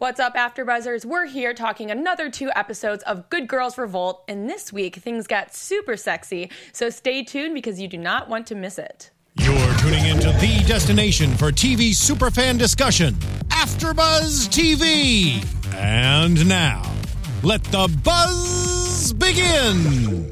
What's 0.00 0.20
up, 0.20 0.36
AfterBuzzers? 0.36 1.04
We're 1.04 1.26
here 1.26 1.52
talking 1.52 1.90
another 1.90 2.30
two 2.30 2.52
episodes 2.54 3.02
of 3.02 3.28
Good 3.30 3.48
Girls 3.48 3.76
Revolt, 3.76 4.22
and 4.28 4.48
this 4.48 4.72
week 4.72 4.94
things 4.94 5.26
got 5.26 5.52
super 5.52 5.96
sexy. 5.96 6.52
So 6.72 6.88
stay 6.88 7.24
tuned 7.24 7.52
because 7.52 7.80
you 7.80 7.88
do 7.88 7.98
not 7.98 8.28
want 8.28 8.46
to 8.46 8.54
miss 8.54 8.78
it. 8.78 9.10
You're 9.34 9.74
tuning 9.78 10.06
into 10.06 10.28
the 10.34 10.62
destination 10.68 11.34
for 11.36 11.50
TV 11.50 11.90
superfan 11.90 12.60
discussion, 12.60 13.14
AfterBuzz 13.48 14.46
TV. 14.50 15.44
And 15.74 16.48
now, 16.48 16.80
let 17.42 17.64
the 17.64 17.92
buzz 18.04 19.12
begin. 19.14 20.30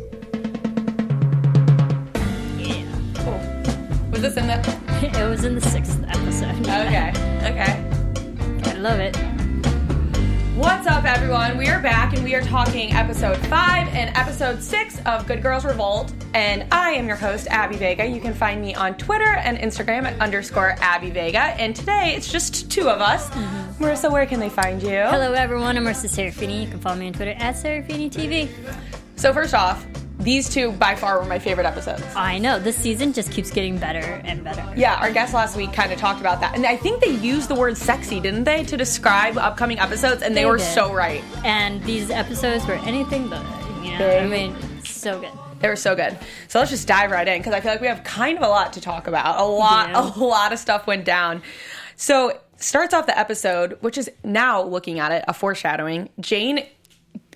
Yeah. 2.56 2.84
Cool. 3.16 4.12
Was 4.12 4.22
this 4.22 4.36
in 4.36 4.46
the? 4.46 4.86
It 5.02 5.28
was 5.28 5.44
in 5.44 5.56
the 5.56 5.60
sixth 5.60 6.00
episode. 6.06 6.54
Okay. 6.60 7.10
Okay. 7.42 8.70
I 8.70 8.74
love 8.78 9.00
it. 9.00 9.35
What's 10.56 10.86
up, 10.86 11.04
everyone? 11.04 11.58
We 11.58 11.68
are 11.68 11.82
back 11.82 12.14
and 12.14 12.24
we 12.24 12.34
are 12.34 12.40
talking 12.40 12.90
episode 12.94 13.36
five 13.48 13.88
and 13.88 14.16
episode 14.16 14.62
six 14.62 14.98
of 15.04 15.26
Good 15.26 15.42
Girls 15.42 15.66
Revolt. 15.66 16.10
And 16.32 16.66
I 16.72 16.92
am 16.92 17.06
your 17.06 17.16
host, 17.16 17.46
Abby 17.48 17.76
Vega. 17.76 18.06
You 18.06 18.22
can 18.22 18.32
find 18.32 18.62
me 18.62 18.74
on 18.74 18.94
Twitter 18.94 19.34
and 19.36 19.58
Instagram 19.58 20.04
at 20.04 20.18
underscore 20.18 20.76
Abby 20.80 21.10
Vega. 21.10 21.40
And 21.60 21.76
today 21.76 22.14
it's 22.16 22.32
just 22.32 22.70
two 22.70 22.88
of 22.88 23.02
us. 23.02 23.28
Mm-hmm. 23.28 23.84
Marissa, 23.84 24.10
where 24.10 24.24
can 24.24 24.40
they 24.40 24.48
find 24.48 24.82
you? 24.82 24.88
Hello, 24.88 25.34
everyone. 25.34 25.76
I'm 25.76 25.84
Marissa 25.84 26.08
Serafini. 26.08 26.62
You 26.62 26.68
can 26.68 26.80
follow 26.80 26.96
me 26.96 27.08
on 27.08 27.12
Twitter 27.12 27.34
at 27.36 27.56
Serafini 27.56 28.10
TV. 28.10 28.48
So 29.16 29.34
first 29.34 29.52
off, 29.52 29.86
these 30.18 30.48
two 30.48 30.72
by 30.72 30.94
far 30.94 31.18
were 31.18 31.26
my 31.26 31.38
favorite 31.38 31.66
episodes. 31.66 32.02
I 32.16 32.38
know 32.38 32.58
this 32.58 32.76
season 32.76 33.12
just 33.12 33.30
keeps 33.30 33.50
getting 33.50 33.78
better 33.78 34.20
and 34.24 34.42
better. 34.42 34.64
Yeah, 34.76 34.94
our 34.96 35.10
guest 35.12 35.34
last 35.34 35.56
week 35.56 35.72
kind 35.72 35.92
of 35.92 35.98
talked 35.98 36.20
about 36.20 36.40
that. 36.40 36.54
And 36.54 36.64
I 36.66 36.76
think 36.76 37.02
they 37.02 37.10
used 37.10 37.48
the 37.48 37.54
word 37.54 37.76
sexy, 37.76 38.18
didn't 38.20 38.44
they, 38.44 38.64
to 38.64 38.76
describe 38.76 39.36
upcoming 39.36 39.78
episodes? 39.78 40.22
And 40.22 40.34
they, 40.36 40.40
They 40.42 40.46
were 40.46 40.56
did. 40.56 40.64
so 40.74 40.92
right. 40.92 41.22
And 41.44 41.82
these 41.84 42.10
episodes 42.10 42.66
were 42.66 42.74
anything 42.74 43.28
but. 43.28 43.42
You 43.84 43.92
know, 43.92 43.98
They- 43.98 44.18
I 44.20 44.26
mean, 44.26 44.56
so 44.84 45.20
good. 45.20 45.30
They 45.60 45.68
were 45.68 45.76
so 45.76 45.94
good. 45.94 46.18
So 46.48 46.58
let's 46.58 46.70
just 46.70 46.86
dive 46.88 47.10
right 47.10 47.26
in 47.26 47.38
because 47.38 47.54
I 47.54 47.60
feel 47.60 47.72
like 47.72 47.80
we 47.80 47.86
have 47.86 48.04
kind 48.04 48.36
of 48.36 48.42
a 48.44 48.48
lot 48.48 48.72
to 48.74 48.80
talk 48.80 49.06
about. 49.06 49.38
A 49.40 49.44
lot, 49.44 50.14
do. 50.14 50.20
a 50.22 50.24
lot 50.24 50.52
of 50.52 50.58
stuff 50.58 50.86
went 50.86 51.04
down. 51.04 51.42
So 51.96 52.38
starts 52.58 52.92
off 52.94 53.06
the 53.06 53.18
episode, 53.18 53.78
which 53.80 53.96
is 53.98 54.10
now 54.24 54.62
looking 54.62 54.98
at 54.98 55.12
it, 55.12 55.24
a 55.28 55.32
foreshadowing. 55.34 56.08
Jane 56.20 56.66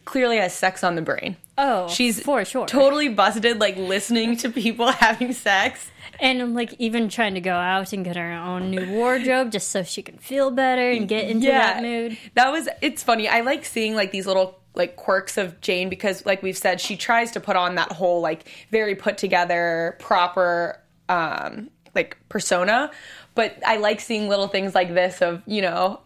clearly 0.05 0.36
has 0.39 0.55
sex 0.55 0.83
on 0.84 0.97
the 0.97 1.03
brain. 1.03 1.36
Oh, 1.62 1.89
She's 1.89 2.20
for 2.20 2.44
sure. 2.44 2.66
totally 2.66 3.08
busted, 3.11 3.61
like 3.61 3.77
listening 3.77 4.36
to 4.39 4.48
people 4.50 4.91
having 4.92 5.33
sex. 5.34 5.91
And 6.19 6.55
like 6.55 6.75
even 6.78 7.08
trying 7.08 7.34
to 7.34 7.41
go 7.41 7.52
out 7.55 7.92
and 7.92 8.05
get 8.05 8.17
her 8.17 8.33
own 8.33 8.70
new 8.70 8.91
wardrobe 8.91 9.52
just 9.52 9.70
so 9.70 9.83
she 9.83 10.02
can 10.02 10.19
feel 10.19 10.50
better 10.50 10.91
and 10.91 11.08
get 11.08 11.28
into 11.28 11.47
that 11.47 11.83
mood. 11.83 12.17
That 12.34 12.50
was 12.50 12.69
it's 12.83 13.02
funny. 13.02 13.28
I 13.28 13.41
like 13.41 13.64
seeing 13.64 13.94
like 13.94 14.11
these 14.11 14.27
little 14.27 14.58
like 14.75 14.97
quirks 14.97 15.36
of 15.39 15.61
Jane 15.61 15.89
because 15.89 16.25
like 16.27 16.42
we've 16.42 16.56
said 16.58 16.80
she 16.80 16.97
tries 16.97 17.30
to 17.33 17.41
put 17.41 17.56
on 17.56 17.74
that 17.77 17.92
whole 17.92 18.20
like 18.20 18.48
very 18.70 18.95
put 18.95 19.19
together 19.19 19.97
proper 19.98 20.78
um 21.08 21.70
like 21.95 22.17
persona, 22.28 22.91
but 23.34 23.56
I 23.67 23.77
like 23.78 24.00
seeing 24.00 24.28
little 24.28 24.48
things 24.48 24.74
like 24.74 24.95
this 24.95 25.22
of, 25.22 25.42
you 25.47 25.61
know, 25.62 26.00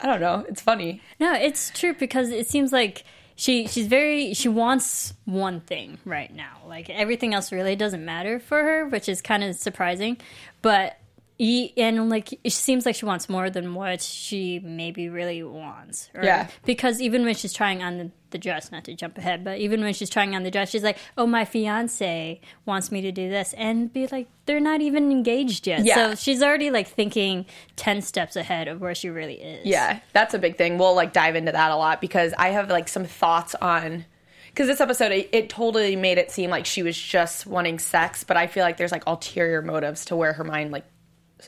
I 0.00 0.06
don't 0.06 0.20
know, 0.20 0.44
it's 0.48 0.60
funny. 0.60 1.02
No, 1.20 1.34
it's 1.34 1.70
true 1.70 1.94
because 1.94 2.30
it 2.30 2.46
seems 2.46 2.72
like 2.72 3.04
she 3.36 3.66
she's 3.66 3.86
very 3.86 4.34
she 4.34 4.48
wants 4.48 5.14
one 5.24 5.60
thing 5.60 5.98
right 6.04 6.32
now. 6.34 6.58
Like 6.66 6.88
everything 6.90 7.34
else 7.34 7.52
really 7.52 7.76
doesn't 7.76 8.04
matter 8.04 8.38
for 8.38 8.62
her, 8.62 8.86
which 8.86 9.08
is 9.08 9.20
kind 9.22 9.42
of 9.42 9.54
surprising. 9.56 10.18
But 10.62 10.98
and 11.38 12.08
like 12.10 12.32
it 12.44 12.52
seems 12.52 12.86
like 12.86 12.94
she 12.94 13.04
wants 13.04 13.28
more 13.28 13.50
than 13.50 13.74
what 13.74 14.00
she 14.00 14.60
maybe 14.60 15.08
really 15.08 15.42
wants. 15.42 16.08
or- 16.14 16.22
Yeah. 16.24 16.48
Because 16.64 17.00
even 17.02 17.24
when 17.24 17.34
she's 17.34 17.52
trying 17.52 17.82
on 17.82 17.98
the, 17.98 18.10
the 18.30 18.38
dress, 18.38 18.70
not 18.70 18.84
to 18.84 18.94
jump 18.94 19.18
ahead, 19.18 19.42
but 19.44 19.58
even 19.58 19.80
when 19.82 19.92
she's 19.94 20.08
trying 20.10 20.34
on 20.36 20.44
the 20.44 20.50
dress, 20.50 20.70
she's 20.70 20.82
like, 20.84 20.98
"Oh, 21.18 21.26
my 21.26 21.44
fiance 21.44 22.40
wants 22.66 22.90
me 22.92 23.00
to 23.02 23.12
do 23.12 23.28
this," 23.28 23.52
and 23.54 23.92
be 23.92 24.06
like, 24.08 24.28
"They're 24.46 24.60
not 24.60 24.80
even 24.80 25.10
engaged 25.10 25.66
yet." 25.66 25.84
Yeah. 25.84 25.94
So 26.10 26.14
she's 26.14 26.42
already 26.42 26.70
like 26.70 26.88
thinking 26.88 27.46
ten 27.76 28.00
steps 28.02 28.36
ahead 28.36 28.68
of 28.68 28.80
where 28.80 28.94
she 28.94 29.08
really 29.08 29.34
is. 29.40 29.66
Yeah, 29.66 30.00
that's 30.12 30.34
a 30.34 30.38
big 30.38 30.56
thing. 30.56 30.78
We'll 30.78 30.94
like 30.94 31.12
dive 31.12 31.34
into 31.36 31.52
that 31.52 31.70
a 31.70 31.76
lot 31.76 32.00
because 32.00 32.32
I 32.38 32.48
have 32.50 32.70
like 32.70 32.88
some 32.88 33.04
thoughts 33.04 33.54
on 33.56 34.04
because 34.46 34.68
this 34.68 34.80
episode 34.80 35.10
it, 35.10 35.28
it 35.32 35.48
totally 35.48 35.96
made 35.96 36.18
it 36.18 36.30
seem 36.30 36.48
like 36.50 36.64
she 36.66 36.82
was 36.84 36.96
just 36.96 37.44
wanting 37.46 37.78
sex, 37.80 38.22
but 38.24 38.36
I 38.36 38.46
feel 38.46 38.62
like 38.64 38.76
there's 38.76 38.92
like 38.92 39.04
ulterior 39.06 39.62
motives 39.62 40.04
to 40.06 40.16
where 40.16 40.32
her 40.32 40.44
mind 40.44 40.70
like 40.70 40.84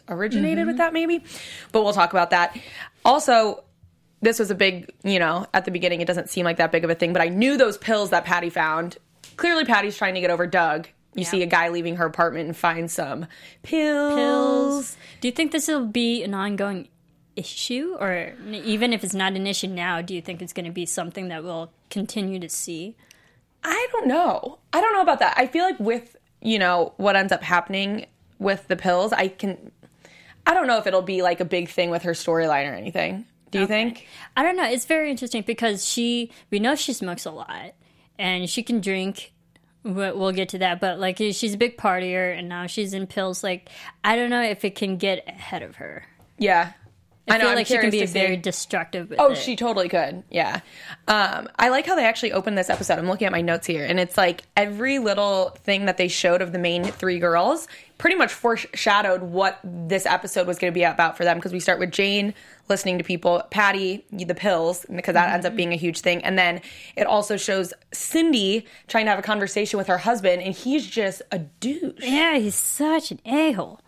originated 0.08 0.66
with 0.66 0.74
mm-hmm. 0.74 0.78
that 0.78 0.92
maybe. 0.92 1.24
But 1.72 1.82
we'll 1.84 1.92
talk 1.92 2.12
about 2.12 2.30
that. 2.30 2.56
Also, 3.04 3.64
this 4.20 4.38
was 4.38 4.50
a 4.50 4.54
big, 4.54 4.90
you 5.04 5.18
know, 5.18 5.46
at 5.54 5.64
the 5.64 5.70
beginning 5.70 6.00
it 6.00 6.06
doesn't 6.06 6.30
seem 6.30 6.44
like 6.44 6.56
that 6.56 6.72
big 6.72 6.84
of 6.84 6.90
a 6.90 6.94
thing, 6.94 7.12
but 7.12 7.22
I 7.22 7.28
knew 7.28 7.56
those 7.56 7.78
pills 7.78 8.10
that 8.10 8.24
Patty 8.24 8.50
found. 8.50 8.98
Clearly 9.36 9.64
Patty's 9.64 9.96
trying 9.96 10.14
to 10.14 10.20
get 10.20 10.30
over 10.30 10.46
Doug. 10.46 10.88
You 11.14 11.24
see 11.24 11.42
a 11.42 11.46
guy 11.46 11.70
leaving 11.70 11.96
her 11.96 12.04
apartment 12.04 12.46
and 12.46 12.54
finds 12.56 12.92
some 12.92 13.26
pills. 13.62 14.14
pills. 14.14 14.96
Do 15.22 15.28
you 15.28 15.32
think 15.32 15.50
this 15.50 15.66
will 15.66 15.86
be 15.86 16.22
an 16.22 16.34
ongoing 16.34 16.88
issue, 17.36 17.96
or 17.98 18.34
even 18.50 18.92
if 18.92 19.02
it's 19.02 19.14
not 19.14 19.32
an 19.32 19.46
issue 19.46 19.68
now, 19.68 20.02
do 20.02 20.14
you 20.14 20.20
think 20.20 20.42
it's 20.42 20.52
going 20.52 20.66
to 20.66 20.72
be 20.72 20.84
something 20.84 21.28
that 21.28 21.42
we'll 21.42 21.70
continue 21.88 22.38
to 22.40 22.48
see? 22.48 22.96
I 23.64 23.88
don't 23.92 24.06
know. 24.06 24.58
I 24.72 24.80
don't 24.80 24.92
know 24.92 25.00
about 25.00 25.20
that. 25.20 25.34
I 25.36 25.46
feel 25.46 25.64
like 25.64 25.80
with, 25.80 26.16
you 26.42 26.58
know, 26.58 26.92
what 26.98 27.16
ends 27.16 27.32
up 27.32 27.42
happening 27.42 28.06
with 28.38 28.68
the 28.68 28.76
pills, 28.76 29.12
I 29.12 29.28
can 29.28 29.72
I 30.46 30.54
don't 30.54 30.66
know 30.66 30.78
if 30.78 30.86
it'll 30.86 31.02
be 31.02 31.22
like 31.22 31.40
a 31.40 31.44
big 31.44 31.68
thing 31.68 31.90
with 31.90 32.02
her 32.02 32.12
storyline 32.12 32.70
or 32.70 32.74
anything. 32.74 33.26
Do 33.50 33.60
you 33.60 33.66
think? 33.66 34.06
I 34.36 34.42
don't 34.42 34.56
know. 34.56 34.64
It's 34.64 34.84
very 34.86 35.10
interesting 35.10 35.42
because 35.42 35.86
she, 35.86 36.30
we 36.50 36.58
know 36.58 36.74
she 36.74 36.92
smokes 36.92 37.24
a 37.26 37.30
lot, 37.30 37.74
and 38.18 38.48
she 38.50 38.62
can 38.62 38.80
drink. 38.80 39.32
we- 39.82 39.92
We'll 39.92 40.32
get 40.32 40.48
to 40.50 40.58
that, 40.58 40.80
but 40.80 40.98
like 40.98 41.18
she's 41.18 41.54
a 41.54 41.56
big 41.56 41.76
partier, 41.76 42.36
and 42.36 42.48
now 42.48 42.66
she's 42.66 42.92
in 42.92 43.06
pills. 43.06 43.42
Like 43.44 43.68
I 44.04 44.16
don't 44.16 44.30
know 44.30 44.42
if 44.42 44.64
it 44.64 44.74
can 44.74 44.96
get 44.96 45.26
ahead 45.28 45.62
of 45.62 45.76
her. 45.76 46.04
Yeah. 46.38 46.72
I, 47.28 47.38
feel 47.38 47.48
I'm 47.48 47.56
like 47.56 47.66
she 47.66 47.78
can 47.78 47.90
be 47.90 48.06
very 48.06 48.36
destructive. 48.36 49.12
Oh, 49.18 49.32
it. 49.32 49.38
she 49.38 49.56
totally 49.56 49.88
could. 49.88 50.22
Yeah. 50.30 50.60
Um, 51.08 51.48
I 51.58 51.70
like 51.70 51.86
how 51.86 51.96
they 51.96 52.04
actually 52.04 52.32
opened 52.32 52.56
this 52.56 52.70
episode. 52.70 52.98
I'm 52.98 53.08
looking 53.08 53.26
at 53.26 53.32
my 53.32 53.40
notes 53.40 53.66
here, 53.66 53.84
and 53.84 53.98
it's 53.98 54.16
like 54.16 54.42
every 54.56 54.98
little 54.98 55.50
thing 55.64 55.86
that 55.86 55.96
they 55.96 56.08
showed 56.08 56.40
of 56.40 56.52
the 56.52 56.58
main 56.58 56.84
three 56.84 57.18
girls 57.18 57.66
pretty 57.98 58.16
much 58.16 58.32
foreshadowed 58.32 59.22
what 59.22 59.58
this 59.64 60.06
episode 60.06 60.46
was 60.46 60.58
going 60.58 60.72
to 60.72 60.74
be 60.74 60.84
about 60.84 61.16
for 61.16 61.24
them. 61.24 61.38
Because 61.38 61.52
we 61.52 61.60
start 61.60 61.78
with 61.78 61.90
Jane 61.90 62.32
listening 62.68 62.98
to 62.98 63.04
people, 63.04 63.42
Patty, 63.50 64.04
the 64.10 64.34
pills, 64.34 64.86
because 64.94 65.14
that 65.14 65.32
ends 65.32 65.46
up 65.46 65.56
being 65.56 65.72
a 65.72 65.76
huge 65.76 66.00
thing. 66.00 66.22
And 66.22 66.38
then 66.38 66.60
it 66.96 67.06
also 67.06 67.36
shows 67.36 67.72
Cindy 67.92 68.66
trying 68.88 69.06
to 69.06 69.10
have 69.10 69.18
a 69.18 69.22
conversation 69.22 69.78
with 69.78 69.86
her 69.88 69.98
husband, 69.98 70.42
and 70.42 70.54
he's 70.54 70.86
just 70.86 71.22
a 71.32 71.38
douche. 71.38 71.94
Yeah, 72.02 72.38
he's 72.38 72.54
such 72.54 73.10
an 73.10 73.20
a 73.24 73.52
hole. 73.52 73.80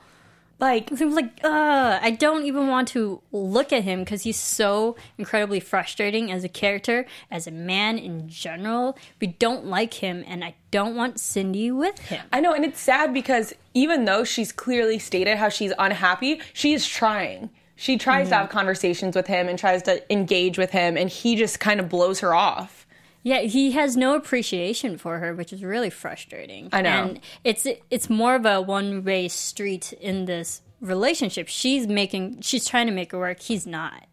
Like, 0.61 0.91
I'm 1.01 1.15
like, 1.15 1.39
uh, 1.45 2.01
I 2.03 2.11
don't 2.11 2.45
even 2.45 2.67
want 2.67 2.89
to 2.89 3.21
look 3.31 3.73
at 3.73 3.85
him 3.85 4.01
because 4.01 4.23
he's 4.23 4.39
so 4.39 4.97
incredibly 5.17 5.61
frustrating 5.61 6.33
as 6.33 6.43
a 6.43 6.49
character, 6.49 7.07
as 7.31 7.47
a 7.47 7.53
man 7.53 7.97
in 7.97 8.29
general. 8.29 8.99
We 9.21 9.29
don't 9.29 9.67
like 9.67 9.95
him, 9.95 10.25
and 10.27 10.43
I 10.45 10.57
don't 10.73 10.97
want 10.97 11.21
Cindy 11.21 11.71
with 11.71 11.99
him. 12.01 12.25
I 12.33 12.41
know, 12.41 12.53
and 12.55 12.65
it's 12.65 12.81
sad 12.81 13.15
because 13.15 13.55
even 13.75 14.05
though 14.05 14.25
she's 14.25 14.51
clearly 14.51 14.99
stated 14.99 15.39
how 15.39 15.49
she's 15.49 15.73
unhappy, 15.79 16.41
she's 16.53 16.87
trying. 16.87 17.51
She 17.77 17.97
tries 17.97 18.29
to 18.29 18.35
Mm-hmm. 18.35 18.41
have 18.43 18.51
conversations 18.51 19.15
with 19.15 19.29
him 19.29 19.49
and 19.49 19.57
tries 19.57 19.85
to 19.85 20.13
engage 20.13 20.59
with 20.59 20.73
him, 20.73 20.97
and 20.97 21.09
he 21.09 21.37
just 21.37 21.61
kind 21.61 21.79
of 21.79 21.89
blows 21.89 22.19
her 22.19 22.35
off. 22.35 22.85
Yeah, 23.23 23.41
he 23.41 23.73
has 23.73 23.97
no 23.97 24.15
appreciation 24.15 24.97
for 24.97 25.19
her, 25.19 25.35
which 25.35 25.53
is 25.53 25.63
really 25.63 25.91
frustrating. 25.91 26.69
I 26.73 26.83
know. 26.83 26.91
And 26.91 27.21
it's 27.45 27.67
it's 27.91 28.09
more 28.09 28.35
of 28.35 28.47
a 28.47 28.61
one 28.61 29.05
way 29.05 29.29
street 29.29 29.93
in 29.95 30.25
this 30.25 30.63
relationship. 30.81 31.49
She's 31.49 31.87
making 31.87 32.41
she's 32.41 32.67
trying 32.67 32.87
to 32.87 32.93
make 32.93 33.13
it 33.13 33.17
work. 33.17 33.41
He's 33.41 33.67
not. 33.67 34.08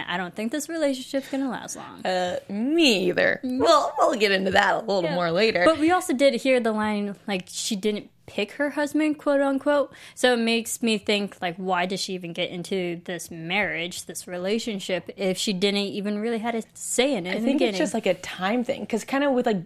I 0.00 0.16
don't 0.16 0.34
think 0.34 0.52
this 0.52 0.68
relationship's 0.68 1.28
gonna 1.28 1.50
last 1.50 1.76
long. 1.76 2.04
Uh, 2.04 2.38
me 2.48 3.08
either. 3.08 3.40
Well, 3.42 3.94
we'll 3.98 4.18
get 4.18 4.32
into 4.32 4.50
that 4.52 4.74
a 4.74 4.78
little 4.78 5.10
more 5.10 5.30
later. 5.30 5.62
But 5.64 5.78
we 5.78 5.90
also 5.90 6.12
did 6.12 6.34
hear 6.34 6.60
the 6.60 6.72
line 6.72 7.16
like 7.26 7.44
she 7.48 7.76
didn't 7.76 8.10
pick 8.26 8.52
her 8.52 8.70
husband, 8.70 9.18
quote 9.18 9.40
unquote. 9.40 9.92
So 10.14 10.34
it 10.34 10.38
makes 10.38 10.82
me 10.82 10.98
think 10.98 11.36
like 11.40 11.56
why 11.56 11.86
does 11.86 12.00
she 12.00 12.14
even 12.14 12.32
get 12.32 12.50
into 12.50 13.00
this 13.04 13.30
marriage, 13.30 14.06
this 14.06 14.26
relationship, 14.26 15.10
if 15.16 15.38
she 15.38 15.52
didn't 15.52 15.80
even 15.80 16.18
really 16.18 16.38
had 16.38 16.54
a 16.54 16.62
say 16.74 17.14
in 17.14 17.26
it? 17.26 17.36
I 17.36 17.40
think 17.40 17.60
it's 17.60 17.78
just 17.78 17.94
like 17.94 18.06
a 18.06 18.14
time 18.14 18.64
thing 18.64 18.80
because 18.82 19.04
kind 19.04 19.24
of 19.24 19.32
with 19.32 19.46
like 19.46 19.58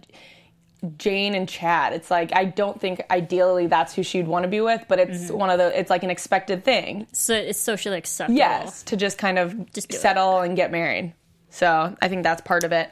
Jane 0.97 1.35
and 1.35 1.47
Chad, 1.47 1.93
it's 1.93 2.09
like 2.09 2.35
I 2.35 2.45
don't 2.45 2.79
think 2.81 3.01
ideally 3.11 3.67
that's 3.67 3.93
who 3.93 4.01
she'd 4.03 4.27
want 4.27 4.43
to 4.43 4.49
be 4.49 4.61
with, 4.61 4.83
but 4.87 4.99
it's 4.99 5.25
Mm-hmm. 5.25 5.37
one 5.37 5.49
of 5.51 5.57
the 5.59 5.77
it's 5.79 5.89
like 5.89 6.03
an 6.03 6.09
expected 6.09 6.63
thing. 6.65 7.05
so 7.11 7.33
it's 7.35 7.59
socially 7.59 7.97
acceptable. 7.97 8.37
Yes, 8.37 8.83
to 8.83 8.97
just 8.97 9.17
kind 9.17 9.37
of 9.37 9.71
Just 9.73 9.89
do 9.89 9.95
it. 9.97 9.99
settle 9.99 10.39
and 10.39 10.55
get 10.55 10.71
married. 10.71 11.13
So 11.49 11.95
I 12.01 12.07
think 12.07 12.23
that's 12.23 12.41
part 12.41 12.63
of 12.63 12.71
it. 12.71 12.89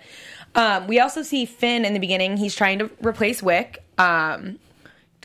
Um, 0.56 0.88
we 0.88 1.00
also 1.00 1.22
see 1.24 1.46
Finn 1.46 1.86
in 1.86 1.94
the 1.94 2.00
beginning. 2.00 2.38
He's 2.38 2.56
trying 2.56 2.80
to 2.80 2.90
replace 3.02 3.42
Wick. 3.42 3.84
Um, 3.98 4.60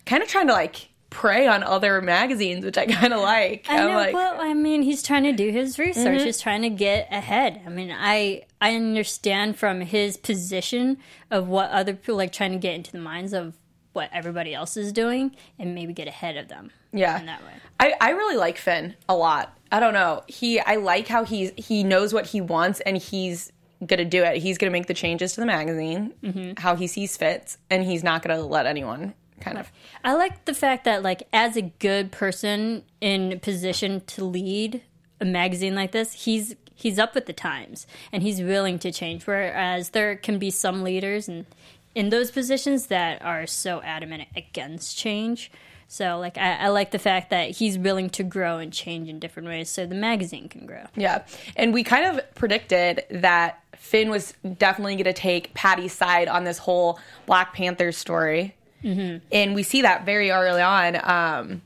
kind 0.07 0.23
of 0.23 0.29
trying 0.29 0.47
to 0.47 0.53
like 0.53 0.89
prey 1.11 1.47
on 1.47 1.63
other 1.63 2.01
magazines, 2.01 2.65
which 2.65 2.77
I 2.79 2.87
kind 2.87 3.13
of 3.13 3.21
like. 3.21 3.67
I 3.69 3.77
know. 3.79 3.93
like, 3.95 4.15
well, 4.15 4.37
I 4.41 4.55
mean, 4.55 4.83
he's 4.83 5.03
trying 5.03 5.25
to 5.25 5.33
do 5.33 5.51
his 5.51 5.79
research. 5.79 6.23
He's 6.23 6.41
trying 6.41 6.63
to 6.63 6.71
get 6.71 7.09
ahead. 7.13 7.61
I 7.67 7.71
mean, 7.71 7.91
I 7.97 8.43
I 8.71 8.75
understand 8.77 9.57
from 9.59 9.81
his 9.83 10.17
position 10.17 10.99
of 11.31 11.49
what 11.49 11.71
other 11.71 11.95
people 11.95 12.17
like 12.17 12.33
trying 12.33 12.53
to 12.53 12.59
get 12.59 12.75
into 12.75 12.93
the 12.93 12.99
minds 12.99 13.33
of 13.33 13.55
what 13.93 14.11
everybody 14.13 14.55
else 14.55 14.77
is 14.77 14.93
doing 14.93 15.37
and 15.59 15.75
maybe 15.75 15.93
get 15.93 16.09
ahead 16.09 16.37
of 16.37 16.49
them. 16.49 16.71
Yeah. 16.93 17.19
in 17.21 17.27
that 17.27 17.43
way. 17.43 17.53
I, 17.79 17.95
I 18.01 18.11
really 18.11 18.37
like 18.37 18.57
Finn 18.59 18.95
a 19.09 19.15
lot. 19.17 19.57
I 19.73 19.81
don't 19.81 19.95
know. 19.95 20.23
He 20.29 20.61
I 20.61 20.77
like 20.77 21.09
how 21.09 21.25
he's 21.25 21.53
he 21.57 21.83
knows 21.85 22.13
what 22.15 22.27
he 22.27 22.41
wants 22.41 22.81
and 22.81 22.97
he's 22.97 23.53
gonna 23.85 24.05
do 24.05 24.23
it. 24.23 24.37
He's 24.39 24.57
gonna 24.59 24.71
make 24.71 24.87
the 24.87 24.95
changes 24.95 25.35
to 25.35 25.41
the 25.41 25.47
magazine 25.47 26.15
Mm-hmm. 26.23 26.53
how 26.61 26.75
he 26.77 26.87
sees 26.87 27.17
fit, 27.17 27.57
and 27.71 27.83
he's 27.85 28.03
not 28.05 28.23
gonna 28.23 28.41
let 28.41 28.67
anyone 28.67 29.15
kind 29.41 29.59
of. 29.59 29.71
I 30.05 30.15
like 30.15 30.45
the 30.45 30.55
fact 30.55 30.85
that 30.85 31.03
like 31.03 31.25
as 31.33 31.57
a 31.57 31.63
good 31.63 32.13
person 32.13 32.85
in 33.01 33.39
position 33.41 34.01
to 34.07 34.25
lead 34.25 34.81
a 35.21 35.25
magazine 35.25 35.75
like 35.75 35.91
this, 35.93 36.13
he's 36.13 36.55
he's 36.75 36.99
up 36.99 37.15
with 37.15 37.27
the 37.27 37.33
times 37.33 37.87
and 38.13 38.23
he's 38.23 38.41
willing 38.41 38.79
to 38.81 38.93
change. 38.93 39.27
Whereas 39.27 39.91
there 39.91 40.17
can 40.17 40.39
be 40.39 40.51
some 40.51 40.83
leaders 40.83 41.29
and 41.29 41.47
in 41.95 42.11
those 42.11 42.31
positions 42.31 42.87
that 42.87 43.23
are 43.23 43.47
so 43.47 43.81
adamant 43.83 44.29
against 44.37 44.99
change. 44.99 45.51
So 45.87 46.19
like 46.19 46.37
I, 46.39 46.55
I 46.57 46.69
like 46.69 46.91
the 46.91 46.99
fact 46.99 47.31
that 47.31 47.51
he's 47.51 47.79
willing 47.79 48.11
to 48.11 48.25
grow 48.25 48.59
and 48.59 48.73
change 48.73 49.09
in 49.09 49.21
different 49.21 49.49
ways 49.49 49.71
so 49.71 49.87
the 49.87 49.95
magazine 49.95 50.49
can 50.49 50.67
grow. 50.67 50.85
Yeah, 50.97 51.25
and 51.57 51.73
we 51.73 51.85
kind 51.85 52.19
of 52.19 52.35
predicted 52.35 53.05
that 53.11 53.63
Finn 53.77 54.11
was 54.11 54.35
definitely 54.59 54.97
gonna 54.97 55.13
take 55.13 55.55
Patty's 55.55 55.93
side 55.93 56.27
on 56.27 56.45
this 56.45 56.59
whole 56.59 56.99
Black 57.27 57.55
Panther 57.55 57.93
story, 57.93 58.57
mm-hmm. 58.83 59.25
and 59.31 59.55
we 59.55 59.63
see 59.63 59.83
that 59.83 60.05
very 60.05 60.31
early 60.31 60.63
on. 60.63 60.97
Um, 61.09 61.63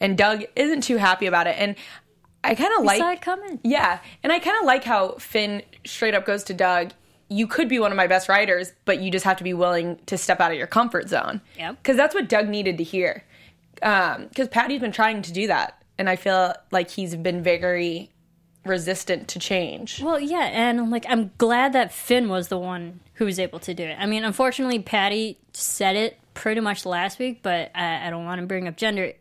and 0.00 0.18
Doug 0.18 0.44
isn't 0.54 0.82
too 0.82 0.96
happy 0.96 1.26
about 1.26 1.46
it, 1.46 1.56
and 1.58 1.74
I 2.44 2.54
kind 2.54 2.72
of 2.78 2.84
like 2.84 2.98
Saw 2.98 3.12
it 3.12 3.20
coming. 3.20 3.60
Yeah, 3.62 4.00
and 4.22 4.32
I 4.32 4.38
kind 4.38 4.56
of 4.58 4.64
like 4.64 4.84
how 4.84 5.12
Finn 5.12 5.62
straight 5.84 6.14
up 6.14 6.26
goes 6.26 6.44
to 6.44 6.54
Doug. 6.54 6.92
You 7.28 7.46
could 7.46 7.68
be 7.68 7.78
one 7.78 7.92
of 7.92 7.96
my 7.96 8.06
best 8.06 8.28
writers, 8.28 8.72
but 8.84 9.00
you 9.00 9.10
just 9.10 9.24
have 9.24 9.38
to 9.38 9.44
be 9.44 9.54
willing 9.54 9.98
to 10.06 10.18
step 10.18 10.40
out 10.40 10.50
of 10.50 10.58
your 10.58 10.66
comfort 10.66 11.08
zone. 11.08 11.40
Yep. 11.56 11.76
Because 11.82 11.96
that's 11.96 12.14
what 12.14 12.28
Doug 12.28 12.48
needed 12.48 12.78
to 12.78 12.84
hear. 12.84 13.24
Um, 13.80 14.26
because 14.26 14.48
Patty's 14.48 14.80
been 14.80 14.92
trying 14.92 15.22
to 15.22 15.32
do 15.32 15.46
that, 15.46 15.82
and 15.98 16.10
I 16.10 16.16
feel 16.16 16.54
like 16.70 16.90
he's 16.90 17.16
been 17.16 17.42
very 17.42 18.10
resistant 18.64 19.28
to 19.28 19.38
change. 19.38 20.02
Well, 20.02 20.20
yeah, 20.20 20.48
and 20.52 20.90
like 20.90 21.06
I'm 21.08 21.30
glad 21.38 21.72
that 21.72 21.92
Finn 21.92 22.28
was 22.28 22.48
the 22.48 22.58
one 22.58 23.00
who 23.14 23.24
was 23.24 23.38
able 23.38 23.58
to 23.60 23.74
do 23.74 23.84
it. 23.84 23.96
I 23.98 24.06
mean, 24.06 24.24
unfortunately, 24.24 24.78
Patty 24.80 25.38
said 25.52 25.96
it 25.96 26.18
pretty 26.34 26.60
much 26.60 26.86
last 26.86 27.18
week, 27.18 27.40
but 27.42 27.70
I, 27.74 28.06
I 28.06 28.10
don't 28.10 28.24
want 28.24 28.40
to 28.40 28.46
bring 28.46 28.68
up 28.68 28.76
gender 28.76 29.12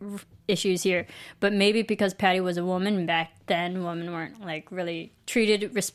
issues 0.52 0.84
here. 0.84 1.08
But 1.40 1.54
maybe 1.54 1.82
because 1.82 2.14
Patty 2.14 2.40
was 2.42 2.58
a 2.58 2.66
woman 2.66 3.06
back 3.06 3.32
then, 3.48 3.84
women 3.84 4.12
weren't 4.12 4.42
like 4.46 4.68
really 4.72 5.12
treated 5.26 5.74
res- 5.76 5.94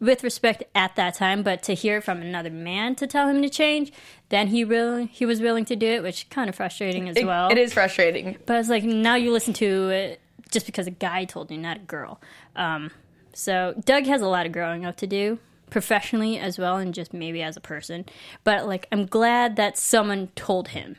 with 0.00 0.24
respect 0.24 0.64
at 0.74 0.96
that 0.96 1.14
time. 1.14 1.42
But 1.42 1.62
to 1.64 1.74
hear 1.74 2.00
from 2.00 2.22
another 2.22 2.50
man 2.50 2.94
to 2.96 3.06
tell 3.06 3.28
him 3.28 3.42
to 3.42 3.48
change, 3.50 3.92
then 4.30 4.48
he 4.48 4.64
really 4.64 5.06
he 5.06 5.26
was 5.26 5.40
willing 5.40 5.64
to 5.66 5.76
do 5.76 5.86
it, 5.86 6.02
which 6.02 6.28
kind 6.30 6.48
of 6.48 6.54
frustrating 6.54 7.08
as 7.08 7.16
It- 7.16 7.26
well. 7.26 7.50
it 7.50 7.58
is 7.58 7.72
frustrating. 7.72 8.36
But 8.46 8.58
it's 8.58 8.68
like 8.68 8.84
now 8.84 9.14
you 9.16 9.30
listen 9.32 9.52
to 9.54 9.90
it 9.90 10.20
just 10.50 10.66
because 10.66 10.86
a 10.86 10.90
guy 10.90 11.24
told 11.24 11.50
you, 11.50 11.58
not 11.58 11.76
a 11.76 11.80
girl. 11.80 12.20
Um, 12.56 12.90
so 13.32 13.74
Doug 13.84 14.06
has 14.06 14.20
a 14.20 14.26
lot 14.26 14.46
of 14.46 14.52
growing 14.52 14.84
up 14.84 14.96
to 14.96 15.06
do 15.06 15.38
professionally 15.70 16.36
as 16.36 16.58
well, 16.58 16.78
and 16.78 16.92
just 16.92 17.14
maybe 17.14 17.40
as 17.42 17.56
a 17.56 17.60
person. 17.60 18.04
But 18.42 18.66
like, 18.66 18.88
I'm 18.90 19.06
glad 19.06 19.54
that 19.54 19.78
someone 19.78 20.28
told 20.34 20.68
him, 20.68 20.96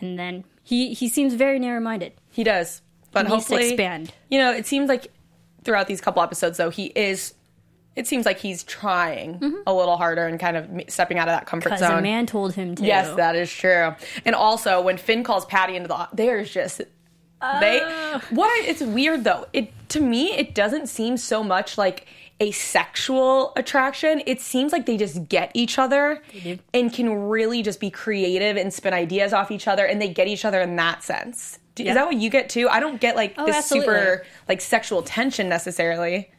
and 0.00 0.18
then 0.18 0.42
he 0.62 0.94
he 0.94 1.08
seems 1.08 1.34
very 1.34 1.58
narrow 1.58 1.80
minded. 1.80 2.12
He 2.30 2.44
does, 2.44 2.82
but 3.10 3.26
He 3.26 3.32
hopefully, 3.32 3.68
expand. 3.68 4.12
You 4.30 4.38
know, 4.38 4.52
it 4.52 4.66
seems 4.66 4.88
like 4.88 5.12
throughout 5.64 5.86
these 5.86 6.00
couple 6.00 6.22
episodes, 6.22 6.58
though, 6.58 6.70
he 6.70 6.86
is. 6.86 7.34
It 7.94 8.06
seems 8.06 8.24
like 8.24 8.38
he's 8.38 8.64
trying 8.64 9.38
mm-hmm. 9.38 9.56
a 9.66 9.74
little 9.74 9.98
harder 9.98 10.26
and 10.26 10.40
kind 10.40 10.56
of 10.56 10.66
stepping 10.88 11.18
out 11.18 11.28
of 11.28 11.34
that 11.34 11.44
comfort 11.44 11.68
Because 11.68 11.80
zone. 11.80 11.98
a 11.98 12.02
man 12.02 12.24
told 12.24 12.54
him 12.54 12.74
to. 12.76 12.84
Yes, 12.84 13.14
that 13.16 13.36
is 13.36 13.52
true. 13.52 13.94
And 14.24 14.34
also, 14.34 14.80
when 14.80 14.96
Finn 14.96 15.22
calls 15.22 15.44
Patty 15.44 15.76
into 15.76 15.88
the, 15.88 16.08
there's 16.12 16.50
just 16.50 16.78
they. 17.60 17.80
Oh. 17.82 18.22
What 18.30 18.50
it's 18.66 18.80
weird 18.80 19.24
though. 19.24 19.46
It 19.52 19.72
to 19.90 20.00
me, 20.00 20.32
it 20.32 20.54
doesn't 20.54 20.88
seem 20.88 21.16
so 21.16 21.42
much 21.42 21.76
like 21.76 22.06
a 22.40 22.50
sexual 22.50 23.52
attraction. 23.56 24.22
It 24.26 24.40
seems 24.40 24.72
like 24.72 24.86
they 24.86 24.96
just 24.96 25.28
get 25.28 25.50
each 25.54 25.78
other 25.78 26.22
and 26.74 26.92
can 26.92 27.28
really 27.28 27.62
just 27.62 27.78
be 27.80 27.90
creative 27.90 28.56
and 28.56 28.72
spin 28.74 28.92
ideas 28.92 29.32
off 29.32 29.50
each 29.50 29.68
other, 29.68 29.84
and 29.86 30.00
they 30.02 30.08
get 30.08 30.26
each 30.28 30.44
other 30.44 30.60
in 30.60 30.76
that 30.76 31.02
sense. 31.04 31.58
Do- 31.74 31.84
Yeah. 31.84 31.90
Is 31.90 31.94
that 31.96 32.06
what 32.06 32.16
you 32.16 32.30
get 32.30 32.48
too? 32.48 32.68
I 32.68 32.80
don't 32.80 33.00
get 33.00 33.16
like 33.16 33.34
Oh, 33.38 33.46
this 33.46 33.56
absolutely. 33.56 33.94
super 33.94 34.26
like 34.48 34.60
sexual 34.60 35.02
tension 35.02 35.48
necessarily. 35.48 36.30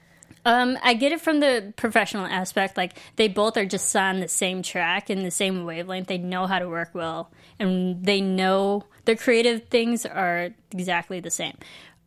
Um, 0.46 0.78
I 0.84 0.94
get 0.94 1.14
it 1.14 1.22
from 1.22 1.40
the 1.40 1.72
professional 1.78 2.26
aspect. 2.26 2.76
Like 2.76 2.94
they 3.16 3.30
both 3.30 3.56
are 3.56 3.66
just 3.66 3.96
on 3.96 4.20
the 4.20 4.28
same 4.28 4.62
track 4.62 5.10
in 5.10 5.24
the 5.24 5.32
same 5.32 5.64
wavelength. 5.64 6.08
They 6.08 6.18
know 6.18 6.48
how 6.48 6.60
to 6.60 6.68
work 6.68 6.90
well, 6.94 7.32
and 7.60 8.04
they 8.06 8.20
know 8.20 8.84
their 9.06 9.16
creative 9.16 9.70
things 9.70 10.06
are 10.06 10.50
exactly 10.72 11.22
the 11.22 11.32
same. 11.32 11.58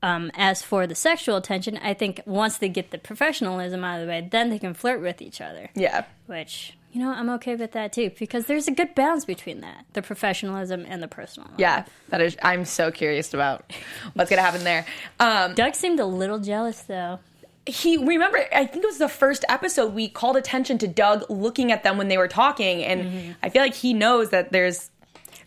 Um, 0.06 0.30
as 0.34 0.62
for 0.62 0.86
the 0.86 0.94
sexual 0.94 1.36
attention, 1.36 1.78
I 1.82 1.92
think 1.94 2.20
once 2.26 2.58
they 2.58 2.68
get 2.68 2.90
the 2.90 2.98
professionalism 2.98 3.82
out 3.84 4.00
of 4.00 4.06
the 4.06 4.10
way, 4.12 4.28
then 4.30 4.50
they 4.50 4.58
can 4.58 4.72
flirt 4.74 5.00
with 5.00 5.20
each 5.20 5.40
other. 5.40 5.70
Yeah. 5.74 6.04
Which 6.26 6.74
you 6.92 7.02
know, 7.02 7.10
I'm 7.12 7.28
okay 7.30 7.56
with 7.56 7.72
that 7.72 7.92
too 7.92 8.10
because 8.18 8.46
there's 8.46 8.68
a 8.68 8.70
good 8.70 8.94
balance 8.94 9.24
between 9.24 9.60
that, 9.60 9.84
the 9.92 10.00
professionalism 10.02 10.86
and 10.88 11.02
the 11.02 11.08
personal. 11.08 11.48
life. 11.50 11.58
Yeah, 11.58 11.84
that 12.08 12.20
is. 12.22 12.36
I'm 12.42 12.64
so 12.64 12.90
curious 12.90 13.34
about 13.34 13.70
what's 14.14 14.30
gonna 14.30 14.42
happen 14.42 14.64
there. 14.64 14.86
Um, 15.20 15.54
Doug 15.54 15.74
seemed 15.74 16.00
a 16.00 16.06
little 16.06 16.38
jealous 16.38 16.80
though. 16.82 17.18
he 17.66 17.96
remember 17.96 18.38
i 18.52 18.64
think 18.64 18.84
it 18.84 18.86
was 18.86 18.98
the 18.98 19.08
first 19.08 19.44
episode 19.48 19.92
we 19.92 20.08
called 20.08 20.36
attention 20.36 20.78
to 20.78 20.86
doug 20.86 21.24
looking 21.28 21.72
at 21.72 21.82
them 21.82 21.98
when 21.98 22.06
they 22.06 22.16
were 22.16 22.28
talking 22.28 22.84
and 22.84 23.02
Mm-hmm. 23.02 23.32
i 23.42 23.48
feel 23.48 23.60
like 23.60 23.74
he 23.74 23.92
knows 23.92 24.30
that 24.30 24.52
there's 24.52 24.90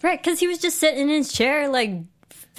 Right, 0.01 0.21
because 0.21 0.39
he 0.39 0.47
was 0.47 0.59
just 0.59 0.77
sitting 0.79 1.01
in 1.01 1.09
his 1.09 1.31
chair, 1.33 1.67
like 1.67 1.91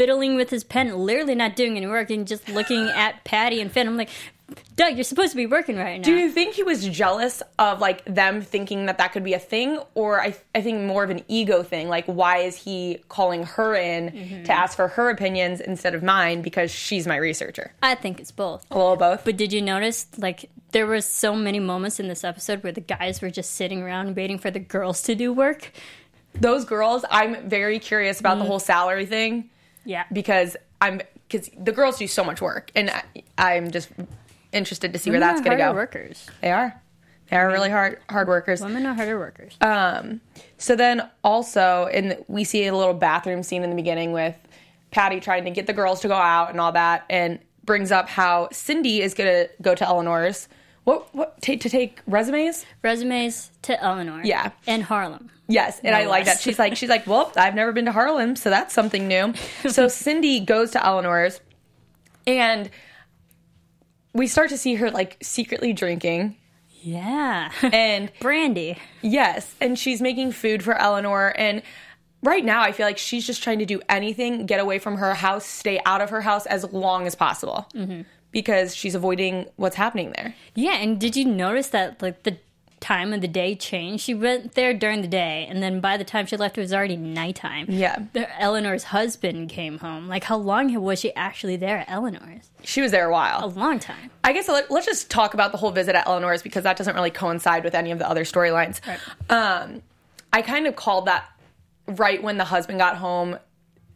fiddling 0.00 0.34
with 0.34 0.48
his 0.48 0.64
pen, 0.64 0.96
literally 0.96 1.34
not 1.34 1.54
doing 1.56 1.76
any 1.76 1.86
work, 1.86 2.08
and 2.10 2.26
just 2.26 2.48
looking 2.48 2.86
at 3.04 3.22
Patty 3.24 3.60
and 3.60 3.70
Finn. 3.70 3.86
I'm 3.86 3.98
like, 3.98 4.08
Doug, 4.76 4.94
you're 4.94 5.04
supposed 5.04 5.30
to 5.30 5.36
be 5.36 5.46
working 5.46 5.76
right 5.76 5.98
now. 5.98 6.02
do 6.02 6.16
you 6.16 6.30
think 6.30 6.54
he 6.54 6.62
was 6.62 6.88
jealous 6.88 7.40
of 7.58 7.78
like 7.80 8.02
them 8.06 8.40
thinking 8.40 8.86
that 8.86 8.96
that 8.98 9.12
could 9.12 9.22
be 9.22 9.32
a 9.34 9.38
thing 9.38 9.78
or 9.94 10.20
i, 10.20 10.34
I 10.56 10.60
think 10.60 10.80
more 10.92 11.04
of 11.04 11.10
an 11.10 11.22
ego 11.28 11.62
thing 11.62 11.88
like 11.88 12.06
why 12.06 12.38
is 12.38 12.56
he 12.56 12.98
calling 13.08 13.44
her 13.44 13.74
in 13.76 14.10
Mm-hmm. 14.10 14.44
to 14.44 14.52
ask 14.52 14.74
for 14.74 14.88
her 14.88 15.08
opinions 15.10 15.60
instead 15.60 15.94
of 15.94 16.02
mine 16.02 16.42
because 16.42 16.70
she's 16.72 17.06
my 17.06 17.14
researcher 17.16 17.72
I 17.80 17.94
think 17.94 18.18
it's 18.18 18.32
both. 18.32 18.66
a 18.72 18.76
little 18.76 18.96
both 18.96 19.24
But 19.24 19.36
did 19.36 19.52
you 19.52 19.62
notice, 19.62 20.06
like, 20.18 20.50
there 20.72 20.86
were 20.86 21.00
so 21.00 21.36
many 21.36 21.60
moments 21.60 22.00
in 22.00 22.08
this 22.08 22.24
episode 22.24 22.64
where 22.64 22.72
the 22.72 22.80
guys 22.80 23.22
were 23.22 23.30
just 23.30 23.52
sitting 23.54 23.82
around 23.82 24.16
waiting 24.16 24.38
for 24.38 24.50
the 24.50 24.58
girls 24.76 25.02
to 25.02 25.14
do 25.14 25.32
work? 25.32 25.70
those 26.34 26.64
girls 26.64 27.04
i'm 27.10 27.48
very 27.48 27.78
curious 27.78 28.18
about 28.18 28.38
the 28.38 28.44
whole 28.44 28.58
salary 28.60 29.06
thing 29.06 29.48
Yeah. 29.84 30.04
because 30.12 30.56
i'm 30.80 31.00
because 31.28 31.50
the 31.56 31.72
girls 31.72 31.98
do 31.98 32.06
so 32.06 32.24
much 32.24 32.40
work 32.40 32.70
and 32.74 32.90
I, 32.90 33.02
i'm 33.38 33.70
just 33.70 33.90
interested 34.52 34.92
to 34.92 34.98
see 34.98 35.10
where 35.10 35.20
that's 35.20 35.40
going 35.40 35.56
to 35.56 35.64
go 35.64 35.72
workers. 35.72 36.28
They 36.40 36.50
are. 36.50 36.80
They 37.30 37.36
are 37.36 37.48
really 37.48 37.70
hard 37.70 38.00
hard 38.08 38.26
workers. 38.26 38.60
Women 38.60 38.86
are 38.86 38.94
harder 38.94 39.18
workers. 39.18 39.56
Um, 39.60 40.20
so 40.58 40.74
then 40.74 41.08
also, 41.22 41.86
in 41.92 42.24
we 42.26 42.42
see 42.44 42.66
a 42.66 42.74
little 42.76 42.94
bathroom 42.94 43.42
scene 43.42 43.62
in 43.62 43.70
the 43.70 43.76
beginning 43.76 44.12
with 44.12 44.36
Patty 44.90 45.20
trying 45.20 45.44
to 45.44 45.50
get 45.50 45.66
the 45.66 45.72
girls 45.72 46.00
to 46.00 46.08
go 46.08 46.14
out 46.14 46.50
and 46.50 46.60
all 46.60 46.72
that, 46.72 47.04
and 47.08 47.38
brings 47.64 47.92
up 47.92 48.08
how 48.08 48.48
Cindy 48.50 49.00
is 49.00 49.14
going 49.14 49.30
to 49.30 49.50
go 49.62 49.74
to 49.76 49.86
Eleanor's. 49.86 50.48
What 50.84 51.14
what 51.14 51.40
ta 51.40 51.54
to 51.56 51.70
take 51.70 52.00
resumes? 52.06 52.66
Resumes 52.82 53.52
to 53.62 53.80
Eleanor. 53.80 54.22
Yeah. 54.24 54.50
And 54.66 54.82
Harlem. 54.82 55.30
Yes, 55.50 55.80
and 55.82 55.92
No 55.92 55.98
I 55.98 56.04
like 56.06 56.24
that. 56.26 56.40
She's 56.40 56.58
like 56.58 56.76
she's 56.76 56.88
like, 56.88 57.06
well, 57.06 57.32
I've 57.36 57.54
never 57.54 57.72
been 57.72 57.84
to 57.86 57.92
Harlem, 57.92 58.36
so 58.36 58.48
that's 58.50 58.72
something 58.72 59.08
new. 59.08 59.34
so 59.68 59.88
Cindy 59.88 60.40
goes 60.40 60.70
to 60.72 60.84
Eleanor's, 60.86 61.40
and 62.26 62.70
we 64.12 64.26
start 64.26 64.50
to 64.50 64.58
see 64.58 64.74
her 64.76 64.90
like 64.90 65.16
secretly 65.22 65.72
drinking, 65.72 66.36
Yeah. 66.82 67.50
and 67.62 68.10
Brandy. 68.20 68.78
Yes, 69.02 69.54
and 69.60 69.78
she's 69.78 70.00
making 70.00 70.32
food 70.32 70.62
for 70.62 70.74
Eleanor 70.74 71.34
and 71.36 71.62
right 72.22 72.44
now 72.44 72.60
I 72.62 72.72
feel 72.72 72.86
like 72.86 72.98
she's 72.98 73.26
just 73.26 73.42
trying 73.42 73.60
to 73.60 73.66
do 73.66 73.80
anything, 73.88 74.44
get 74.46 74.60
away 74.60 74.78
from 74.78 74.96
her 74.98 75.14
house, 75.14 75.46
stay 75.46 75.80
out 75.86 76.00
of 76.02 76.10
her 76.10 76.20
house 76.20 76.44
as 76.46 76.64
long 76.72 77.06
as 77.06 77.14
possible. 77.14 77.66
Mm-hmm. 77.74 78.02
Because 78.32 78.76
she's 78.76 78.94
avoiding 78.94 79.46
what's 79.56 79.74
happening 79.74 80.12
there. 80.16 80.34
Yeah, 80.54 80.74
and 80.76 81.00
did 81.00 81.16
you 81.16 81.24
notice 81.24 81.68
that 81.68 82.00
like 82.02 82.22
the 82.22 82.36
time 82.80 83.12
of 83.12 83.20
the 83.20 83.28
day 83.28 83.54
changed? 83.54 84.02
She 84.02 84.14
went 84.14 84.54
there 84.54 84.74
during 84.74 85.02
the 85.02 85.08
day, 85.08 85.46
and 85.48 85.62
then 85.62 85.80
by 85.80 85.96
the 85.96 86.04
time 86.04 86.26
she 86.26 86.36
left, 86.36 86.58
it 86.58 86.60
was 86.60 86.72
already 86.72 86.96
nighttime. 86.96 87.66
Yeah. 87.68 88.04
Eleanor's 88.38 88.84
husband 88.84 89.48
came 89.50 89.78
home. 89.78 90.08
Like, 90.08 90.24
how 90.24 90.36
long 90.36 90.72
was 90.82 91.00
she 91.00 91.14
actually 91.14 91.56
there 91.56 91.78
at 91.78 91.90
Eleanor's? 91.90 92.50
She 92.64 92.80
was 92.80 92.90
there 92.90 93.06
a 93.06 93.12
while. 93.12 93.44
A 93.44 93.46
long 93.46 93.78
time. 93.78 94.10
I 94.24 94.32
guess 94.32 94.48
let, 94.48 94.70
us 94.70 94.84
just 94.84 95.10
talk 95.10 95.34
about 95.34 95.52
the 95.52 95.58
whole 95.58 95.70
visit 95.70 95.94
at 95.94 96.06
Eleanor's 96.06 96.42
because 96.42 96.64
that 96.64 96.76
doesn't 96.76 96.94
really 96.94 97.10
coincide 97.10 97.64
with 97.64 97.74
any 97.74 97.90
of 97.90 97.98
the 97.98 98.08
other 98.08 98.24
storylines. 98.24 98.80
Um, 99.28 99.82
I 100.32 100.42
kind 100.42 100.66
of 100.66 100.76
called 100.76 101.06
that 101.06 101.24
right 101.86 102.22
when 102.22 102.38
the 102.38 102.44
husband 102.44 102.78
got 102.78 102.96
home. 102.96 103.38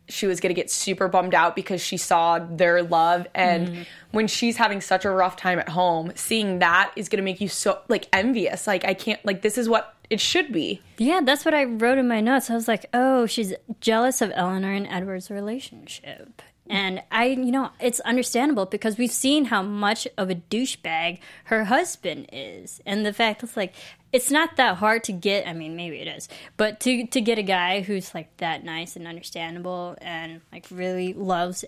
She 0.08 0.26
was 0.26 0.40
going 0.40 0.54
to 0.54 0.60
get 0.60 0.70
super 0.70 1.08
bummed 1.08 1.34
out 1.34 1.56
because 1.56 1.80
she 1.80 1.96
saw 1.96 2.38
their 2.38 2.82
love 2.82 3.26
and 3.34 3.68
mm-hmm. 3.68 3.82
when 4.10 4.26
she's 4.26 4.56
having 4.56 4.80
such 4.80 5.04
a 5.04 5.10
rough 5.10 5.36
time 5.36 5.58
at 5.58 5.68
home 5.68 6.12
seeing 6.14 6.58
that 6.58 6.92
is 6.96 7.08
going 7.08 7.18
to 7.18 7.24
make 7.24 7.40
you 7.40 7.48
so 7.48 7.80
like 7.88 8.06
envious 8.12 8.66
like 8.66 8.84
i 8.84 8.92
can't 8.92 9.24
like 9.24 9.40
this 9.42 9.56
is 9.56 9.68
what 9.68 9.94
it 10.10 10.20
should 10.20 10.52
be 10.52 10.80
Yeah, 10.98 11.20
that's 11.24 11.44
what 11.44 11.54
I 11.54 11.64
wrote 11.64 11.98
in 11.98 12.06
my 12.06 12.20
notes. 12.20 12.50
I 12.50 12.54
was 12.54 12.68
like, 12.68 12.86
oh, 12.92 13.26
she's 13.26 13.54
jealous 13.80 14.20
of 14.20 14.30
Eleanor 14.34 14.72
and 14.72 14.86
Edward's 14.86 15.30
relationship. 15.30 16.42
And 16.68 17.02
I, 17.10 17.26
you 17.26 17.52
know, 17.52 17.70
it's 17.78 18.00
understandable 18.00 18.64
because 18.64 18.96
we've 18.96 19.12
seen 19.12 19.46
how 19.46 19.62
much 19.62 20.08
of 20.16 20.30
a 20.30 20.34
douchebag 20.34 21.18
her 21.44 21.64
husband 21.64 22.28
is. 22.32 22.80
And 22.86 23.04
the 23.04 23.12
fact 23.12 23.42
it's 23.42 23.56
like, 23.56 23.74
it's 24.14 24.30
not 24.30 24.54
that 24.58 24.76
hard 24.76 25.02
to 25.02 25.12
get, 25.12 25.48
I 25.48 25.52
mean, 25.52 25.74
maybe 25.74 25.98
it 25.98 26.06
is, 26.06 26.28
but 26.56 26.78
to, 26.80 27.04
to 27.08 27.20
get 27.20 27.36
a 27.36 27.42
guy 27.42 27.80
who's 27.80 28.14
like 28.14 28.34
that 28.36 28.62
nice 28.62 28.94
and 28.94 29.08
understandable 29.08 29.96
and 30.00 30.40
like 30.52 30.66
really 30.70 31.12
loves, 31.12 31.64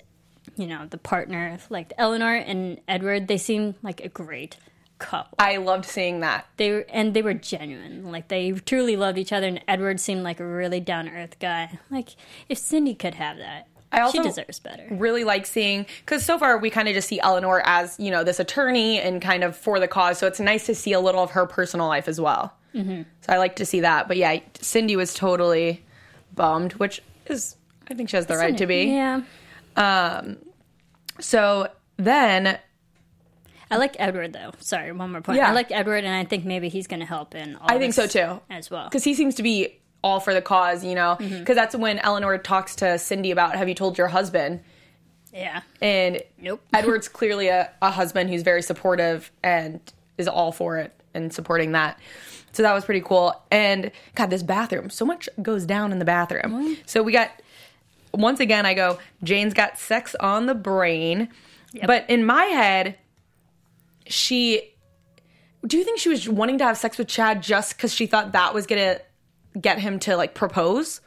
you 0.54 0.68
know, 0.68 0.86
the 0.86 0.96
partner, 0.96 1.58
like 1.70 1.92
Eleanor 1.98 2.36
and 2.36 2.80
Edward, 2.86 3.26
they 3.26 3.36
seem 3.36 3.74
like 3.82 4.00
a 4.00 4.08
great 4.08 4.58
couple. 5.00 5.34
I 5.40 5.56
loved 5.56 5.86
seeing 5.86 6.20
that. 6.20 6.46
They 6.56 6.70
were 6.70 6.86
and 6.88 7.14
they 7.14 7.22
were 7.22 7.34
genuine. 7.34 8.12
Like 8.12 8.28
they 8.28 8.52
truly 8.52 8.94
loved 8.94 9.18
each 9.18 9.32
other 9.32 9.48
and 9.48 9.60
edward 9.66 9.98
seemed 9.98 10.22
like 10.22 10.38
a 10.38 10.46
really 10.46 10.78
down-to-earth 10.78 11.40
guy. 11.40 11.80
Like 11.90 12.10
if 12.48 12.58
cindy 12.58 12.94
could 12.94 13.16
have 13.16 13.38
that 13.38 13.66
I 13.96 14.02
also- 14.02 14.18
she 14.22 14.28
deserves 14.28 14.58
better 14.60 14.86
really 14.90 15.24
like 15.24 15.46
seeing 15.46 15.86
because 16.04 16.24
so 16.24 16.38
far 16.38 16.58
we 16.58 16.70
kind 16.70 16.86
of 16.86 16.94
just 16.94 17.08
see 17.08 17.18
Eleanor 17.20 17.62
as 17.64 17.98
you 17.98 18.10
know 18.12 18.22
this 18.22 18.38
attorney 18.38 19.00
and 19.00 19.20
kind 19.20 19.42
of 19.42 19.56
for 19.56 19.80
the 19.80 19.88
cause. 19.88 20.18
So 20.18 20.26
it's 20.28 20.38
nice 20.38 20.66
to 20.66 20.74
see 20.74 20.92
a 20.92 21.00
little 21.00 21.22
of 21.24 21.30
her 21.32 21.46
personal 21.46 21.88
life 21.88 22.06
as 22.06 22.20
well. 22.20 22.52
Mm-hmm. 22.74 23.02
So 23.22 23.32
I 23.32 23.38
like 23.38 23.56
to 23.56 23.64
see 23.66 23.80
that. 23.80 24.06
But 24.06 24.18
yeah, 24.18 24.38
Cindy 24.60 24.94
was 24.96 25.14
totally 25.14 25.82
bummed, 26.34 26.74
which 26.74 27.00
is 27.26 27.56
I 27.90 27.94
think 27.94 28.10
she 28.10 28.16
has 28.16 28.26
the 28.26 28.36
right 28.36 28.56
to 28.58 28.66
be. 28.66 28.84
yeah 28.84 29.22
Um. 29.76 30.36
So 31.20 31.68
then 31.96 32.58
i 33.70 33.76
like 33.78 33.96
edward 33.98 34.32
though 34.32 34.52
sorry 34.60 34.92
one 34.92 35.10
more 35.10 35.20
point 35.22 35.38
Yeah. 35.38 35.48
i 35.48 35.52
like 35.52 35.72
edward 35.72 36.04
and 36.04 36.14
i 36.14 36.24
think 36.24 36.44
maybe 36.44 36.68
he's 36.68 36.86
gonna 36.86 37.04
help 37.06 37.34
in 37.34 37.56
all 37.56 37.66
I 37.68 37.78
think 37.78 37.94
so 37.94 38.06
too. 38.06 38.40
as 38.50 38.70
well 38.70 38.84
because 38.84 39.02
he 39.02 39.14
seems 39.14 39.34
to 39.36 39.42
be 39.42 39.80
all 40.06 40.20
for 40.20 40.32
the 40.32 40.40
cause, 40.42 40.84
you 40.84 40.94
know. 40.94 41.16
Because 41.18 41.32
Mm-hmm. 41.32 41.54
that's 41.54 41.74
when 41.74 41.98
Eleanor 41.98 42.38
talks 42.38 42.76
to 42.76 42.96
Cindy 42.98 43.32
about 43.32 43.56
have 43.56 43.68
you 43.68 43.74
told 43.74 43.98
your 43.98 44.08
husband? 44.08 44.60
yeah 45.32 45.60
And 45.82 46.22
Nope. 46.40 46.62
Edward's 46.72 47.08
clearly 47.08 47.48
a, 47.48 47.70
a 47.82 47.90
husband 47.90 48.30
who's 48.30 48.42
very 48.42 48.62
supportive 48.62 49.30
and 49.42 49.80
is 50.16 50.28
all 50.28 50.52
for 50.52 50.78
it 50.78 50.92
and 51.12 51.32
supporting 51.32 51.72
that. 51.72 51.98
So 52.52 52.62
that 52.62 52.72
was 52.72 52.84
pretty 52.86 53.02
cool. 53.02 53.34
And 53.50 53.90
God, 54.14 54.30
this 54.30 54.42
bathroom, 54.42 54.88
so 54.90 55.04
much 55.04 55.28
goes 55.42 55.66
down 55.66 55.92
in 55.92 55.98
the 55.98 56.04
bathroom. 56.06 56.76
So 56.86 57.02
we 57.02 57.12
got, 57.12 57.30
once 58.14 58.40
again, 58.40 58.64
I 58.64 58.72
go, 58.72 58.98
Jane's 59.24 59.52
got 59.52 59.76
sex 59.78 60.14
on 60.20 60.46
the 60.46 60.54
brain. 60.54 61.28
But 61.84 62.08
in 62.08 62.24
my 62.24 62.44
head, 62.44 62.96
she, 64.06 64.72
do 65.66 65.76
you 65.76 65.84
think 65.84 65.98
she 65.98 66.08
was 66.08 66.26
wanting 66.28 66.56
to 66.58 66.64
have 66.64 66.78
sex 66.78 66.96
with 66.96 67.08
Chad 67.08 67.42
just 67.42 67.76
because 67.76 67.92
she 67.92 68.06
thought 68.06 68.32
that 68.32 68.54
was 68.54 68.66
to 68.96 69.02
get 69.60 69.78
him 69.78 69.98
to 70.00 70.16
like 70.16 70.34
propose? 70.34 71.00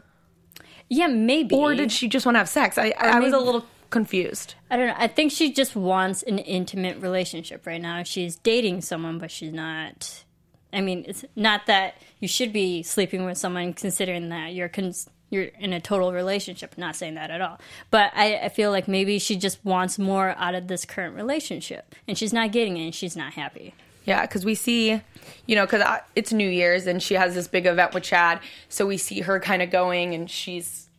yeah 0.89 1.08
maybe 1.08 1.56
Or 1.56 1.75
did 1.75 1.91
she 1.91 2.08
just 2.08 2.25
want 2.25 2.36
to 2.36 2.39
have 2.39 2.50
sex? 2.50 2.77
I, 2.77 2.94
I 2.98 3.20
was 3.20 3.34
a 3.34 3.38
little 3.38 3.65
confused. 3.89 4.56
I 4.70 4.77
don't 4.77 4.88
know. 4.88 4.96
I 4.98 5.08
think 5.08 5.32
she 5.32 5.51
just 5.51 5.75
wants 5.75 6.24
an 6.24 6.39
intimate 6.39 7.01
relationship 7.01 7.65
right 7.65 7.82
now. 7.82 8.03
She's 8.03 8.36
dating 8.36 8.82
someone, 8.82 9.20
but 9.20 9.32
she's 9.32 9.53
not. 9.53 10.24
I 10.72 10.82
mean, 10.82 11.06
it's 11.08 11.25
not 11.36 11.65
that 11.65 11.96
you 12.20 12.27
should 12.27 12.53
be 12.53 12.84
sleeping 12.84 13.25
with 13.25 13.38
someone 13.38 13.74
considering 13.74 14.29
that 14.29 14.53
you're 14.53 14.70
cons- 14.70 15.10
you're 15.32 15.46
in 15.60 15.74
a 15.74 15.79
total 15.79 16.12
relationship. 16.12 16.77
Not 16.77 16.96
saying 16.96 17.15
that 17.15 17.32
at 17.32 17.41
all. 17.41 17.60
But 17.91 18.12
I, 18.15 18.36
I 18.38 18.50
feel 18.50 18.72
like 18.72 18.88
maybe 18.88 19.20
she 19.20 19.36
just 19.36 19.63
wants 19.65 19.98
more 20.00 20.36
out 20.38 20.56
of 20.56 20.68
this 20.68 20.86
current 20.86 21.15
relationship, 21.15 21.96
and 22.08 22.18
she's 22.18 22.34
not 22.34 22.51
getting 22.51 22.77
it, 22.77 22.86
and 22.86 22.96
she's 22.96 23.15
not 23.15 23.34
happy. 23.34 23.74
Yeah, 24.06 24.22
because 24.22 24.46
we 24.46 24.56
see, 24.56 25.01
you 25.46 25.56
know, 25.56 25.65
because 25.65 25.84
it's 26.15 26.34
New 26.34 26.50
Year's 26.50 26.88
and 26.88 27.01
she 27.01 27.15
has 27.15 27.36
this 27.36 27.48
big 27.48 27.65
event 27.65 27.94
with 27.94 28.03
Chad. 28.03 28.39
So 28.70 28.86
we 28.86 28.98
see 28.98 29.22
her 29.22 29.39
kind 29.39 29.62
of 29.62 29.70
going 29.70 30.13
and 30.13 30.29
she's 30.29 30.89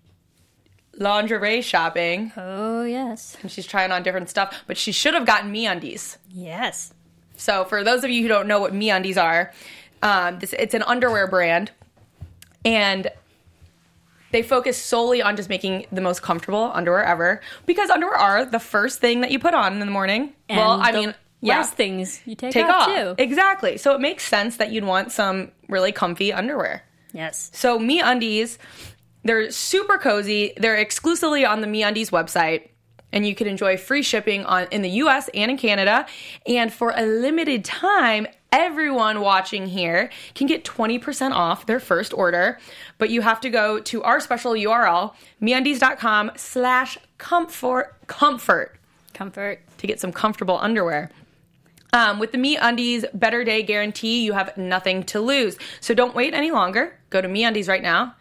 lingerie 0.98 1.62
shopping 1.62 2.30
Oh 2.36 2.84
yes, 2.84 3.36
and 3.40 3.50
she's 3.50 3.66
trying 3.66 3.90
on 3.90 4.02
different 4.02 4.28
stuff. 4.28 4.54
But 4.66 4.76
she 4.76 4.92
should 4.92 5.14
have 5.14 5.26
gotten 5.26 5.50
me 5.50 5.66
undies. 5.66 6.18
yes. 6.30 6.92
So 7.36 7.64
for 7.64 7.82
those 7.82 8.04
of 8.04 8.10
you 8.10 8.20
who 8.20 8.28
don't 8.28 8.46
know 8.46 8.60
what 8.60 8.74
me 8.74 8.90
undies 8.90 9.16
are, 9.16 9.50
um, 10.02 10.38
this, 10.40 10.52
it's 10.52 10.74
an 10.74 10.82
underwear 10.82 11.26
brand. 11.26 11.70
And 12.66 13.10
they 14.30 14.42
focus 14.42 14.76
solely 14.76 15.22
on 15.22 15.36
just 15.36 15.48
making 15.48 15.86
the 15.90 16.02
most 16.02 16.20
comfortable 16.20 16.70
underwear 16.74 17.02
ever 17.02 17.40
because 17.64 17.88
underwear 17.88 18.16
are 18.16 18.44
the 18.44 18.60
first 18.60 19.00
thing 19.00 19.22
that 19.22 19.30
you 19.30 19.38
put 19.38 19.54
on 19.54 19.72
in 19.72 19.80
the 19.80 19.86
morning. 19.86 20.34
And 20.50 20.58
well, 20.58 20.80
I 20.80 20.92
the 20.92 20.98
mean, 20.98 21.14
yeah. 21.40 21.58
last 21.58 21.74
things 21.74 22.20
you 22.26 22.34
take, 22.34 22.52
take 22.52 22.66
off, 22.66 22.88
off. 22.88 23.16
too. 23.16 23.22
Exactly. 23.22 23.76
So 23.78 23.94
it 23.94 24.00
makes 24.00 24.26
sense 24.26 24.56
that 24.58 24.70
you'd 24.72 24.84
want 24.84 25.12
some 25.12 25.50
really 25.68 25.92
comfy 25.92 26.32
underwear. 26.32 26.82
yes. 27.12 27.50
So 27.54 27.78
Me 27.78 28.00
Undies, 28.00 28.58
they're 29.24 29.50
super 29.50 29.98
cozy. 29.98 30.52
They're 30.56 30.76
exclusively 30.76 31.44
on 31.44 31.60
the 31.60 31.66
Me 31.66 31.82
Undies 31.82 32.10
website. 32.10 32.68
And 33.12 33.26
you 33.26 33.34
can 33.34 33.48
enjoy 33.48 33.76
free 33.76 34.02
shipping 34.02 34.44
on 34.44 34.68
in 34.70 34.82
the 34.82 34.90
US 35.02 35.28
and 35.34 35.50
in 35.50 35.56
Canada. 35.56 36.06
And 36.46 36.72
for 36.72 36.92
a 36.96 37.04
limited 37.04 37.64
time, 37.64 38.28
everyone 38.52 39.20
watching 39.20 39.66
here 39.66 40.10
can 40.34 40.46
get 40.46 40.64
20% 40.64 41.32
off 41.32 41.66
their 41.66 41.80
first 41.80 42.14
order. 42.14 42.58
But 42.98 43.10
you 43.10 43.22
have 43.22 43.40
to 43.40 43.50
go 43.50 43.80
to 43.80 44.02
our 44.04 44.20
special 44.20 44.52
URL, 44.52 45.12
meundies.com 45.42 46.32
slash 46.36 46.98
comfort 47.18 47.96
comfort 48.06 48.76
Comfort. 49.12 49.60
to 49.78 49.86
get 49.86 49.98
some 50.00 50.12
comfortable 50.12 50.58
underwear. 50.60 51.10
Um, 51.92 52.18
with 52.18 52.32
the 52.32 52.38
Me 52.38 52.56
Undies 52.56 53.04
Better 53.12 53.42
Day 53.44 53.62
Guarantee, 53.62 54.22
you 54.24 54.32
have 54.32 54.56
nothing 54.56 55.02
to 55.04 55.20
lose. 55.20 55.58
So 55.80 55.94
don't 55.94 56.14
wait 56.14 56.34
any 56.34 56.50
longer. 56.50 56.98
Go 57.10 57.20
to 57.20 57.28
Me 57.28 57.44
Undies 57.44 57.68
right 57.68 57.82
now 57.82 58.14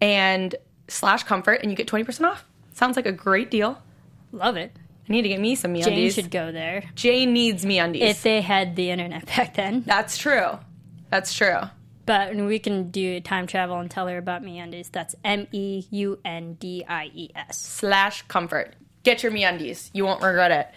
and 0.00 0.54
slash 0.88 1.22
comfort, 1.22 1.60
and 1.62 1.70
you 1.70 1.76
get 1.76 1.86
20% 1.88 2.26
off. 2.26 2.44
Sounds 2.72 2.96
like 2.96 3.06
a 3.06 3.12
great 3.12 3.50
deal. 3.50 3.80
Love 4.32 4.56
it. 4.56 4.72
I 5.08 5.12
need 5.12 5.22
to 5.22 5.28
get 5.28 5.40
me 5.40 5.54
some 5.54 5.72
Me 5.72 5.82
Jane 5.82 5.92
Undies. 5.94 6.14
should 6.14 6.30
go 6.30 6.50
there 6.50 6.84
Jane 6.94 7.32
needs 7.34 7.64
Me 7.64 7.78
Undies. 7.78 8.02
if 8.02 8.22
they 8.22 8.40
had 8.40 8.74
the 8.76 8.90
internet 8.90 9.26
back 9.26 9.54
then. 9.54 9.82
That's 9.86 10.16
true. 10.18 10.58
That's 11.10 11.32
true. 11.34 11.58
But 12.06 12.34
we 12.34 12.58
can 12.58 12.90
do 12.90 13.20
time 13.20 13.46
travel 13.46 13.78
and 13.78 13.90
tell 13.90 14.08
her 14.08 14.18
about 14.18 14.42
me 14.42 14.58
undies. 14.58 14.90
That's 14.90 15.14
M 15.24 15.46
E 15.52 15.84
U 15.90 16.18
N 16.24 16.54
D 16.54 16.84
I 16.86 17.10
E 17.14 17.30
S. 17.34 17.58
slash 17.58 18.22
comfort. 18.22 18.74
Get 19.04 19.22
your 19.22 19.32
me 19.32 19.44
undies. 19.44 19.90
You 19.94 20.04
won't 20.04 20.22
regret 20.22 20.50
it. 20.50 20.68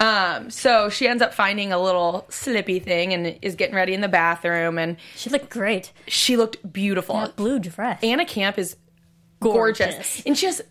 Um, 0.00 0.50
so 0.50 0.88
she 0.88 1.06
ends 1.06 1.22
up 1.22 1.34
finding 1.34 1.72
a 1.72 1.78
little 1.78 2.26
slippy 2.30 2.78
thing 2.78 3.12
and 3.12 3.38
is 3.42 3.54
getting 3.54 3.74
ready 3.76 3.92
in 3.94 4.00
the 4.00 4.08
bathroom, 4.08 4.78
and 4.78 4.96
She 5.14 5.28
looked 5.30 5.50
great. 5.50 5.92
she 6.08 6.36
looked 6.36 6.72
beautiful. 6.72 7.16
That 7.20 7.36
blue 7.36 7.58
dress. 7.58 8.02
Anna 8.02 8.24
Camp 8.24 8.58
is 8.58 8.76
gorgeous. 9.40 9.86
Gorgeous. 9.94 10.22
And 10.26 10.36
she 10.38 10.46
has 10.46 10.62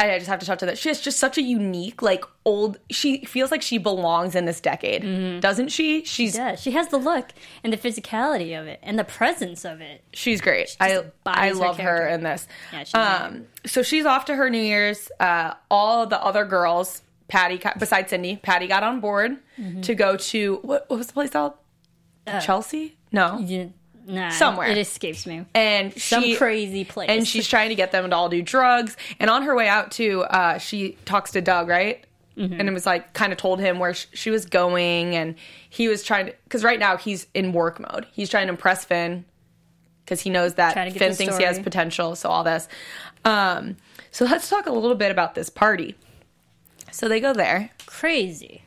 I 0.00 0.16
just 0.16 0.28
have 0.30 0.38
to 0.38 0.46
talk 0.46 0.58
to 0.58 0.66
that. 0.66 0.78
She 0.78 0.88
has 0.90 1.00
just 1.00 1.18
such 1.18 1.38
a 1.38 1.42
unique, 1.42 2.02
like 2.02 2.24
old 2.44 2.78
she 2.88 3.24
feels 3.24 3.50
like 3.50 3.62
she 3.62 3.78
belongs 3.78 4.36
in 4.36 4.44
this 4.44 4.60
decade. 4.60 5.40
Doesn't 5.40 5.70
she? 5.70 6.04
She's 6.04 6.36
yeah, 6.36 6.54
she 6.54 6.70
has 6.70 6.86
the 6.86 6.98
look 6.98 7.30
and 7.64 7.72
the 7.72 7.76
physicality 7.76 8.56
of 8.60 8.68
it 8.68 8.78
and 8.84 8.96
the 8.96 9.02
presence 9.02 9.64
of 9.64 9.80
it. 9.80 10.04
she's 10.12 10.40
great. 10.40 10.76
I 10.78 10.92
I 11.26 11.48
embodies 11.48 11.58
her 11.58 11.64
love 11.66 11.78
her, 11.78 12.06
in 12.06 12.22
this. 12.22 12.46
Yeah, 12.72 12.84
she's 12.84 12.94
um 12.94 13.46
so 13.66 13.82
she's 13.82 14.06
off 14.06 14.26
to 14.26 14.36
her 14.36 14.48
New 14.48 14.62
Year's. 14.62 15.10
Uh 15.18 15.54
all 15.68 16.06
the 16.06 16.22
other 16.22 16.44
girls, 16.44 17.02
Patty 17.28 17.60
besides 17.78 18.10
Cindy, 18.10 18.36
Patty 18.36 18.66
got 18.66 18.82
on 18.82 19.00
board 19.00 19.36
Mm-hmm. 19.60 19.80
to 19.82 19.94
go 19.94 20.16
to 20.16 20.58
what 20.62 20.88
what 20.88 20.96
was 20.98 21.08
the 21.08 21.12
place 21.12 21.30
called? 21.30 21.52
Uh, 22.26 22.40
Chelsea? 22.40 22.96
No. 23.10 23.38
You, 23.38 23.72
nah, 24.06 24.30
Somewhere. 24.30 24.68
It 24.68 24.78
escapes 24.78 25.26
me. 25.26 25.44
and 25.54 25.92
Some 26.00 26.22
she, 26.22 26.36
crazy 26.36 26.84
place. 26.84 27.08
and 27.10 27.26
she's 27.26 27.48
trying 27.48 27.70
to 27.70 27.74
get 27.74 27.90
them 27.90 28.08
to 28.10 28.14
all 28.16 28.28
do 28.28 28.40
drugs. 28.42 28.96
And 29.18 29.30
on 29.30 29.42
her 29.42 29.54
way 29.56 29.66
out 29.66 29.90
too, 29.90 30.22
uh, 30.24 30.58
she 30.58 30.96
talks 31.06 31.32
to 31.32 31.40
Doug, 31.40 31.68
right? 31.68 32.04
Mm-hmm. 32.36 32.60
And 32.60 32.68
it 32.68 32.72
was 32.72 32.86
like 32.86 33.14
kind 33.14 33.32
of 33.32 33.38
told 33.38 33.58
him 33.60 33.78
where 33.80 33.94
sh- 33.94 34.06
she 34.12 34.30
was 34.30 34.44
going, 34.46 35.16
and 35.16 35.34
he 35.70 35.88
was 35.88 36.04
trying 36.04 36.26
to 36.26 36.34
because 36.44 36.62
right 36.62 36.78
now 36.78 36.96
he's 36.96 37.26
in 37.34 37.52
work 37.52 37.80
mode. 37.80 38.06
He's 38.12 38.28
trying 38.30 38.46
to 38.46 38.52
impress 38.52 38.84
Finn 38.84 39.24
because 40.04 40.20
he 40.20 40.30
knows 40.30 40.54
that 40.54 40.72
Trying 40.74 40.92
to 40.92 40.98
get 40.98 41.04
Finn 41.04 41.14
thinks 41.16 41.36
he 41.36 41.42
has 41.44 41.58
potential. 41.58 42.14
So 42.14 42.28
all 42.28 42.44
this. 42.44 42.68
Um, 43.24 43.76
so 44.12 44.24
let's 44.24 44.48
talk 44.48 44.66
a 44.66 44.72
little 44.72 44.94
bit 44.94 45.10
about 45.10 45.34
this 45.34 45.50
party. 45.50 45.96
So 46.90 47.08
they 47.08 47.20
go 47.20 47.32
there. 47.32 47.70
crazy. 47.86 48.62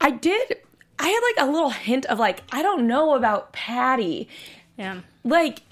I 0.00 0.10
did. 0.10 0.56
I 0.98 1.08
had 1.08 1.20
like 1.20 1.48
a 1.48 1.50
little 1.50 1.70
hint 1.70 2.06
of 2.06 2.18
like 2.18 2.42
I 2.52 2.62
don't 2.62 2.86
know 2.86 3.14
about 3.14 3.52
Patty 3.52 4.28
Yeah. 4.76 5.00
like 5.24 5.62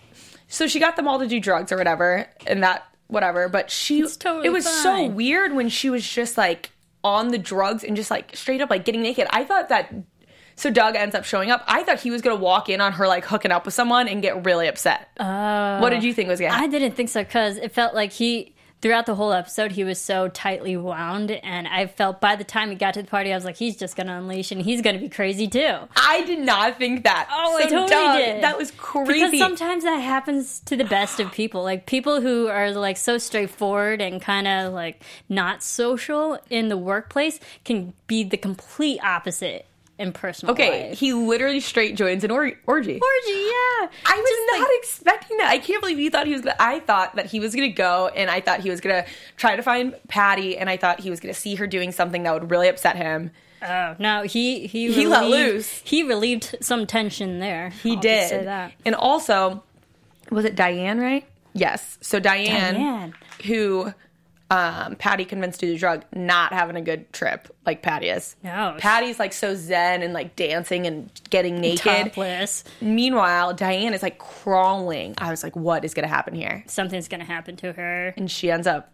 so 0.48 0.66
she 0.66 0.78
got 0.78 0.96
them 0.96 1.08
all 1.08 1.18
to 1.18 1.26
do 1.26 1.40
drugs 1.40 1.72
or 1.72 1.76
whatever 1.76 2.28
and 2.46 2.62
that 2.62 2.84
whatever 3.08 3.48
but 3.48 3.70
she 3.70 4.02
totally 4.02 4.46
it 4.46 4.50
was 4.50 4.66
so 4.66 5.06
weird 5.06 5.52
when 5.54 5.68
she 5.68 5.90
was 5.90 6.08
just 6.08 6.36
like 6.36 6.70
on 7.04 7.28
the 7.28 7.38
drugs 7.38 7.84
and 7.84 7.96
just 7.96 8.10
like 8.10 8.34
straight 8.34 8.60
up 8.60 8.68
like 8.70 8.84
getting 8.84 9.02
naked 9.02 9.28
i 9.30 9.44
thought 9.44 9.68
that 9.68 9.94
so 10.56 10.70
doug 10.70 10.96
ends 10.96 11.14
up 11.14 11.24
showing 11.24 11.50
up 11.50 11.62
i 11.68 11.84
thought 11.84 12.00
he 12.00 12.10
was 12.10 12.20
gonna 12.20 12.34
walk 12.34 12.68
in 12.68 12.80
on 12.80 12.92
her 12.92 13.06
like 13.06 13.24
hooking 13.24 13.52
up 13.52 13.64
with 13.64 13.74
someone 13.74 14.08
and 14.08 14.22
get 14.22 14.44
really 14.44 14.66
upset 14.66 15.08
oh. 15.20 15.80
what 15.80 15.90
did 15.90 16.02
you 16.02 16.12
think 16.12 16.28
was 16.28 16.40
gonna 16.40 16.52
I 16.52 16.66
didn't 16.66 16.92
think 16.92 17.08
so 17.08 17.22
because 17.22 17.58
it 17.58 17.70
felt 17.72 17.94
like 17.94 18.12
he 18.12 18.55
throughout 18.80 19.06
the 19.06 19.14
whole 19.14 19.32
episode, 19.32 19.72
he 19.72 19.84
was 19.84 20.00
so 20.00 20.28
tightly 20.28 20.76
wound, 20.76 21.30
and 21.30 21.66
I 21.66 21.86
felt 21.86 22.20
by 22.20 22.36
the 22.36 22.44
time 22.44 22.70
he 22.70 22.76
got 22.76 22.94
to 22.94 23.02
the 23.02 23.08
party, 23.08 23.32
I 23.32 23.36
was 23.36 23.44
like, 23.44 23.56
he's 23.56 23.76
just 23.76 23.96
gonna 23.96 24.16
unleash, 24.16 24.52
and 24.52 24.60
he's 24.60 24.82
gonna 24.82 24.98
be 24.98 25.08
crazy 25.08 25.48
too. 25.48 25.76
I 25.96 26.22
did 26.24 26.40
not 26.40 26.78
think 26.78 27.04
that. 27.04 27.28
Oh, 27.30 27.56
I 27.56 27.62
totally 27.62 27.88
dumb. 27.88 28.16
did. 28.16 28.42
That 28.42 28.58
was 28.58 28.70
crazy. 28.72 29.12
Because 29.12 29.38
sometimes 29.38 29.84
that 29.84 29.96
happens 29.96 30.60
to 30.60 30.76
the 30.76 30.84
best 30.84 31.20
of 31.20 31.32
people. 31.32 31.62
Like 31.62 31.86
people 31.86 32.20
who 32.20 32.48
are 32.48 32.70
like 32.72 32.96
so 32.96 33.18
straightforward 33.18 34.00
and 34.00 34.20
kind 34.20 34.46
of 34.46 34.72
like 34.72 35.02
not 35.28 35.62
social 35.62 36.38
in 36.50 36.68
the 36.68 36.76
workplace 36.76 37.40
can 37.64 37.92
be 38.06 38.24
the 38.24 38.36
complete 38.36 39.00
opposite 39.02 39.66
in 39.98 40.12
personal 40.12 40.52
okay, 40.52 40.90
life. 40.90 40.98
he 40.98 41.12
literally 41.14 41.60
straight 41.60 41.96
joins 41.96 42.22
an 42.24 42.30
or- 42.30 42.52
orgy. 42.66 42.92
Orgy, 43.00 43.00
yeah. 43.00 43.88
I 44.04 44.16
was 44.52 44.60
not 44.60 44.68
expecting 44.74 45.36
that. 45.38 45.48
I 45.48 45.58
can't 45.58 45.80
believe 45.80 45.98
you 45.98 46.10
thought 46.10 46.26
he 46.26 46.32
was 46.32 46.42
gonna 46.42 46.56
I 46.60 46.80
thought 46.80 47.16
that 47.16 47.26
he 47.26 47.40
was 47.40 47.54
gonna 47.54 47.70
go 47.70 48.08
and 48.08 48.30
I 48.30 48.40
thought 48.40 48.60
he 48.60 48.68
was 48.70 48.80
gonna 48.80 49.06
try 49.36 49.56
to 49.56 49.62
find 49.62 49.94
Patty 50.08 50.58
and 50.58 50.68
I 50.68 50.76
thought 50.76 51.00
he 51.00 51.08
was 51.10 51.20
gonna 51.20 51.32
see 51.34 51.54
her 51.54 51.66
doing 51.66 51.92
something 51.92 52.22
that 52.24 52.34
would 52.34 52.50
really 52.50 52.68
upset 52.68 52.96
him. 52.96 53.30
Oh 53.62 53.96
no, 53.98 54.22
he 54.24 54.66
he 54.66 54.92
He 54.92 55.06
let 55.06 55.24
loose. 55.30 55.80
He 55.84 56.02
relieved 56.02 56.56
some 56.60 56.86
tension 56.86 57.38
there. 57.38 57.70
He 57.70 57.92
I'll 57.92 58.00
did. 58.00 58.28
say 58.28 58.44
that. 58.44 58.72
And 58.84 58.94
also, 58.94 59.62
was 60.30 60.44
it 60.44 60.54
Diane, 60.56 60.98
right? 61.00 61.26
Yes. 61.54 61.96
So 62.02 62.20
Diane, 62.20 62.74
Diane. 62.74 63.14
who 63.46 63.94
um, 64.50 64.94
Patty 64.96 65.24
convinced 65.24 65.60
to 65.60 65.66
do 65.66 65.76
drug, 65.76 66.04
not 66.14 66.52
having 66.52 66.76
a 66.76 66.80
good 66.80 67.12
trip 67.12 67.48
like 67.64 67.82
Patty 67.82 68.08
is. 68.08 68.36
No. 68.44 68.76
Patty's 68.78 69.18
like 69.18 69.32
so 69.32 69.54
zen 69.54 70.02
and 70.02 70.12
like 70.14 70.36
dancing 70.36 70.86
and 70.86 71.10
getting 71.30 71.60
naked. 71.60 71.82
Topless. 71.82 72.62
Meanwhile, 72.80 73.54
Diane 73.54 73.92
is 73.92 74.02
like 74.02 74.18
crawling. 74.18 75.14
I 75.18 75.30
was 75.30 75.42
like, 75.42 75.56
what 75.56 75.84
is 75.84 75.94
going 75.94 76.08
to 76.08 76.14
happen 76.14 76.34
here? 76.34 76.62
Something's 76.68 77.08
gonna 77.08 77.24
happen 77.24 77.56
to 77.56 77.72
her. 77.72 78.14
And 78.16 78.30
she 78.30 78.50
ends 78.50 78.66
up 78.66 78.92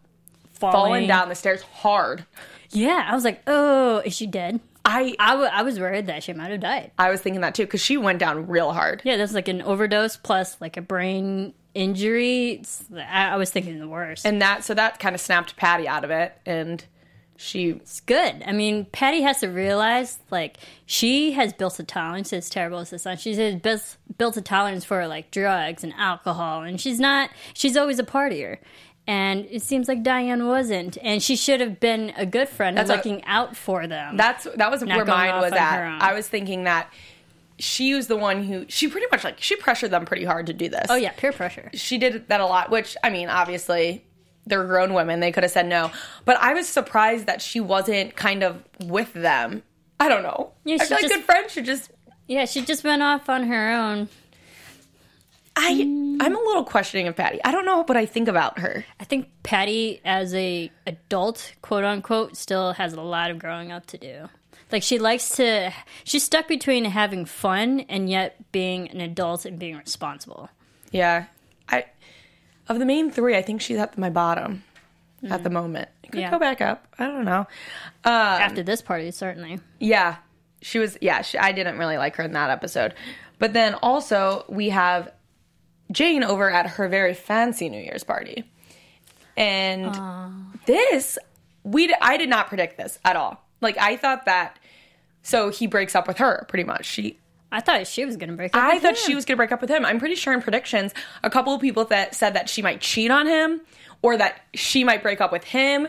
Falling, 0.54 0.74
falling 0.74 1.06
down 1.08 1.28
the 1.28 1.34
stairs 1.34 1.60
hard. 1.62 2.24
Yeah, 2.70 3.06
I 3.10 3.14
was 3.14 3.24
like, 3.24 3.42
oh, 3.46 3.98
is 3.98 4.14
she 4.14 4.26
dead? 4.28 4.60
I 4.84 5.14
I, 5.18 5.30
w- 5.32 5.50
I 5.52 5.62
was 5.62 5.78
worried 5.78 6.06
that 6.06 6.22
she 6.22 6.32
might 6.32 6.50
have 6.50 6.60
died. 6.60 6.92
I 6.98 7.10
was 7.10 7.20
thinking 7.20 7.40
that 7.42 7.54
too 7.54 7.64
because 7.64 7.80
she 7.82 7.96
went 7.96 8.18
down 8.20 8.46
real 8.48 8.72
hard. 8.72 9.02
Yeah, 9.04 9.16
that's 9.16 9.32
like 9.32 9.48
an 9.48 9.60
overdose 9.62 10.16
plus 10.16 10.60
like 10.60 10.76
a 10.76 10.82
brain 10.82 11.52
injury. 11.74 12.62
I, 12.94 13.30
I 13.30 13.36
was 13.36 13.50
thinking 13.50 13.78
the 13.78 13.88
worst. 13.88 14.26
And 14.26 14.40
that 14.42 14.64
so 14.64 14.74
that 14.74 14.98
kind 14.98 15.14
of 15.14 15.20
snapped 15.20 15.56
Patty 15.56 15.88
out 15.88 16.04
of 16.04 16.10
it 16.10 16.36
and 16.46 16.84
she 17.36 17.70
it's 17.70 18.00
good. 18.00 18.42
I 18.46 18.52
mean, 18.52 18.86
Patty 18.86 19.22
has 19.22 19.40
to 19.40 19.48
realize 19.48 20.18
like 20.30 20.58
she 20.86 21.32
has 21.32 21.52
built 21.52 21.78
a 21.78 21.84
tolerance. 21.84 22.32
As 22.32 22.48
terrible 22.48 22.78
as 22.78 22.90
this 22.90 23.02
sounds, 23.02 23.20
she 23.20 23.34
has 23.34 23.56
built 23.56 23.96
built 24.16 24.36
a 24.36 24.42
tolerance 24.42 24.84
for 24.84 25.06
like 25.06 25.30
drugs 25.30 25.82
and 25.82 25.92
alcohol, 25.96 26.62
and 26.62 26.80
she's 26.80 27.00
not. 27.00 27.30
She's 27.54 27.76
always 27.76 27.98
a 27.98 28.04
partier. 28.04 28.58
And 29.04 29.48
it 29.50 29.62
seems 29.62 29.88
like 29.88 30.04
Diane 30.04 30.46
wasn't, 30.46 30.96
and 31.02 31.20
she 31.20 31.34
should 31.34 31.58
have 31.58 31.80
been 31.80 32.12
a 32.16 32.24
good 32.24 32.48
friend 32.48 32.76
That's 32.78 32.88
looking 32.88 33.24
out 33.24 33.56
for 33.56 33.88
them. 33.88 34.16
That's 34.16 34.46
that 34.54 34.70
was 34.70 34.84
where 34.84 35.04
mine 35.04 35.40
was 35.40 35.52
at. 35.52 36.00
I 36.00 36.14
was 36.14 36.28
thinking 36.28 36.64
that 36.64 36.92
she 37.58 37.94
was 37.94 38.06
the 38.06 38.16
one 38.16 38.42
who 38.44 38.64
she 38.68 38.88
pretty 38.88 39.06
much 39.12 39.24
like 39.24 39.40
she 39.40 39.56
pressured 39.56 39.90
them 39.90 40.04
pretty 40.04 40.24
hard 40.24 40.46
to 40.46 40.52
do 40.52 40.68
this. 40.68 40.86
oh 40.90 40.94
yeah, 40.96 41.12
peer 41.16 41.32
pressure. 41.32 41.70
she 41.74 41.98
did 41.98 42.28
that 42.28 42.40
a 42.40 42.46
lot. 42.46 42.70
Which 42.70 42.96
I 43.04 43.10
mean, 43.10 43.28
obviously 43.28 44.04
they're 44.46 44.64
grown 44.64 44.94
women; 44.94 45.20
they 45.20 45.32
could 45.32 45.42
have 45.44 45.52
said 45.52 45.66
no. 45.66 45.90
But 46.24 46.36
I 46.38 46.54
was 46.54 46.68
surprised 46.68 47.26
that 47.26 47.40
she 47.42 47.60
wasn't 47.60 48.16
kind 48.16 48.42
of 48.42 48.62
with 48.80 49.12
them. 49.12 49.62
I 50.00 50.08
don't 50.08 50.22
know. 50.22 50.52
Yeah, 50.64 50.76
I 50.80 50.84
feel 50.84 50.96
like 50.96 51.02
just- 51.02 51.14
good 51.14 51.24
friends 51.24 51.52
should 51.52 51.64
just. 51.64 51.90
Yeah, 52.26 52.44
she 52.46 52.62
just 52.62 52.82
went 52.84 53.02
off 53.02 53.28
on 53.28 53.44
her 53.44 53.70
own. 53.72 54.08
I 55.54 55.82
I'm 56.20 56.34
a 56.34 56.40
little 56.40 56.64
questioning 56.64 57.08
of 57.08 57.16
Patty. 57.16 57.38
I 57.44 57.52
don't 57.52 57.66
know 57.66 57.82
what 57.82 57.96
I 57.96 58.06
think 58.06 58.26
about 58.28 58.58
her. 58.60 58.84
I 58.98 59.04
think 59.04 59.28
Patty, 59.42 60.00
as 60.04 60.32
a 60.34 60.70
adult, 60.86 61.52
quote 61.60 61.84
unquote, 61.84 62.36
still 62.36 62.72
has 62.72 62.94
a 62.94 63.02
lot 63.02 63.30
of 63.30 63.38
growing 63.38 63.70
up 63.70 63.84
to 63.86 63.98
do. 63.98 64.28
Like 64.72 64.82
she 64.82 64.98
likes 64.98 65.36
to, 65.36 65.72
she's 66.02 66.24
stuck 66.24 66.48
between 66.48 66.86
having 66.86 67.26
fun 67.26 67.80
and 67.88 68.08
yet 68.08 68.50
being 68.52 68.88
an 68.88 69.00
adult 69.00 69.44
and 69.44 69.58
being 69.58 69.76
responsible. 69.76 70.48
Yeah, 70.90 71.26
I 71.68 71.84
of 72.68 72.78
the 72.78 72.86
main 72.86 73.10
three, 73.10 73.36
I 73.36 73.42
think 73.42 73.60
she's 73.60 73.78
at 73.78 73.98
my 73.98 74.10
bottom 74.10 74.62
at 75.28 75.42
the 75.42 75.50
mm. 75.50 75.54
moment. 75.54 75.88
It 76.02 76.12
could 76.12 76.20
Yeah. 76.20 76.30
go 76.30 76.38
back 76.38 76.60
up. 76.60 76.86
I 76.98 77.06
don't 77.06 77.24
know. 77.24 77.46
Um, 78.04 78.12
After 78.12 78.62
this 78.62 78.82
party, 78.82 79.10
certainly. 79.10 79.60
Yeah, 79.78 80.16
she 80.60 80.78
was. 80.78 80.96
Yeah, 81.00 81.22
she, 81.22 81.38
I 81.38 81.52
didn't 81.52 81.78
really 81.78 81.96
like 81.96 82.16
her 82.16 82.24
in 82.24 82.32
that 82.32 82.50
episode. 82.50 82.94
But 83.38 83.52
then 83.52 83.74
also 83.74 84.44
we 84.48 84.70
have 84.70 85.12
Jane 85.90 86.22
over 86.24 86.50
at 86.50 86.66
her 86.66 86.88
very 86.88 87.14
fancy 87.14 87.68
New 87.68 87.80
Year's 87.80 88.04
party, 88.04 88.44
and 89.36 89.94
this 90.66 91.18
we 91.64 91.92
I 92.00 92.16
did 92.16 92.28
not 92.28 92.48
predict 92.48 92.76
this 92.76 92.98
at 93.04 93.16
all. 93.16 93.44
Like 93.60 93.76
I 93.78 93.96
thought 93.96 94.26
that. 94.26 94.58
So 95.22 95.50
he 95.50 95.66
breaks 95.66 95.94
up 95.94 96.08
with 96.08 96.18
her 96.18 96.44
pretty 96.48 96.64
much. 96.64 96.86
She 96.86 97.18
I 97.52 97.60
thought 97.60 97.86
she 97.86 98.04
was 98.04 98.16
going 98.16 98.30
to 98.30 98.36
break 98.36 98.56
up. 98.56 98.62
I 98.62 98.74
with 98.74 98.82
thought 98.82 98.92
him. 98.92 98.96
she 99.06 99.14
was 99.14 99.26
going 99.26 99.34
to 99.34 99.36
break 99.36 99.52
up 99.52 99.60
with 99.60 99.70
him. 99.70 99.84
I'm 99.84 99.98
pretty 99.98 100.14
sure 100.14 100.32
in 100.32 100.40
predictions, 100.40 100.94
a 101.22 101.28
couple 101.28 101.54
of 101.54 101.60
people 101.60 101.84
that 101.86 102.14
said 102.14 102.34
that 102.34 102.48
she 102.48 102.62
might 102.62 102.80
cheat 102.80 103.10
on 103.10 103.26
him 103.26 103.60
or 104.00 104.16
that 104.16 104.40
she 104.54 104.84
might 104.84 105.02
break 105.02 105.20
up 105.20 105.30
with 105.30 105.44
him, 105.44 105.88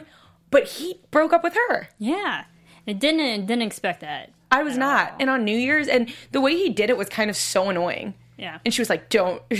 but 0.51 0.65
he 0.67 0.99
broke 1.09 1.31
up 1.31 1.41
with 1.41 1.55
her. 1.69 1.87
Yeah. 1.97 2.43
I 2.85 2.93
didn't, 2.93 3.45
didn't 3.45 3.61
expect 3.61 4.01
that. 4.01 4.31
I 4.51 4.61
was 4.61 4.77
not. 4.77 5.15
And 5.19 5.29
on 5.29 5.45
New 5.45 5.57
Year's, 5.57 5.87
and 5.87 6.13
the 6.31 6.41
way 6.41 6.55
he 6.55 6.69
did 6.69 6.89
it 6.89 6.97
was 6.97 7.07
kind 7.07 7.29
of 7.29 7.35
so 7.37 7.69
annoying. 7.69 8.13
Yeah. 8.37 8.59
And 8.65 8.73
she 8.73 8.81
was 8.81 8.89
like, 8.89 9.09
don't. 9.09 9.41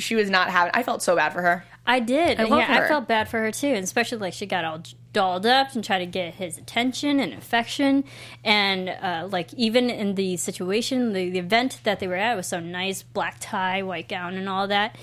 She 0.00 0.14
was 0.14 0.30
not 0.30 0.48
having. 0.48 0.70
I 0.74 0.84
felt 0.84 1.02
so 1.02 1.16
bad 1.16 1.32
for 1.32 1.42
her. 1.42 1.64
I 1.84 1.98
did. 1.98 2.38
love 2.38 2.60
yeah, 2.60 2.66
her. 2.66 2.84
I 2.84 2.86
felt 2.86 3.08
bad 3.08 3.28
for 3.28 3.40
her 3.40 3.50
too, 3.50 3.66
and 3.66 3.82
especially 3.82 4.18
like 4.18 4.32
she 4.32 4.46
got 4.46 4.64
all 4.64 4.80
dolled 5.12 5.46
up 5.46 5.74
and 5.74 5.82
try 5.82 5.98
to 5.98 6.06
get 6.06 6.34
his 6.34 6.58
attention 6.58 7.20
and 7.20 7.32
affection, 7.32 8.04
and 8.44 8.88
uh, 8.88 9.28
like 9.30 9.52
even 9.54 9.90
in 9.90 10.14
the 10.14 10.36
situation, 10.36 11.12
the, 11.12 11.30
the 11.30 11.38
event 11.38 11.80
that 11.84 12.00
they 12.00 12.06
were 12.06 12.14
at 12.16 12.36
was 12.36 12.46
so 12.46 12.60
nice, 12.60 13.02
black 13.02 13.36
tie, 13.40 13.82
white 13.82 14.08
gown, 14.08 14.34
and 14.34 14.48
all 14.48 14.68
that. 14.68 14.96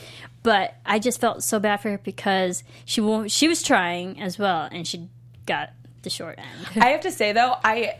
But 0.43 0.75
I 0.85 0.99
just 0.99 1.19
felt 1.19 1.43
so 1.43 1.59
bad 1.59 1.77
for 1.77 1.89
her 1.91 1.97
because 1.97 2.63
she 2.85 3.01
wa- 3.01 3.27
she 3.27 3.47
was 3.47 3.63
trying 3.63 4.21
as 4.21 4.37
well, 4.37 4.69
and 4.71 4.87
she 4.87 5.09
got 5.45 5.71
the 6.03 6.09
short 6.09 6.37
end. 6.37 6.67
I 6.83 6.89
have 6.89 7.01
to 7.01 7.11
say 7.11 7.31
though, 7.33 7.55
I 7.63 7.95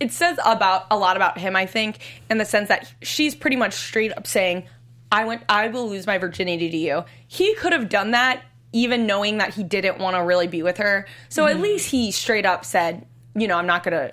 it 0.00 0.12
says 0.12 0.38
about 0.44 0.86
a 0.90 0.96
lot 0.96 1.16
about 1.16 1.38
him. 1.38 1.54
I 1.54 1.66
think 1.66 1.98
in 2.30 2.38
the 2.38 2.44
sense 2.44 2.68
that 2.68 2.90
she's 3.02 3.34
pretty 3.34 3.56
much 3.56 3.74
straight 3.74 4.16
up 4.16 4.26
saying, 4.26 4.66
"I 5.12 5.24
went. 5.24 5.42
I 5.48 5.68
will 5.68 5.88
lose 5.88 6.06
my 6.06 6.18
virginity 6.18 6.70
to 6.70 6.76
you." 6.76 7.04
He 7.28 7.54
could 7.54 7.72
have 7.72 7.88
done 7.88 8.12
that 8.12 8.42
even 8.72 9.06
knowing 9.06 9.38
that 9.38 9.54
he 9.54 9.62
didn't 9.62 9.98
want 9.98 10.16
to 10.16 10.22
really 10.22 10.46
be 10.46 10.62
with 10.62 10.78
her. 10.78 11.06
So 11.28 11.46
at 11.46 11.60
least 11.60 11.90
he 11.90 12.10
straight 12.10 12.46
up 12.46 12.64
said, 12.64 13.06
"You 13.34 13.48
know, 13.48 13.56
I'm 13.56 13.66
not 13.66 13.82
gonna 13.82 14.12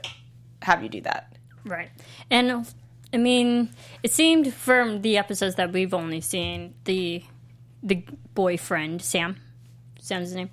have 0.62 0.84
you 0.84 0.90
do 0.90 1.02
that." 1.02 1.36
Right. 1.66 1.90
And 2.30 2.66
I 3.14 3.18
mean, 3.18 3.70
it 4.04 4.12
seemed 4.12 4.54
from 4.54 5.02
the 5.02 5.18
episodes 5.18 5.56
that 5.56 5.72
we've 5.72 5.94
only 5.94 6.22
seen, 6.22 6.74
the 6.86 7.24
the 7.84 8.04
boyfriend, 8.34 9.02
Sam. 9.02 9.38
Sam's 10.00 10.30
his 10.30 10.36
name. 10.36 10.50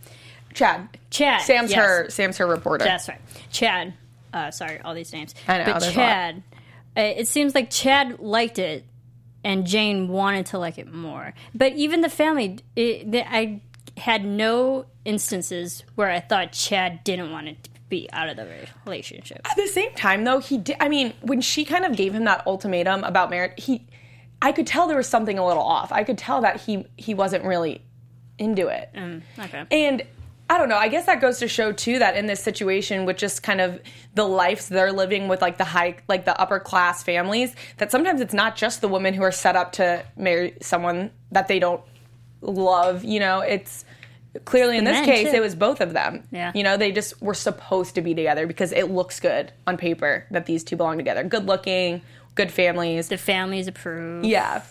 Chad. 0.53 0.89
Chad. 1.11 1.43
Sam's 1.43 1.71
yes. 1.71 1.79
her. 1.79 2.11
Sam's 2.11 2.39
her 2.39 2.47
reporter. 2.47 2.85
That's 2.85 3.09
right. 3.09 3.21
Chad. 3.51 3.95
Uh, 4.33 4.51
sorry, 4.51 4.81
all 4.81 4.95
these 4.95 5.13
names. 5.13 5.35
I 5.47 5.59
know, 5.59 5.65
But 5.65 5.81
there's 5.81 5.97
a 5.97 5.99
lot. 5.99 6.07
Chad. 6.07 6.43
Uh, 6.97 7.01
it 7.01 7.29
seems 7.29 7.55
like 7.55 7.71
Chad 7.71 8.21
liked 8.21 8.59
it, 8.59 8.85
and 9.43 9.67
Jane 9.67 10.09
wanted 10.09 10.47
to 10.47 10.59
like 10.59 10.79
it 10.79 10.93
more. 10.93 11.35
But 11.55 11.75
even 11.75 12.01
the 12.01 12.09
family, 12.09 12.59
it, 12.77 13.11
the, 13.11 13.29
I 13.29 13.61
had 13.97 14.25
no 14.25 14.87
instances 15.05 15.85
where 15.95 16.11
I 16.11 16.21
thought 16.21 16.53
Chad 16.53 17.05
didn't 17.05 17.31
want 17.31 17.47
to 17.47 17.71
be 17.89 18.09
out 18.13 18.29
of 18.29 18.37
the 18.37 18.49
relationship. 18.85 19.41
At 19.45 19.57
the 19.57 19.69
same 19.69 19.93
time, 19.95 20.25
though, 20.25 20.41
he 20.41 20.59
did. 20.59 20.77
I 20.81 20.89
mean, 20.89 21.13
when 21.23 21.41
she 21.41 21.65
kind 21.65 21.85
of 21.85 21.97
gave 21.97 22.15
him 22.15 22.25
that 22.25 22.47
ultimatum 22.47 23.05
about 23.05 23.31
marriage, 23.31 23.53
he, 23.57 23.87
I 24.43 24.53
could 24.53 24.67
tell 24.67 24.89
there 24.89 24.97
was 24.97 25.09
something 25.09 25.39
a 25.39 25.47
little 25.47 25.63
off. 25.63 25.93
I 25.93 26.05
could 26.05 26.19
tell 26.19 26.43
that 26.43 26.61
he 26.61 26.87
he 26.97 27.15
wasn't 27.15 27.45
really 27.45 27.83
into 28.39 28.69
it. 28.69 28.91
Mm, 28.95 29.23
okay. 29.39 29.65
And 29.71 30.03
I 30.51 30.59
don't 30.59 30.69
know. 30.69 30.77
I 30.77 30.89
guess 30.89 31.07
that 31.07 31.21
goes 31.21 31.39
to 31.39 31.49
show 31.49 31.73
too 31.73 32.01
that 32.01 32.17
in 32.17 32.27
this 32.27 32.43
situation, 32.43 33.07
with 33.07 33.17
just 33.17 33.43
kind 33.43 33.61
of 33.61 33.81
the 34.15 34.25
lives 34.25 34.69
they're 34.69 34.93
living 34.93 35.29
with, 35.29 35.41
like 35.41 35.57
the 35.57 35.65
high, 35.65 35.97
like 36.09 36.25
the 36.25 36.39
upper 36.39 36.59
class 36.59 37.03
families, 37.03 37.55
that 37.79 37.91
sometimes 37.91 38.21
it's 38.21 38.35
not 38.35 38.57
just 38.57 38.81
the 38.81 38.89
women 38.89 39.15
who 39.15 39.23
are 39.23 39.33
set 39.33 39.57
up 39.57 39.73
to 39.73 40.05
marry 40.17 40.55
someone 40.61 41.11
that 41.31 41.49
they 41.49 41.59
don't 41.59 41.81
love. 42.45 43.05
You 43.05 43.21
know, 43.21 43.41
it's 43.41 43.85
clearly 44.45 44.77
in 44.77 44.85
this 44.85 44.95
men, 44.95 45.05
case 45.05 45.31
too. 45.31 45.37
it 45.37 45.41
was 45.41 45.55
both 45.55 45.81
of 45.81 45.93
them. 45.93 46.25
Yeah. 46.31 46.53
You 46.55 46.63
know, 46.63 46.77
they 46.77 46.93
just 46.93 47.21
were 47.23 47.35
supposed 47.35 47.95
to 47.97 48.01
be 48.03 48.15
together 48.15 48.47
because 48.47 48.73
it 48.73 48.91
looks 48.91 49.21
good 49.21 49.53
on 49.67 49.77
paper 49.77 50.27
that 50.31 50.47
these 50.47 50.65
two 50.65 50.77
belong 50.77 50.99
together. 50.99 51.23
Good 51.25 51.47
looking, 51.47 52.03
good 52.35 52.51
families. 52.51 53.09
the 53.09 53.17
families 53.17 53.69
approve. 53.69 54.25
Yeah. 54.25 54.63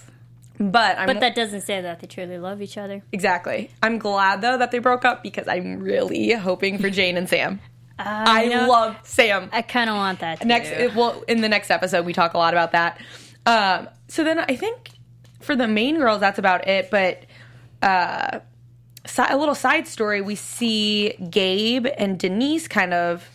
But 0.60 1.00
I'm 1.00 1.08
But 1.08 1.20
that 1.22 1.36
doesn't 1.36 1.62
say 1.62 1.82
that 1.82 2.00
they 2.00 2.08
truly 2.08 2.38
love 2.38 2.62
each 2.62 2.78
other. 2.78 3.04
Exactly. 3.12 3.72
I'm 3.82 3.98
glad 3.98 4.42
though 4.42 4.58
that 4.58 4.72
they 4.72 4.80
broke 4.80 5.06
up 5.06 5.24
because 5.24 5.48
I'm 5.48 5.80
really 5.80 6.32
hoping 6.34 6.78
for 6.78 6.90
Jane 6.90 7.18
and 7.18 7.28
Sam. 7.28 7.60
I 8.00 8.48
know. 8.48 8.68
love 8.68 8.98
Sam. 9.04 9.50
I 9.52 9.62
kind 9.62 9.90
of 9.90 9.96
want 9.96 10.20
that. 10.20 10.42
Too. 10.42 10.48
Next, 10.48 10.70
it, 10.70 10.96
well, 10.96 11.24
in 11.28 11.42
the 11.42 11.50
next 11.50 11.70
episode, 11.70 12.06
we 12.06 12.14
talk 12.14 12.34
a 12.34 12.38
lot 12.38 12.54
about 12.54 12.72
that. 12.72 13.00
Um, 13.46 13.88
so 14.08 14.24
then 14.24 14.40
I 14.40 14.56
think 14.56 14.90
for 15.42 15.56
the 15.56 15.68
main 15.68 15.98
girls, 15.98 16.20
that's 16.20 16.40
about 16.40 16.68
it. 16.68 16.90
But 16.90 17.26
uh, 17.84 18.40
a 19.18 19.38
little 19.38 19.56
side 19.56 19.88
story, 19.88 20.22
we 20.22 20.36
see 20.36 21.12
Gabe 21.30 21.88
and 21.98 22.18
Denise 22.18 22.68
kind 22.68 22.94
of. 22.94 23.30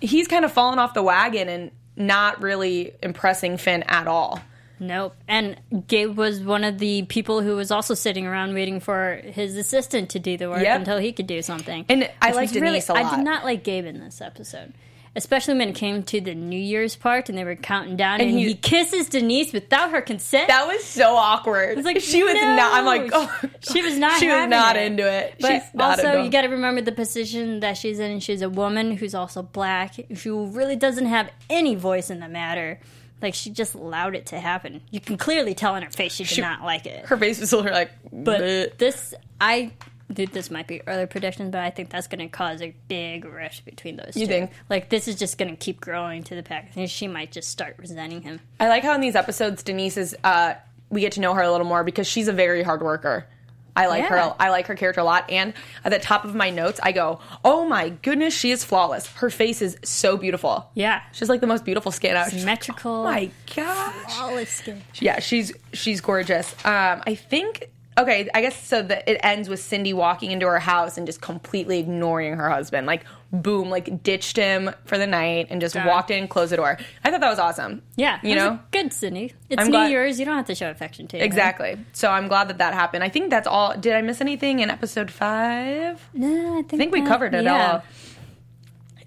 He's 0.00 0.28
kind 0.28 0.44
of 0.44 0.52
fallen 0.52 0.78
off 0.78 0.94
the 0.94 1.02
wagon 1.02 1.48
and 1.48 1.70
not 1.96 2.40
really 2.42 2.92
impressing 3.02 3.56
Finn 3.56 3.82
at 3.84 4.06
all. 4.06 4.40
Nope. 4.78 5.16
And 5.26 5.56
Gabe 5.88 6.18
was 6.18 6.40
one 6.42 6.62
of 6.62 6.78
the 6.78 7.04
people 7.04 7.40
who 7.40 7.56
was 7.56 7.70
also 7.70 7.94
sitting 7.94 8.26
around 8.26 8.52
waiting 8.52 8.78
for 8.78 9.22
his 9.24 9.56
assistant 9.56 10.10
to 10.10 10.18
do 10.18 10.36
the 10.36 10.50
work 10.50 10.62
Yep. 10.62 10.80
until 10.80 10.98
he 10.98 11.12
could 11.12 11.26
do 11.26 11.40
something. 11.40 11.86
And 11.88 12.10
I 12.20 12.26
Which 12.28 12.34
like 12.36 12.42
was 12.50 12.54
really- 12.56 12.66
Denise 12.66 12.88
a 12.90 12.92
lot. 12.92 13.04
I 13.06 13.16
did 13.16 13.24
not 13.24 13.44
like 13.44 13.64
Gabe 13.64 13.86
in 13.86 14.00
this 14.00 14.20
episode. 14.20 14.74
Especially 15.16 15.54
when 15.56 15.70
it 15.70 15.74
came 15.74 16.02
to 16.04 16.20
the 16.20 16.34
New 16.34 16.60
Year's 16.60 16.94
part 16.94 17.28
and 17.28 17.36
they 17.38 17.42
were 17.44 17.56
counting 17.56 17.96
down 17.96 18.20
and, 18.20 18.30
And 18.30 18.38
he- 18.38 18.48
he, 18.48 18.54
kisses 18.54 19.08
Denise 19.08 19.52
without 19.52 19.90
her 19.90 20.00
consent. 20.02 20.48
That 20.48 20.66
was 20.68 20.84
so 20.84 21.16
awkward. 21.16 21.74
was 21.76 21.84
like, 21.86 22.00
she 22.00 22.22
was 22.22 22.34
not. 22.34 22.74
I'm 22.74 22.84
like, 22.84 23.10
oh, 23.14 23.40
She 23.72 23.82
was 23.82 23.96
not 23.98 24.20
She 24.20 24.28
was 24.28 24.48
not 24.48 24.76
it. 24.76 24.84
into 24.92 25.10
it. 25.10 25.36
But 25.40 25.62
She's 25.62 25.74
not 25.74 25.98
also, 25.98 26.22
you 26.22 26.30
got 26.30 26.42
to 26.42 26.48
remember 26.48 26.82
the 26.82 26.92
position 26.92 27.60
that 27.60 27.76
she's 27.78 27.98
in. 27.98 28.20
She's 28.20 28.42
a 28.42 28.48
woman 28.50 28.92
who's 28.96 29.14
also 29.14 29.42
black, 29.42 29.94
who 30.22 30.48
really 30.48 30.76
doesn't 30.76 31.06
have 31.06 31.30
any 31.50 31.74
voice 31.74 32.10
in 32.10 32.20
the 32.20 32.28
matter. 32.28 32.78
Like 33.22 33.32
she 33.32 33.48
just 33.48 33.74
allowed 33.74 34.14
it 34.14 34.26
to 34.26 34.38
happen. 34.38 34.82
You 34.90 35.00
can 35.00 35.16
clearly 35.16 35.54
tell 35.54 35.74
in 35.76 35.82
her 35.82 35.90
face 35.90 36.12
she 36.12 36.24
did 36.24 36.28
She- 36.34 36.40
not 36.42 36.62
like 36.62 36.84
it. 36.84 37.06
her 37.06 37.16
face 37.16 37.40
was 37.40 37.48
still 37.48 37.62
like, 37.64 37.90
But 38.12 38.40
"Bleh." 38.42 38.76
this, 38.76 39.14
I 39.40 39.72
this 40.08 40.50
might 40.50 40.66
be 40.66 40.82
early 40.86 41.06
predictions, 41.06 41.50
but 41.50 41.60
I 41.60 41.70
think 41.70 41.90
that's 41.90 42.06
going 42.06 42.20
to 42.20 42.28
cause 42.28 42.62
a 42.62 42.74
big 42.88 43.24
rift 43.24 43.64
between 43.64 43.96
those 43.96 44.16
You 44.16 44.26
two. 44.26 44.32
think? 44.32 44.50
Like 44.70 44.88
this 44.88 45.08
is 45.08 45.16
just 45.16 45.36
going 45.38 45.50
to 45.50 45.56
keep 45.56 45.80
growing 45.80 46.22
to 46.24 46.34
the 46.34 46.42
pack, 46.42 46.70
and 46.76 46.88
she 46.90 47.08
might 47.08 47.32
just 47.32 47.48
start 47.50 47.74
resenting 47.78 48.22
him. 48.22 48.40
I 48.60 48.68
like 48.68 48.82
how 48.84 48.94
in 48.94 49.00
these 49.00 49.16
episodes 49.16 49.62
Denise 49.62 49.96
is. 49.96 50.16
Uh, 50.22 50.54
we 50.88 51.00
get 51.00 51.12
to 51.12 51.20
know 51.20 51.34
her 51.34 51.42
a 51.42 51.50
little 51.50 51.66
more 51.66 51.82
because 51.82 52.06
she's 52.06 52.28
a 52.28 52.32
very 52.32 52.62
hard 52.62 52.80
worker. 52.82 53.26
I 53.74 53.88
like 53.88 54.04
Yeah. 54.04 54.08
her. 54.28 54.34
I 54.40 54.48
like 54.50 54.68
her 54.68 54.74
character 54.76 55.00
a 55.00 55.04
lot. 55.04 55.28
And 55.30 55.52
at 55.84 55.90
the 55.92 55.98
top 55.98 56.24
of 56.24 56.34
my 56.34 56.48
notes, 56.48 56.78
I 56.82 56.92
go, 56.92 57.20
"Oh 57.44 57.66
my 57.68 57.90
goodness, 57.90 58.32
she 58.32 58.50
is 58.52 58.64
flawless. 58.64 59.06
Her 59.16 59.28
face 59.28 59.60
is 59.60 59.76
so 59.82 60.16
beautiful. 60.16 60.70
Yeah, 60.74 61.02
She's 61.12 61.28
like 61.28 61.40
the 61.42 61.46
most 61.46 61.64
beautiful 61.64 61.90
skin 61.92 62.16
out. 62.16 62.26
She's 62.26 62.34
like, 62.46 62.62
symmetrical. 62.62 62.92
oh 63.00 63.04
my 63.04 63.30
gosh. 63.54 63.94
flawless 64.14 64.50
skin. 64.50 64.80
Yeah, 64.94 65.18
she's 65.18 65.52
she's 65.74 66.00
gorgeous. 66.00 66.52
Um, 66.64 67.02
I 67.06 67.16
think 67.16 67.68
okay, 67.98 68.28
I 68.34 68.40
guess 68.42 68.62
so 68.66 68.82
that 68.82 69.08
it 69.08 69.18
ends 69.22 69.48
with 69.48 69.60
Cindy 69.60 69.92
walking 69.92 70.30
into 70.30 70.46
her 70.46 70.58
house 70.58 70.96
and 70.98 71.06
just 71.06 71.20
completely 71.20 71.78
ignoring 71.80 72.34
her 72.36 72.50
husband. 72.50 72.86
Like 72.86 73.04
boom, 73.32 73.68
like 73.70 74.02
ditched 74.02 74.36
him 74.36 74.70
for 74.84 74.96
the 74.98 75.06
night 75.06 75.48
and 75.50 75.60
just 75.60 75.74
Darn. 75.74 75.86
walked 75.86 76.10
in, 76.10 76.28
closed 76.28 76.52
the 76.52 76.56
door. 76.56 76.78
I 77.04 77.10
thought 77.10 77.20
that 77.20 77.28
was 77.28 77.38
awesome. 77.38 77.82
Yeah, 77.96 78.20
You 78.22 78.34
know? 78.36 78.60
good, 78.70 78.92
Cindy. 78.92 79.32
It's 79.50 79.60
I'm 79.60 79.66
New 79.66 79.72
glad- 79.72 79.90
Year's. 79.90 80.18
You 80.18 80.24
don't 80.24 80.36
have 80.36 80.46
to 80.46 80.54
show 80.54 80.70
affection 80.70 81.06
to. 81.08 81.18
Exactly. 81.18 81.76
So 81.92 82.08
I'm 82.10 82.28
glad 82.28 82.48
that 82.48 82.58
that 82.58 82.72
happened. 82.74 83.02
I 83.02 83.08
think 83.08 83.30
that's 83.30 83.46
all. 83.48 83.76
Did 83.76 83.94
I 83.94 84.00
miss 84.02 84.20
anything 84.20 84.60
in 84.60 84.70
episode 84.70 85.10
five? 85.10 86.00
No, 86.14 86.52
I 86.58 86.62
think, 86.62 86.74
I 86.74 86.76
think 86.76 86.92
we 86.92 87.02
covered 87.02 87.34
it 87.34 87.44
yeah. 87.44 87.72
all. 87.72 87.82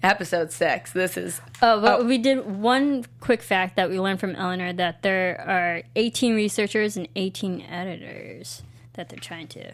Episode 0.02 0.50
six. 0.50 0.92
This 0.92 1.16
is 1.18 1.40
Oh, 1.60 1.78
but 1.80 2.00
Oh. 2.00 2.04
we 2.04 2.16
did 2.16 2.46
one 2.46 3.04
quick 3.20 3.42
fact 3.42 3.76
that 3.76 3.90
we 3.90 4.00
learned 4.00 4.18
from 4.18 4.34
Eleanor 4.34 4.72
that 4.72 5.02
there 5.02 5.44
are 5.46 5.82
18 5.94 6.34
researchers 6.34 6.96
and 6.96 7.06
18 7.16 7.60
editors 7.62 8.62
that 9.00 9.08
they're 9.08 9.18
trying 9.18 9.48
to 9.48 9.72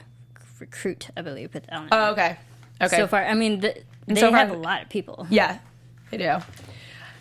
recruit, 0.61 1.09
I 1.17 1.23
believe, 1.23 1.53
with 1.53 1.67
Eleanor. 1.69 1.89
oh, 1.91 2.11
okay. 2.13 2.37
Okay. 2.81 2.97
So 2.97 3.09
far, 3.09 3.25
I 3.25 3.35
mean, 3.35 3.59
the, 3.61 3.77
they 4.07 4.21
so 4.21 4.31
far- 4.31 4.39
have 4.39 4.51
a 4.53 4.57
lot 4.57 4.83
of 4.83 4.89
people. 4.89 5.27
Yeah, 5.31 5.59
they 6.11 6.19
do. 6.19 6.37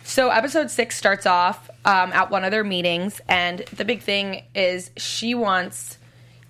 So 0.04 0.30
episode 0.30 0.70
six 0.70 0.96
starts 0.96 1.26
off 1.26 1.68
um, 1.84 2.12
at 2.12 2.30
one 2.30 2.44
of 2.44 2.52
their 2.52 2.62
meetings, 2.62 3.20
and 3.28 3.58
the 3.74 3.84
big 3.84 4.02
thing 4.02 4.44
is 4.54 4.92
she 4.96 5.34
wants 5.34 5.98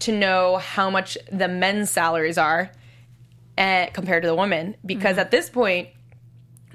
to 0.00 0.12
know 0.12 0.58
how 0.58 0.90
much 0.90 1.16
the 1.32 1.48
men's 1.48 1.90
salaries 1.90 2.36
are 2.36 2.70
uh, 3.56 3.86
compared 3.94 4.24
to 4.24 4.28
the 4.28 4.34
women, 4.34 4.76
because 4.84 5.16
at 5.16 5.30
this 5.30 5.48
point, 5.48 5.88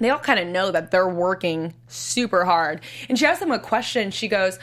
they 0.00 0.10
all 0.10 0.18
kind 0.18 0.40
of 0.40 0.48
know 0.48 0.72
that 0.72 0.90
they're 0.90 1.08
working 1.08 1.72
super 1.86 2.44
hard. 2.44 2.80
And 3.08 3.16
she 3.16 3.26
asks 3.26 3.38
them 3.38 3.52
a 3.52 3.60
question. 3.60 4.10
She 4.10 4.26
goes 4.26 4.58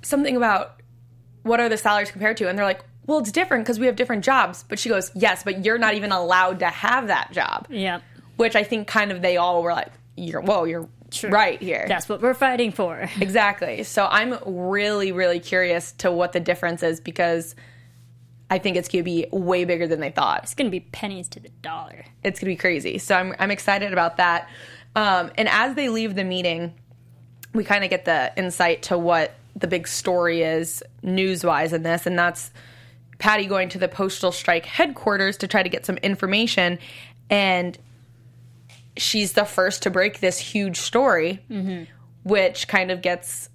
something 0.00 0.34
about 0.34 0.80
what 1.42 1.60
are 1.60 1.68
the 1.68 1.76
salaries 1.76 2.10
compared 2.10 2.38
to, 2.38 2.48
and 2.48 2.56
they're 2.56 2.64
like. 2.64 2.82
Well, 3.10 3.18
it's 3.18 3.32
different 3.32 3.64
because 3.64 3.80
we 3.80 3.86
have 3.86 3.96
different 3.96 4.24
jobs. 4.24 4.64
But 4.68 4.78
she 4.78 4.88
goes, 4.88 5.10
Yes, 5.16 5.42
but 5.42 5.64
you're 5.64 5.78
not 5.78 5.94
even 5.94 6.12
allowed 6.12 6.60
to 6.60 6.66
have 6.66 7.08
that 7.08 7.32
job 7.32 7.66
Yeah. 7.68 8.02
which 8.36 8.54
I 8.54 8.62
think 8.62 8.86
kind 8.86 9.10
of 9.10 9.20
they 9.20 9.36
all 9.36 9.64
were 9.64 9.72
like, 9.72 9.90
"You're 10.16 10.40
whoa, 10.40 10.62
you're 10.62 10.88
right 11.24 11.60
here." 11.60 11.86
That's 11.88 12.08
what 12.08 12.22
we're 12.22 12.34
fighting 12.34 12.70
for. 12.70 13.10
exactly. 13.20 13.82
So 13.82 14.06
I'm 14.08 14.38
really, 14.46 15.10
really 15.10 15.40
curious 15.40 15.90
to 15.98 16.12
what 16.12 16.32
the 16.32 16.38
difference 16.38 16.84
is 16.84 17.00
because 17.00 17.56
I 18.48 18.58
think 18.58 18.76
it's 18.76 18.88
going 18.88 19.02
to 19.02 19.10
be 19.10 19.26
way 19.32 19.64
bigger 19.64 19.88
than 19.88 19.98
they 19.98 20.12
thought. 20.12 20.44
It's 20.44 20.54
going 20.54 20.66
to 20.66 20.70
be 20.70 20.80
pennies 20.80 21.28
to 21.30 21.40
the 21.40 21.48
dollar. 21.62 22.04
It's 22.22 22.38
going 22.38 22.52
to 22.52 22.56
be 22.56 22.60
crazy. 22.60 22.98
So 22.98 23.16
I'm 23.16 23.34
I'm 23.40 23.50
excited 23.50 23.92
about 23.92 24.18
that. 24.18 24.48
Um, 24.94 25.32
and 25.36 25.48
as 25.48 25.74
they 25.74 25.88
leave 25.88 26.14
the 26.14 26.24
meeting, 26.24 26.74
we 27.54 27.64
kind 27.64 27.82
of 27.82 27.90
get 27.90 28.04
the 28.04 28.32
insight 28.36 28.82
to 28.84 28.96
what 28.96 29.34
the 29.56 29.66
big 29.66 29.88
story 29.88 30.42
is 30.42 30.80
news 31.02 31.42
wise 31.42 31.72
in 31.72 31.82
this, 31.82 32.06
and 32.06 32.16
that's 32.16 32.52
Patty 33.20 33.46
going 33.46 33.68
to 33.68 33.78
the 33.78 33.86
postal 33.86 34.32
strike 34.32 34.66
headquarters 34.66 35.36
to 35.36 35.46
try 35.46 35.62
to 35.62 35.68
get 35.68 35.86
some 35.86 35.98
information, 35.98 36.78
and 37.30 37.78
she's 38.96 39.32
the 39.34 39.44
first 39.44 39.82
to 39.84 39.90
break 39.90 40.20
this 40.20 40.38
huge 40.38 40.76
story, 40.78 41.38
which 42.24 42.66
kind 42.66 42.90
of 42.90 43.02
gets. 43.02 43.48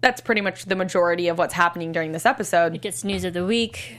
That's 0.00 0.20
pretty 0.20 0.40
much 0.40 0.64
the 0.66 0.74
majority 0.76 1.28
of 1.28 1.38
what's 1.38 1.54
happening 1.54 1.92
during 1.92 2.12
this 2.12 2.26
episode. 2.26 2.80
Gets 2.80 3.02
news 3.04 3.24
of 3.24 3.34
the 3.34 3.44
week. 3.44 3.98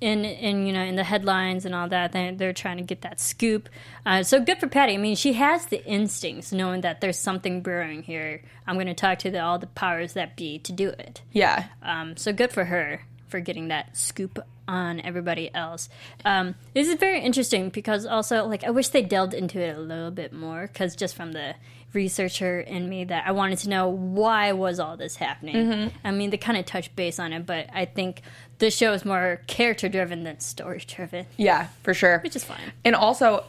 In, 0.00 0.24
in 0.24 0.66
you 0.66 0.72
know 0.72 0.80
in 0.80 0.96
the 0.96 1.04
headlines 1.04 1.66
and 1.66 1.74
all 1.74 1.86
that 1.88 2.12
they're, 2.12 2.34
they're 2.34 2.52
trying 2.54 2.78
to 2.78 2.82
get 2.82 3.02
that 3.02 3.20
scoop 3.20 3.68
uh, 4.06 4.22
so 4.22 4.40
good 4.40 4.58
for 4.58 4.66
patty 4.66 4.94
i 4.94 4.96
mean 4.96 5.14
she 5.14 5.34
has 5.34 5.66
the 5.66 5.84
instincts 5.84 6.52
knowing 6.52 6.80
that 6.80 7.02
there's 7.02 7.18
something 7.18 7.60
brewing 7.60 8.02
here 8.02 8.40
i'm 8.66 8.76
going 8.76 8.86
to 8.86 8.94
talk 8.94 9.18
to 9.18 9.30
the, 9.30 9.38
all 9.38 9.58
the 9.58 9.66
powers 9.66 10.14
that 10.14 10.38
be 10.38 10.58
to 10.60 10.72
do 10.72 10.88
it 10.88 11.20
Yeah, 11.34 11.66
Um, 11.82 12.16
so 12.16 12.32
good 12.32 12.50
for 12.50 12.64
her 12.64 13.02
for 13.30 13.40
getting 13.40 13.68
that 13.68 13.96
scoop 13.96 14.38
on 14.68 15.00
everybody 15.00 15.52
else. 15.54 15.88
Um, 16.24 16.54
this 16.74 16.88
is 16.88 16.94
very 16.94 17.20
interesting 17.20 17.70
because 17.70 18.06
also, 18.06 18.44
like, 18.46 18.64
I 18.64 18.70
wish 18.70 18.88
they 18.88 19.02
delved 19.02 19.34
into 19.34 19.60
it 19.60 19.76
a 19.76 19.80
little 19.80 20.10
bit 20.10 20.32
more 20.32 20.66
because 20.66 20.94
just 20.96 21.14
from 21.16 21.32
the 21.32 21.54
researcher 21.92 22.60
in 22.60 22.88
me 22.88 23.04
that 23.04 23.26
I 23.26 23.32
wanted 23.32 23.58
to 23.60 23.68
know 23.68 23.88
why 23.88 24.52
was 24.52 24.78
all 24.78 24.96
this 24.96 25.16
happening. 25.16 25.90
I 26.04 26.10
mean, 26.12 26.30
they 26.30 26.36
kind 26.36 26.56
of 26.56 26.64
touched 26.64 26.94
base 26.94 27.18
on 27.18 27.32
it, 27.32 27.46
but 27.46 27.66
I 27.72 27.84
think 27.84 28.22
this 28.58 28.76
show 28.76 28.92
is 28.92 29.04
more 29.04 29.40
character 29.48 29.88
driven 29.88 30.22
than 30.22 30.38
story 30.38 30.82
driven, 30.86 31.26
yeah, 31.36 31.68
for 31.82 31.94
sure. 31.94 32.20
which 32.20 32.36
is 32.36 32.44
fine. 32.44 32.60
And 32.84 32.94
also, 32.94 33.44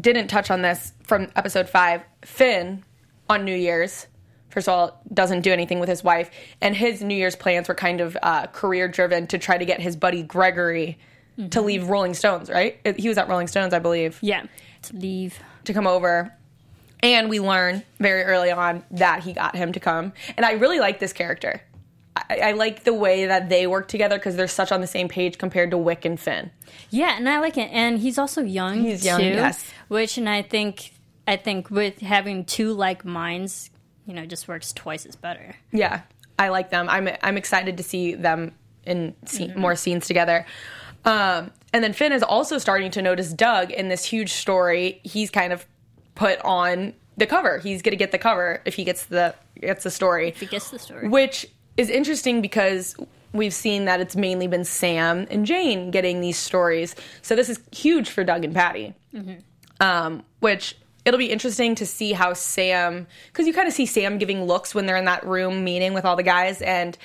didn't 0.00 0.28
touch 0.28 0.50
on 0.50 0.62
this 0.62 0.92
from 1.02 1.28
episode 1.36 1.68
five. 1.68 2.02
Finn 2.22 2.84
on 3.28 3.44
New 3.44 3.54
Year's, 3.54 4.06
first 4.48 4.68
of 4.68 4.74
all, 4.74 5.02
doesn't 5.12 5.42
do 5.42 5.52
anything 5.52 5.80
with 5.80 5.88
his 5.88 6.02
wife, 6.04 6.30
and 6.60 6.74
his 6.76 7.02
New 7.02 7.14
Year's 7.14 7.36
plans 7.36 7.68
were 7.68 7.74
kind 7.74 8.00
of 8.00 8.16
uh, 8.22 8.46
career 8.48 8.88
driven 8.88 9.26
to 9.28 9.38
try 9.38 9.58
to 9.58 9.64
get 9.64 9.80
his 9.80 9.96
buddy 9.96 10.22
Gregory 10.22 10.98
to 11.50 11.60
leave 11.60 11.88
Rolling 11.88 12.14
Stones. 12.14 12.50
Right? 12.50 12.78
He 12.96 13.08
was 13.08 13.18
at 13.18 13.28
Rolling 13.28 13.46
Stones, 13.48 13.72
I 13.74 13.78
believe, 13.78 14.18
Yeah, 14.22 14.44
to 14.82 14.96
leave. 14.96 15.38
to 15.64 15.72
come 15.72 15.86
over. 15.86 16.34
And 17.00 17.30
we 17.30 17.38
learn 17.38 17.84
very 18.00 18.24
early 18.24 18.50
on 18.50 18.84
that 18.90 19.22
he 19.22 19.32
got 19.32 19.54
him 19.54 19.72
to 19.72 19.80
come, 19.80 20.12
and 20.36 20.44
I 20.44 20.52
really 20.52 20.80
like 20.80 20.98
this 20.98 21.12
character. 21.12 21.62
I, 22.16 22.38
I 22.46 22.52
like 22.52 22.82
the 22.82 22.92
way 22.94 23.26
that 23.26 23.48
they 23.48 23.68
work 23.68 23.86
together 23.86 24.18
because 24.18 24.34
they're 24.34 24.48
such 24.48 24.72
on 24.72 24.80
the 24.80 24.88
same 24.88 25.06
page 25.06 25.38
compared 25.38 25.70
to 25.70 25.78
Wick 25.78 26.04
and 26.04 26.18
Finn. 26.18 26.50
Yeah, 26.90 27.16
and 27.16 27.28
I 27.28 27.38
like 27.38 27.56
it. 27.56 27.70
And 27.70 28.00
he's 28.00 28.18
also 28.18 28.42
young. 28.42 28.80
He's 28.82 29.04
young, 29.04 29.20
too, 29.20 29.26
yes. 29.26 29.70
Which, 29.86 30.18
and 30.18 30.28
I 30.28 30.42
think, 30.42 30.92
I 31.28 31.36
think 31.36 31.70
with 31.70 32.00
having 32.00 32.44
two 32.44 32.72
like 32.72 33.04
minds, 33.04 33.70
you 34.08 34.14
know, 34.14 34.24
just 34.26 34.48
works 34.48 34.72
twice 34.72 35.04
as 35.06 35.14
better. 35.14 35.54
Yeah, 35.70 36.00
I 36.38 36.48
like 36.48 36.70
them. 36.70 36.88
I'm 36.88 37.08
I'm 37.22 37.36
excited 37.36 37.76
to 37.76 37.82
see 37.82 38.14
them 38.14 38.52
in 38.84 39.14
scene, 39.26 39.52
more 39.56 39.76
scenes 39.76 40.06
together. 40.06 40.46
Um, 41.04 41.50
and 41.72 41.84
then 41.84 41.92
Finn 41.92 42.12
is 42.12 42.22
also 42.22 42.56
starting 42.58 42.90
to 42.92 43.02
notice 43.02 43.32
Doug 43.32 43.70
in 43.70 43.88
this 43.88 44.04
huge 44.04 44.32
story. 44.32 45.00
He's 45.04 45.30
kind 45.30 45.52
of 45.52 45.66
put 46.14 46.40
on 46.40 46.94
the 47.18 47.26
cover. 47.26 47.58
He's 47.58 47.82
going 47.82 47.92
to 47.92 47.96
get 47.96 48.10
the 48.12 48.18
cover 48.18 48.62
if 48.64 48.74
he 48.74 48.84
gets 48.84 49.04
the 49.04 49.34
gets 49.60 49.84
the 49.84 49.90
story, 49.90 50.30
He 50.38 50.46
gets 50.46 50.70
the 50.70 50.78
story. 50.78 51.08
which 51.08 51.46
is 51.76 51.90
interesting 51.90 52.40
because 52.40 52.96
we've 53.32 53.52
seen 53.54 53.84
that 53.84 54.00
it's 54.00 54.16
mainly 54.16 54.46
been 54.46 54.64
Sam 54.64 55.26
and 55.30 55.44
Jane 55.44 55.90
getting 55.90 56.20
these 56.22 56.38
stories. 56.38 56.96
So 57.22 57.36
this 57.36 57.48
is 57.50 57.60
huge 57.72 58.08
for 58.08 58.24
Doug 58.24 58.44
and 58.44 58.54
Patty. 58.54 58.94
Um, 59.80 60.22
which 60.40 60.76
it'll 61.08 61.18
be 61.18 61.30
interesting 61.32 61.74
to 61.76 61.86
see 61.86 62.12
how 62.12 62.34
Sam, 62.34 63.06
because 63.26 63.46
you 63.46 63.52
kind 63.54 63.66
of 63.66 63.74
see 63.74 63.86
Sam 63.86 64.18
giving 64.18 64.44
looks 64.44 64.74
when 64.74 64.86
they're 64.86 64.96
in 64.96 65.06
that 65.06 65.26
room 65.26 65.64
meeting 65.64 65.94
with 65.94 66.04
all 66.04 66.14
the 66.14 66.22
guys, 66.22 66.62
and 66.62 66.96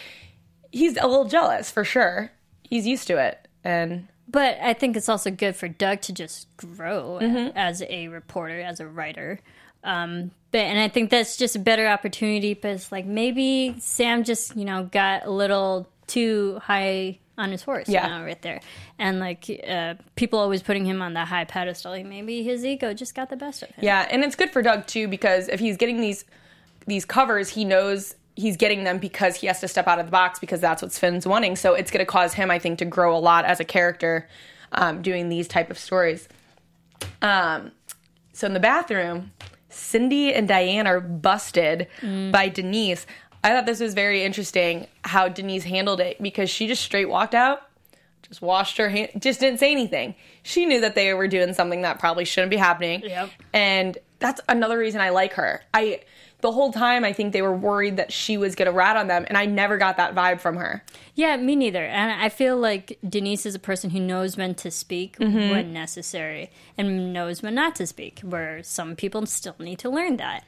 he's 0.71 0.97
a 0.97 1.07
little 1.07 1.25
jealous 1.25 1.71
for 1.71 1.83
sure. 1.83 2.31
He's 2.63 2.85
used 2.85 3.07
to 3.07 3.17
it, 3.17 3.47
and 3.63 4.07
But 4.27 4.57
I 4.61 4.73
think 4.73 4.95
it's 4.97 5.09
also 5.09 5.31
good 5.31 5.55
for 5.55 5.67
Doug 5.67 6.01
to 6.01 6.13
just 6.13 6.47
grow 6.57 7.19
Mm-hmm. 7.21 7.57
as 7.57 7.81
a 7.89 8.09
reporter, 8.09 8.59
as 8.61 8.79
a 8.79 8.87
writer. 8.87 9.39
Um, 9.83 10.31
but 10.51 10.59
and 10.61 10.79
I 10.79 10.87
think 10.87 11.09
that's 11.09 11.35
just 11.35 11.55
a 11.55 11.59
better 11.59 11.87
opportunity. 11.87 12.53
But 12.53 12.71
it's 12.71 12.91
like 12.91 13.05
maybe 13.05 13.75
Sam 13.79 14.23
just 14.23 14.55
you 14.55 14.65
know 14.65 14.83
got 14.91 15.25
a 15.25 15.31
little 15.31 15.89
too 16.07 16.59
high 16.63 17.19
on 17.37 17.51
his 17.51 17.63
horse, 17.63 17.89
Yeah. 17.89 18.07
you 18.07 18.13
know, 18.19 18.25
right 18.25 18.41
there. 18.41 18.61
And 18.99 19.19
like 19.19 19.49
uh, 19.67 19.95
people 20.15 20.37
always 20.39 20.61
putting 20.61 20.85
him 20.85 21.01
on 21.01 21.13
that 21.13 21.27
high 21.27 21.45
pedestal. 21.45 21.91
Like 21.91 22.05
maybe 22.05 22.43
his 22.43 22.63
ego 22.65 22.93
just 22.93 23.15
got 23.15 23.29
the 23.29 23.35
best 23.35 23.63
of 23.63 23.69
him. 23.69 23.83
Yeah, 23.83 24.07
and 24.11 24.23
it's 24.23 24.35
good 24.35 24.51
for 24.51 24.61
Doug 24.61 24.85
too 24.87 25.07
because 25.07 25.49
if 25.49 25.59
he's 25.59 25.77
getting 25.77 25.99
these 26.01 26.25
these 26.85 27.05
covers, 27.05 27.49
he 27.49 27.63
knows 27.65 28.15
he's 28.35 28.57
getting 28.57 28.83
them 28.83 28.97
because 28.97 29.35
he 29.35 29.47
has 29.47 29.59
to 29.61 29.67
step 29.67 29.87
out 29.87 29.99
of 29.99 30.05
the 30.05 30.11
box 30.11 30.39
because 30.39 30.59
that's 30.59 30.81
what 30.81 30.91
Finn's 30.91 31.25
wanting. 31.25 31.55
So 31.55 31.73
it's 31.75 31.91
going 31.91 32.05
to 32.05 32.11
cause 32.11 32.33
him, 32.33 32.49
I 32.51 32.59
think, 32.59 32.79
to 32.79 32.85
grow 32.85 33.15
a 33.15 33.19
lot 33.19 33.45
as 33.45 33.59
a 33.59 33.63
character 33.63 34.27
um, 34.73 35.01
doing 35.01 35.29
these 35.29 35.47
type 35.47 35.69
of 35.69 35.77
stories. 35.77 36.27
Um, 37.21 37.71
so 38.33 38.47
in 38.47 38.53
the 38.53 38.59
bathroom, 38.59 39.31
Cindy 39.69 40.33
and 40.33 40.47
Diane 40.47 40.87
are 40.87 40.99
busted 40.99 41.87
by 42.01 42.49
Denise. 42.49 43.05
I 43.43 43.49
thought 43.49 43.65
this 43.65 43.79
was 43.79 43.93
very 43.93 44.23
interesting 44.23 44.87
how 45.03 45.27
Denise 45.27 45.63
handled 45.63 45.99
it 45.99 46.21
because 46.21 46.49
she 46.49 46.67
just 46.67 46.81
straight 46.81 47.09
walked 47.09 47.35
out, 47.35 47.61
just 48.21 48.41
washed 48.41 48.77
her 48.77 48.89
hand, 48.89 49.09
just 49.19 49.39
didn't 49.39 49.59
say 49.59 49.71
anything. 49.71 50.15
She 50.43 50.65
knew 50.65 50.81
that 50.81 50.95
they 50.95 51.13
were 51.13 51.27
doing 51.27 51.53
something 51.53 51.81
that 51.81 51.99
probably 51.99 52.25
shouldn't 52.25 52.51
be 52.51 52.57
happening. 52.57 53.01
Yep. 53.01 53.29
And 53.53 53.97
that's 54.19 54.39
another 54.47 54.77
reason 54.77 55.01
I 55.01 55.09
like 55.09 55.33
her. 55.33 55.61
I 55.73 56.01
the 56.43 56.51
whole 56.51 56.73
time 56.73 57.05
I 57.05 57.13
think 57.13 57.31
they 57.31 57.41
were 57.41 57.55
worried 57.55 57.97
that 57.97 58.11
she 58.11 58.37
was 58.37 58.55
gonna 58.55 58.73
rat 58.73 58.97
on 58.97 59.07
them, 59.07 59.25
and 59.27 59.37
I 59.37 59.45
never 59.45 59.77
got 59.77 59.95
that 59.97 60.13
vibe 60.13 60.41
from 60.41 60.57
her. 60.57 60.83
Yeah, 61.15 61.37
me 61.37 61.55
neither. 61.55 61.85
And 61.85 62.11
I 62.11 62.27
feel 62.27 62.57
like 62.57 62.99
Denise 63.07 63.45
is 63.45 63.55
a 63.55 63.59
person 63.59 63.91
who 63.91 63.99
knows 63.99 64.35
when 64.35 64.53
to 64.55 64.69
speak 64.69 65.17
mm-hmm. 65.17 65.51
when 65.51 65.71
necessary 65.71 66.51
and 66.77 67.13
knows 67.13 67.41
when 67.41 67.55
not 67.55 67.75
to 67.75 67.87
speak, 67.87 68.19
where 68.19 68.61
some 68.61 68.97
people 68.97 69.25
still 69.25 69.55
need 69.57 69.79
to 69.79 69.89
learn 69.89 70.17
that. 70.17 70.43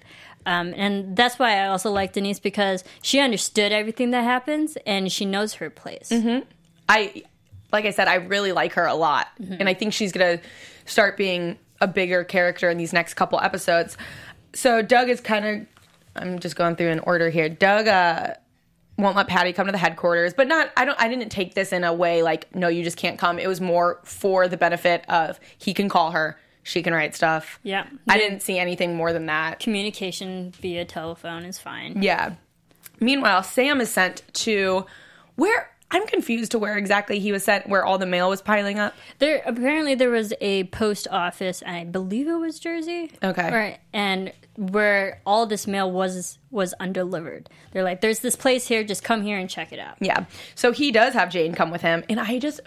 Um, 0.46 0.74
and 0.76 1.16
that's 1.16 1.40
why 1.40 1.58
I 1.60 1.68
also 1.68 1.90
like 1.92 2.14
Denise 2.14 2.40
because 2.40 2.84
she 3.02 3.20
understood 3.20 3.72
everything 3.72 4.12
that 4.12 4.24
happens 4.24 4.78
and 4.86 5.12
she 5.12 5.26
knows 5.26 5.56
her 5.56 5.70
place. 5.70 6.12
I 6.88 7.24
like 7.72 7.86
I 7.86 7.90
said, 7.92 8.08
I 8.08 8.16
really 8.16 8.52
like 8.52 8.74
her 8.74 8.86
a 8.86 8.96
lot, 8.96 9.28
and 9.40 9.68
I 9.68 9.74
think 9.74 9.92
she's 9.94 10.12
gonna 10.12 10.40
start 10.86 11.18
being 11.18 11.58
a 11.82 11.88
bigger 11.88 12.24
character 12.24 12.70
in 12.70 12.78
these 12.78 12.94
next 12.94 13.16
couple 13.16 13.40
episodes. 13.40 13.98
So 14.54 14.82
Doug 14.82 15.10
is 15.10 15.20
kind 15.20 15.46
of, 15.46 15.68
I'm 16.16 16.40
just 16.40 16.56
going 16.56 16.76
through 16.78 16.92
an 16.92 17.00
order 17.00 17.30
here. 17.30 17.50
Doug 17.50 17.88
uh, 17.88 18.36
won't 18.98 19.18
let 19.18 19.28
Patty 19.28 19.52
come 19.52 19.66
to 19.66 19.72
the 19.74 19.78
headquarters, 19.78 20.34
but 20.34 20.48
not. 20.48 20.72
I 20.78 20.86
don't. 20.86 21.00
I 21.02 21.10
didn't 21.10 21.30
take 21.30 21.56
this 21.56 21.74
in 21.74 21.84
a 21.84 21.94
way 21.94 22.22
like, 22.22 22.54
no, 22.56 22.68
you 22.70 22.84
just 22.84 22.98
can't 22.98 23.20
come. 23.20 23.40
It 23.40 23.48
was 23.48 23.60
more 23.60 24.00
for 24.04 24.48
the 24.48 24.58
benefit 24.58 25.04
of 25.10 25.40
he 25.58 25.74
can 25.74 25.90
call 25.90 26.12
her, 26.12 26.38
she 26.66 26.82
can 26.82 26.94
write 26.94 27.16
stuff. 27.16 27.60
Yeah. 27.62 27.86
I 28.10 28.18
didn't 28.18 28.42
see 28.42 28.58
anything 28.58 28.96
more 28.96 29.14
than 29.14 29.28
that. 29.28 29.60
Communication 29.60 30.52
via 30.60 30.84
telephone 30.84 31.46
is 31.46 31.60
fine. 31.60 32.02
Yeah. 32.02 32.34
Meanwhile, 33.00 33.44
Sam 33.44 33.80
is 33.82 33.92
sent 33.92 34.24
to 34.34 34.88
where 35.36 35.70
I'm 35.92 36.08
confused 36.08 36.52
to 36.54 36.60
where 36.60 36.76
exactly 36.76 37.20
he 37.20 37.32
was 37.32 37.44
sent, 37.44 37.70
where 37.70 37.86
all 37.86 38.00
the 38.00 38.08
mail 38.08 38.30
was 38.30 38.42
piling 38.42 38.80
up. 38.80 38.96
There 39.20 39.44
apparently 39.46 39.94
there 39.94 40.10
was 40.10 40.34
a 40.42 40.64
post 40.66 41.08
office, 41.12 41.62
and 41.62 41.78
I 41.78 41.84
believe 41.84 42.28
it 42.28 42.34
was 42.34 42.60
Jersey. 42.60 43.12
Okay. 43.24 43.52
Right, 43.52 43.80
and 43.94 44.34
where 44.58 45.22
all 45.24 45.46
this 45.46 45.68
mail 45.68 45.92
was 45.92 46.40
was 46.50 46.74
undelivered. 46.80 47.48
They're 47.74 47.84
like, 47.84 48.02
"There's 48.02 48.20
this 48.20 48.36
place 48.36 48.68
here. 48.68 48.84
Just 48.84 49.04
come 49.04 49.22
here 49.22 49.38
and 49.38 49.48
check 49.48 49.72
it 49.72 49.78
out." 49.78 49.98
Yeah. 50.02 50.26
So 50.56 50.72
he 50.72 50.92
does 50.92 51.14
have 51.14 51.30
Jane 51.30 51.54
come 51.54 51.70
with 51.70 51.82
him, 51.82 52.04
and 52.10 52.20
I 52.20 52.40
just, 52.40 52.62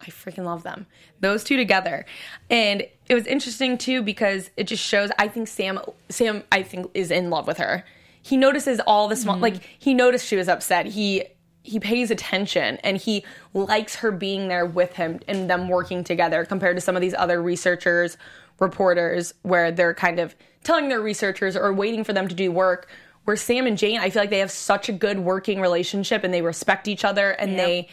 I 0.00 0.06
freaking 0.06 0.44
love 0.44 0.62
them. 0.62 0.86
Those 1.20 1.42
two 1.44 1.56
together. 1.56 2.06
And 2.50 2.86
it 3.08 3.14
was 3.14 3.26
interesting 3.26 3.78
too 3.78 4.02
because 4.02 4.50
it 4.56 4.64
just 4.64 4.82
shows, 4.82 5.10
I 5.18 5.28
think 5.28 5.48
Sam, 5.48 5.80
Sam, 6.08 6.44
I 6.52 6.62
think 6.62 6.90
is 6.94 7.10
in 7.10 7.30
love 7.30 7.46
with 7.46 7.58
her. 7.58 7.84
He 8.22 8.36
notices 8.36 8.80
all 8.86 9.08
the 9.08 9.16
small, 9.16 9.38
like, 9.38 9.54
mm-hmm. 9.54 9.64
he 9.78 9.94
noticed 9.94 10.26
she 10.26 10.36
was 10.36 10.48
upset. 10.48 10.86
He, 10.86 11.24
he 11.62 11.80
pays 11.80 12.10
attention 12.10 12.76
and 12.78 12.96
he 12.96 13.24
likes 13.54 13.96
her 13.96 14.10
being 14.10 14.48
there 14.48 14.66
with 14.66 14.94
him 14.94 15.20
and 15.26 15.50
them 15.50 15.68
working 15.68 16.04
together 16.04 16.44
compared 16.44 16.76
to 16.76 16.80
some 16.80 16.94
of 16.94 17.02
these 17.02 17.14
other 17.14 17.42
researchers, 17.42 18.16
reporters, 18.60 19.34
where 19.42 19.72
they're 19.72 19.94
kind 19.94 20.18
of 20.20 20.34
telling 20.62 20.88
their 20.88 21.00
researchers 21.00 21.56
or 21.56 21.72
waiting 21.72 22.04
for 22.04 22.12
them 22.12 22.28
to 22.28 22.34
do 22.34 22.52
work. 22.52 22.88
Where 23.24 23.36
Sam 23.36 23.66
and 23.66 23.76
Jane, 23.76 24.00
I 24.00 24.08
feel 24.08 24.22
like 24.22 24.30
they 24.30 24.38
have 24.38 24.50
such 24.50 24.88
a 24.88 24.92
good 24.92 25.18
working 25.18 25.60
relationship 25.60 26.24
and 26.24 26.32
they 26.32 26.40
respect 26.40 26.88
each 26.88 27.04
other 27.04 27.30
and 27.32 27.52
Yeah. 27.52 27.56
they 27.58 27.88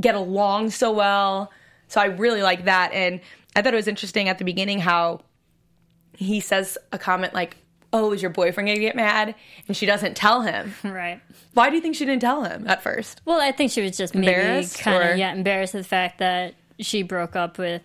get 0.00 0.14
along 0.14 0.70
so 0.70 0.92
well. 0.92 1.52
So 1.88 2.00
I 2.00 2.06
really 2.06 2.42
like 2.42 2.64
that. 2.64 2.92
And 2.92 3.20
I 3.54 3.62
thought 3.62 3.72
it 3.72 3.76
was 3.76 3.88
interesting 3.88 4.28
at 4.28 4.38
the 4.38 4.44
beginning 4.44 4.80
how 4.80 5.20
he 6.16 6.40
says 6.40 6.76
a 6.92 6.98
comment 6.98 7.34
like, 7.34 7.56
Oh, 7.92 8.12
is 8.12 8.20
your 8.20 8.30
boyfriend 8.30 8.68
gonna 8.68 8.80
get 8.80 8.96
mad? 8.96 9.34
And 9.68 9.76
she 9.76 9.86
doesn't 9.86 10.16
tell 10.16 10.42
him. 10.42 10.74
Right. 10.84 11.20
Why 11.54 11.70
do 11.70 11.76
you 11.76 11.82
think 11.82 11.94
she 11.94 12.04
didn't 12.04 12.20
tell 12.20 12.44
him 12.44 12.66
at 12.66 12.82
first? 12.82 13.22
Well, 13.24 13.40
I 13.40 13.52
think 13.52 13.70
she 13.70 13.80
was 13.80 13.96
just 13.96 14.14
maybe 14.14 14.26
Embarrassed, 14.28 14.78
kind 14.78 15.10
of 15.10 15.18
yeah 15.18 15.32
embarrassed 15.32 15.74
of 15.74 15.82
the 15.82 15.88
fact 15.88 16.18
that 16.18 16.54
she 16.78 17.02
broke 17.02 17.36
up 17.36 17.56
with 17.58 17.80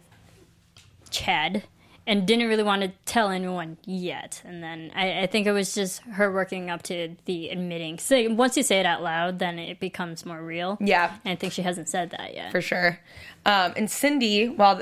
Chad 1.11 1.63
and 2.07 2.25
didn't 2.25 2.47
really 2.47 2.63
want 2.63 2.81
to 2.81 2.91
tell 3.05 3.29
anyone 3.29 3.77
yet. 3.85 4.41
And 4.43 4.63
then 4.63 4.91
I, 4.95 5.21
I 5.21 5.27
think 5.27 5.45
it 5.45 5.51
was 5.51 5.75
just 5.75 6.01
her 6.03 6.31
working 6.31 6.69
up 6.69 6.81
to 6.83 7.15
the 7.25 7.49
admitting. 7.49 7.99
So 7.99 8.33
once 8.33 8.57
you 8.57 8.63
say 8.63 8.79
it 8.79 8.85
out 8.85 9.03
loud, 9.03 9.39
then 9.39 9.59
it 9.59 9.79
becomes 9.79 10.25
more 10.25 10.41
real. 10.41 10.77
Yeah. 10.81 11.15
And 11.23 11.31
I 11.31 11.35
think 11.35 11.53
she 11.53 11.61
hasn't 11.61 11.89
said 11.89 12.09
that 12.11 12.33
yet. 12.33 12.51
for 12.51 12.61
sure. 12.61 12.99
Um, 13.45 13.73
and 13.75 13.89
Cindy, 13.89 14.47
while 14.47 14.81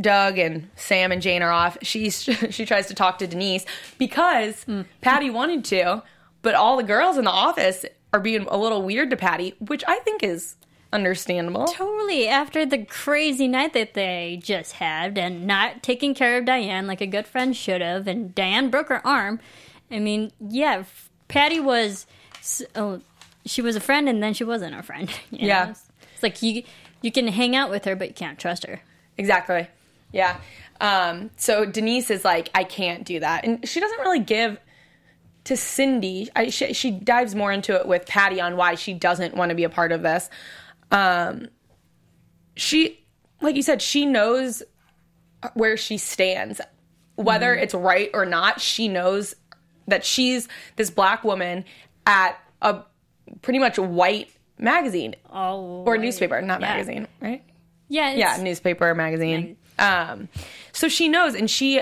Doug 0.00 0.38
and 0.38 0.68
Sam 0.76 1.10
and 1.10 1.22
Jane 1.22 1.42
are 1.42 1.52
off, 1.52 1.78
she 1.82 2.10
she 2.10 2.64
tries 2.66 2.86
to 2.86 2.94
talk 2.94 3.18
to 3.18 3.26
Denise 3.26 3.64
because 3.98 4.66
Patty 5.00 5.30
wanted 5.30 5.64
to, 5.66 6.02
but 6.42 6.54
all 6.54 6.76
the 6.76 6.82
girls 6.82 7.16
in 7.18 7.24
the 7.24 7.30
office 7.30 7.84
are 8.12 8.20
being 8.20 8.46
a 8.48 8.56
little 8.56 8.82
weird 8.82 9.10
to 9.10 9.16
Patty, 9.16 9.54
which 9.58 9.84
I 9.86 9.98
think 10.00 10.22
is 10.22 10.56
understandable. 10.92 11.66
Totally. 11.66 12.28
After 12.28 12.64
the 12.64 12.84
crazy 12.84 13.48
night 13.48 13.72
that 13.74 13.94
they 13.94 14.40
just 14.42 14.74
had 14.74 15.18
and 15.18 15.46
not 15.46 15.82
taking 15.82 16.14
care 16.14 16.38
of 16.38 16.44
Diane 16.44 16.86
like 16.86 17.00
a 17.00 17.06
good 17.06 17.26
friend 17.26 17.56
should 17.56 17.80
have, 17.80 18.06
and 18.06 18.34
Diane 18.34 18.70
broke 18.70 18.88
her 18.88 19.06
arm. 19.06 19.40
I 19.90 19.98
mean, 19.98 20.32
yeah, 20.40 20.84
Patty 21.28 21.60
was. 21.60 22.06
Oh, 22.74 23.00
she 23.44 23.62
was 23.62 23.76
a 23.76 23.80
friend 23.80 24.08
and 24.08 24.22
then 24.22 24.34
she 24.34 24.44
wasn't 24.44 24.74
a 24.74 24.82
friend. 24.82 25.10
you 25.30 25.42
know? 25.42 25.46
Yeah. 25.46 25.74
It's 26.14 26.22
like 26.22 26.42
you 26.42 26.62
you 27.02 27.12
can 27.12 27.28
hang 27.28 27.54
out 27.54 27.70
with 27.70 27.84
her, 27.84 27.94
but 27.94 28.08
you 28.08 28.14
can't 28.14 28.38
trust 28.38 28.66
her. 28.66 28.80
Exactly. 29.16 29.68
Yeah. 30.12 30.38
Um, 30.80 31.30
so 31.36 31.64
Denise 31.64 32.10
is 32.10 32.24
like, 32.24 32.50
I 32.54 32.64
can't 32.64 33.04
do 33.04 33.20
that, 33.20 33.44
and 33.44 33.68
she 33.68 33.80
doesn't 33.80 33.98
really 34.00 34.20
give 34.20 34.58
to 35.44 35.56
Cindy. 35.56 36.28
I, 36.36 36.50
she, 36.50 36.72
she 36.72 36.90
dives 36.90 37.34
more 37.34 37.50
into 37.50 37.74
it 37.74 37.86
with 37.86 38.06
Patty 38.06 38.40
on 38.40 38.56
why 38.56 38.74
she 38.74 38.94
doesn't 38.94 39.34
want 39.34 39.48
to 39.50 39.54
be 39.54 39.64
a 39.64 39.68
part 39.68 39.92
of 39.92 40.02
this. 40.02 40.30
Um, 40.90 41.48
she, 42.56 43.04
like 43.40 43.56
you 43.56 43.62
said, 43.62 43.82
she 43.82 44.06
knows 44.06 44.62
where 45.54 45.76
she 45.76 45.98
stands, 45.98 46.60
whether 47.16 47.54
it's 47.54 47.74
right 47.74 48.10
or 48.14 48.24
not. 48.26 48.60
She 48.60 48.88
knows 48.88 49.34
that 49.86 50.04
she's 50.04 50.48
this 50.76 50.90
black 50.90 51.24
woman 51.24 51.64
at 52.06 52.36
a 52.62 52.82
pretty 53.42 53.58
much 53.58 53.78
white 53.78 54.30
magazine 54.58 55.14
Oh, 55.30 55.84
or 55.86 55.96
newspaper, 55.98 56.40
not 56.42 56.60
Yeah. 56.60 56.72
magazine, 56.74 57.08
right? 57.20 57.42
Yeah, 57.88 58.12
yeah, 58.12 58.36
newspaper, 58.42 58.94
magazine. 58.94 59.56
Um, 59.78 60.28
so 60.72 60.88
she 60.88 61.08
knows, 61.08 61.34
and 61.34 61.48
she 61.50 61.80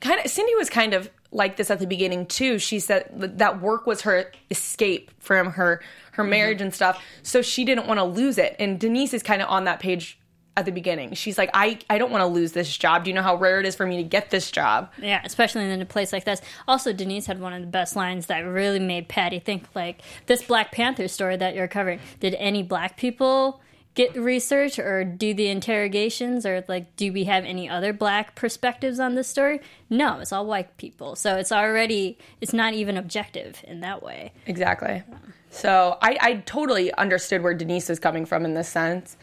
kind 0.00 0.20
of 0.24 0.30
Cindy 0.30 0.54
was 0.54 0.68
kind 0.70 0.94
of 0.94 1.10
like 1.32 1.56
this 1.56 1.70
at 1.70 1.78
the 1.80 1.86
beginning 1.86 2.26
too. 2.26 2.58
She 2.58 2.78
said 2.78 3.08
that 3.38 3.60
work 3.60 3.86
was 3.86 4.02
her 4.02 4.30
escape 4.50 5.10
from 5.18 5.52
her 5.52 5.80
her 6.18 6.22
Mm-hmm. 6.24 6.30
marriage 6.30 6.60
and 6.60 6.74
stuff. 6.74 7.02
So 7.22 7.40
she 7.40 7.64
didn't 7.64 7.86
want 7.86 7.98
to 7.98 8.04
lose 8.04 8.36
it. 8.36 8.54
And 8.58 8.78
Denise 8.78 9.14
is 9.14 9.22
kind 9.22 9.40
of 9.40 9.48
on 9.48 9.64
that 9.64 9.80
page 9.80 10.18
at 10.56 10.64
the 10.66 10.72
beginning. 10.72 11.14
She's 11.14 11.38
like, 11.38 11.50
I 11.54 11.78
I 11.88 11.98
don't 11.98 12.10
want 12.10 12.22
to 12.22 12.26
lose 12.26 12.50
this 12.50 12.76
job. 12.76 13.04
Do 13.04 13.10
you 13.10 13.14
know 13.14 13.22
how 13.22 13.36
rare 13.36 13.60
it 13.60 13.66
is 13.66 13.76
for 13.76 13.86
me 13.86 13.96
to 13.98 14.02
get 14.02 14.30
this 14.30 14.50
job? 14.50 14.92
Yeah, 15.00 15.22
especially 15.24 15.62
in 15.70 15.80
a 15.80 15.86
place 15.86 16.12
like 16.12 16.24
this. 16.24 16.40
Also, 16.66 16.92
Denise 16.92 17.26
had 17.26 17.40
one 17.40 17.52
of 17.52 17.60
the 17.60 17.68
best 17.68 17.94
lines 17.94 18.26
that 18.26 18.40
really 18.40 18.80
made 18.80 19.08
Patty 19.08 19.38
think 19.38 19.64
like 19.76 20.02
this 20.26 20.42
Black 20.42 20.72
Panther 20.72 21.06
story 21.06 21.36
that 21.36 21.54
you're 21.54 21.68
covering. 21.68 22.00
Did 22.18 22.34
any 22.34 22.64
black 22.64 22.96
people 22.96 23.60
get 23.98 24.14
research 24.14 24.78
or 24.78 25.02
do 25.02 25.34
the 25.34 25.48
interrogations 25.48 26.46
or 26.46 26.64
like 26.68 26.94
do 26.94 27.12
we 27.12 27.24
have 27.24 27.44
any 27.44 27.68
other 27.68 27.92
black 27.92 28.36
perspectives 28.36 29.00
on 29.00 29.16
this 29.16 29.26
story? 29.26 29.60
No, 29.90 30.20
it's 30.20 30.32
all 30.32 30.46
white 30.46 30.76
people. 30.76 31.16
So 31.16 31.34
it's 31.34 31.50
already 31.50 32.16
it's 32.40 32.52
not 32.52 32.74
even 32.74 32.96
objective 32.96 33.60
in 33.66 33.80
that 33.80 34.00
way. 34.00 34.32
Exactly. 34.46 35.02
So 35.50 35.98
I, 36.00 36.16
I 36.20 36.34
totally 36.46 36.94
understood 36.94 37.42
where 37.42 37.54
Denise 37.54 37.88
was 37.88 37.98
coming 37.98 38.24
from 38.24 38.44
in 38.44 38.54
this 38.54 38.68
sense. 38.68 39.16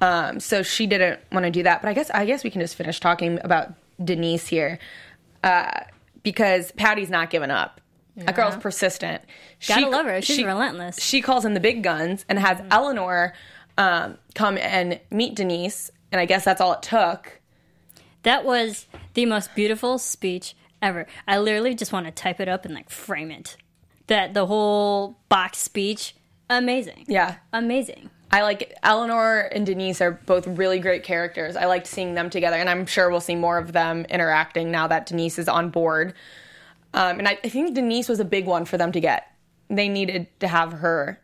Um, 0.00 0.40
so 0.40 0.64
she 0.64 0.88
didn't 0.88 1.20
want 1.30 1.44
to 1.44 1.52
do 1.52 1.62
that. 1.62 1.80
But 1.80 1.88
I 1.88 1.92
guess 1.94 2.10
I 2.10 2.26
guess 2.26 2.42
we 2.42 2.50
can 2.50 2.60
just 2.60 2.74
finish 2.74 2.98
talking 2.98 3.38
about 3.44 3.74
Denise 4.04 4.48
here, 4.48 4.80
uh, 5.44 5.82
because 6.24 6.72
Patty's 6.72 7.10
not 7.10 7.30
giving 7.30 7.52
up. 7.52 7.80
That 8.16 8.34
girl's 8.34 8.56
persistent. 8.56 9.22
Gotta 9.68 9.88
love 9.88 10.06
her. 10.06 10.22
She's 10.22 10.42
relentless. 10.42 10.98
She 11.00 11.20
calls 11.20 11.44
in 11.44 11.52
the 11.52 11.60
big 11.60 11.82
guns 11.82 12.24
and 12.28 12.38
has 12.38 12.62
Eleanor 12.70 13.34
um, 13.78 14.18
come 14.34 14.58
and 14.58 15.00
meet 15.10 15.34
Denise. 15.34 15.90
And 16.12 16.20
I 16.20 16.24
guess 16.24 16.44
that's 16.44 16.60
all 16.60 16.72
it 16.74 16.82
took. 16.82 17.40
That 18.22 18.44
was 18.44 18.86
the 19.14 19.26
most 19.26 19.54
beautiful 19.54 19.98
speech 19.98 20.54
ever. 20.82 21.06
I 21.26 21.38
literally 21.38 21.74
just 21.74 21.92
want 21.92 22.06
to 22.06 22.12
type 22.12 22.40
it 22.40 22.48
up 22.48 22.64
and 22.64 22.74
like 22.74 22.90
frame 22.90 23.30
it. 23.30 23.56
That 24.06 24.34
the 24.34 24.46
whole 24.46 25.18
box 25.28 25.58
speech, 25.58 26.14
amazing. 26.48 27.04
Yeah. 27.08 27.36
Amazing. 27.52 28.10
I 28.30 28.42
like 28.42 28.72
Eleanor 28.82 29.40
and 29.52 29.64
Denise 29.66 30.00
are 30.00 30.12
both 30.26 30.46
really 30.46 30.78
great 30.80 31.02
characters. 31.04 31.56
I 31.56 31.66
liked 31.66 31.86
seeing 31.86 32.14
them 32.14 32.28
together, 32.28 32.56
and 32.56 32.68
I'm 32.68 32.84
sure 32.86 33.08
we'll 33.08 33.20
see 33.20 33.36
more 33.36 33.56
of 33.58 33.72
them 33.72 34.04
interacting 34.10 34.70
now 34.70 34.88
that 34.88 35.06
Denise 35.06 35.38
is 35.38 35.48
on 35.48 35.70
board. 35.70 36.12
Um, 36.92 37.18
and 37.20 37.28
I, 37.28 37.38
I 37.44 37.48
think 37.48 37.74
Denise 37.74 38.08
was 38.08 38.18
a 38.20 38.24
big 38.24 38.46
one 38.46 38.64
for 38.64 38.78
them 38.78 38.90
to 38.92 39.00
get. 39.00 39.30
They 39.70 39.88
needed 39.88 40.26
to 40.40 40.48
have 40.48 40.72
her 40.72 41.20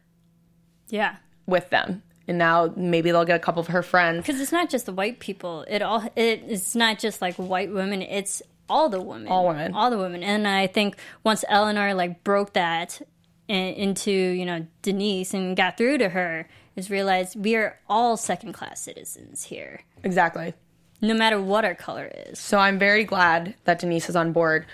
Yeah. 0.89 1.17
with 1.47 1.71
them, 1.71 2.03
and 2.29 2.39
now 2.39 2.73
maybe 2.77 3.11
they'll 3.11 3.25
get 3.25 3.37
a 3.37 3.43
couple 3.43 3.61
of 3.61 3.69
her 3.69 3.83
friends. 3.83 4.27
Because 4.27 4.41
it's 4.41 4.53
not 4.53 4.71
just 4.71 4.87
the 4.87 4.93
white 4.93 5.19
people. 5.21 5.65
It 5.69 5.83
all 5.83 6.03
it, 6.17 6.45
it's 6.47 6.75
not 6.75 6.99
just 6.99 7.21
like 7.21 7.35
white 7.37 7.73
women. 7.73 8.03
It's 8.03 8.43
all 8.69 8.89
the 8.89 9.01
women. 9.01 9.29
All 9.29 9.49
women. 9.49 9.75
All 9.75 9.91
the 9.91 9.99
women. 9.99 10.23
And 10.23 10.47
I 10.49 10.67
think 10.67 10.97
once 11.25 11.45
Eleanor 11.49 11.95
like 11.95 12.25
broke 12.25 12.53
that 12.55 13.03
in, 13.49 13.75
into 13.75 14.11
you 14.11 14.47
know 14.47 14.67
Denise 14.83 15.35
and 15.35 15.57
got 15.57 15.77
through 15.77 15.99
to 15.99 16.09
her, 16.11 16.49
is 16.77 16.91
realized 16.91 17.37
we 17.37 17.57
are 17.57 17.79
all 17.89 18.17
second 18.17 18.53
class 18.53 18.81
citizens 18.81 19.45
here, 19.45 19.81
Exactly. 20.05 20.55
no 21.03 21.13
matter 21.15 21.41
what 21.41 21.65
our 21.65 21.75
color 21.75 22.11
is. 22.29 22.39
So 22.39 22.59
I'm 22.59 22.79
very 22.79 23.05
glad 23.05 23.55
that 23.65 23.79
Denise 23.81 24.09
is 24.09 24.17
on 24.17 24.33
board. 24.33 24.65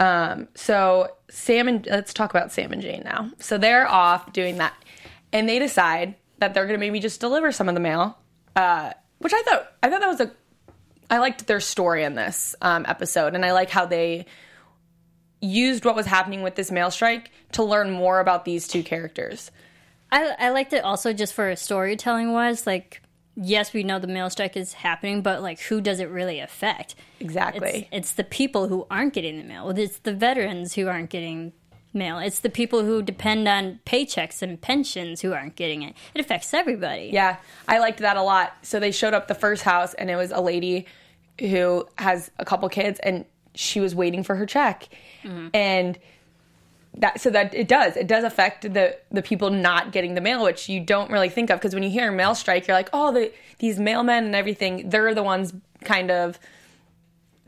Um, 0.00 0.48
so 0.56 1.10
Sam 1.30 1.68
and 1.68 1.86
let's 1.88 2.12
talk 2.12 2.30
about 2.30 2.50
Sam 2.50 2.72
and 2.72 2.82
Jane 2.82 3.02
now. 3.04 3.30
So 3.38 3.56
they're 3.58 3.86
off 3.86 4.32
doing 4.32 4.58
that, 4.58 4.74
and 5.32 5.48
they 5.48 5.60
decide 5.60 6.16
that 6.38 6.54
they're 6.54 6.66
going 6.66 6.78
to 6.78 6.84
maybe 6.84 7.00
just 7.00 7.20
deliver 7.20 7.52
some 7.52 7.68
of 7.68 7.74
the 7.74 7.80
mail, 7.80 8.18
uh, 8.56 8.92
which 9.18 9.32
I 9.34 9.42
thought 9.42 9.72
I 9.82 9.90
thought 9.90 10.00
that 10.00 10.08
was 10.08 10.20
a 10.20 10.32
I 11.10 11.18
liked 11.18 11.46
their 11.46 11.60
story 11.60 12.04
in 12.04 12.14
this 12.14 12.56
um, 12.62 12.84
episode, 12.88 13.34
and 13.34 13.44
I 13.44 13.52
like 13.52 13.70
how 13.70 13.86
they 13.86 14.26
used 15.40 15.84
what 15.84 15.94
was 15.94 16.06
happening 16.06 16.42
with 16.42 16.54
this 16.54 16.70
mail 16.70 16.90
strike 16.90 17.30
to 17.52 17.62
learn 17.62 17.90
more 17.90 18.20
about 18.20 18.44
these 18.44 18.66
two 18.66 18.82
characters. 18.82 19.50
I, 20.10 20.34
I 20.38 20.48
liked 20.50 20.72
it 20.72 20.84
also 20.84 21.12
just 21.12 21.34
for 21.34 21.50
a 21.50 21.56
storytelling 21.56 22.32
wise. 22.32 22.66
Like, 22.66 23.02
yes, 23.36 23.72
we 23.72 23.82
know 23.82 23.98
the 23.98 24.06
mail 24.06 24.30
strike 24.30 24.56
is 24.56 24.72
happening, 24.72 25.22
but 25.22 25.42
like, 25.42 25.60
who 25.60 25.80
does 25.80 26.00
it 26.00 26.08
really 26.08 26.40
affect? 26.40 26.94
Exactly. 27.20 27.88
It's, 27.92 28.08
it's 28.08 28.12
the 28.12 28.24
people 28.24 28.68
who 28.68 28.86
aren't 28.90 29.12
getting 29.12 29.38
the 29.38 29.44
mail. 29.44 29.68
It's 29.70 29.98
the 29.98 30.14
veterans 30.14 30.74
who 30.74 30.88
aren't 30.88 31.10
getting 31.10 31.52
mail. 31.94 32.18
It's 32.18 32.40
the 32.40 32.50
people 32.50 32.84
who 32.84 33.02
depend 33.02 33.46
on 33.48 33.80
paychecks 33.86 34.42
and 34.42 34.60
pensions 34.60 35.20
who 35.20 35.32
aren't 35.32 35.56
getting 35.56 35.82
it. 35.82 35.94
It 36.14 36.20
affects 36.20 36.52
everybody. 36.52 37.10
Yeah, 37.12 37.36
I 37.68 37.78
liked 37.78 38.00
that 38.00 38.16
a 38.16 38.22
lot. 38.22 38.56
So 38.62 38.80
they 38.80 38.90
showed 38.90 39.14
up 39.14 39.28
the 39.28 39.34
first 39.34 39.62
house, 39.62 39.94
and 39.94 40.10
it 40.10 40.16
was 40.16 40.30
a 40.30 40.40
lady 40.40 40.86
who 41.40 41.86
has 41.98 42.30
a 42.38 42.44
couple 42.44 42.68
kids, 42.68 43.00
and 43.00 43.24
she 43.54 43.80
was 43.80 43.94
waiting 43.94 44.24
for 44.24 44.34
her 44.36 44.46
check, 44.46 44.88
mm-hmm. 45.22 45.48
and 45.54 45.98
that 46.96 47.20
so 47.20 47.30
that 47.30 47.52
it 47.54 47.66
does 47.66 47.96
it 47.96 48.06
does 48.06 48.22
affect 48.22 48.72
the 48.72 48.96
the 49.10 49.22
people 49.22 49.50
not 49.50 49.92
getting 49.92 50.14
the 50.14 50.20
mail, 50.20 50.42
which 50.44 50.68
you 50.68 50.80
don't 50.80 51.10
really 51.10 51.28
think 51.28 51.50
of 51.50 51.58
because 51.58 51.74
when 51.74 51.82
you 51.82 51.90
hear 51.90 52.10
mail 52.12 52.34
strike, 52.34 52.66
you're 52.66 52.76
like, 52.76 52.90
oh, 52.92 53.12
the 53.12 53.32
these 53.58 53.78
mailmen 53.78 54.26
and 54.26 54.34
everything, 54.34 54.88
they're 54.88 55.14
the 55.14 55.22
ones 55.22 55.52
kind 55.82 56.10
of 56.10 56.38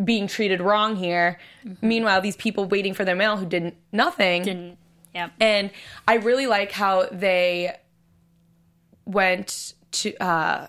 being 0.03 0.27
treated 0.27 0.61
wrong 0.61 0.97
here. 0.97 1.39
Meanwhile, 1.81 2.21
these 2.21 2.37
people 2.37 2.67
waiting 2.67 2.95
for 2.95 3.05
their 3.05 3.17
mail 3.17 3.37
who 3.37 3.47
did 3.47 3.75
nothing. 3.93 4.49
And 4.49 4.77
yeah, 5.15 5.31
And 5.41 5.71
I 6.07 6.17
really 6.17 6.47
like 6.47 6.73
how 6.73 7.07
they 7.11 7.75
went 9.05 9.75
to 9.93 10.15
uh, 10.23 10.67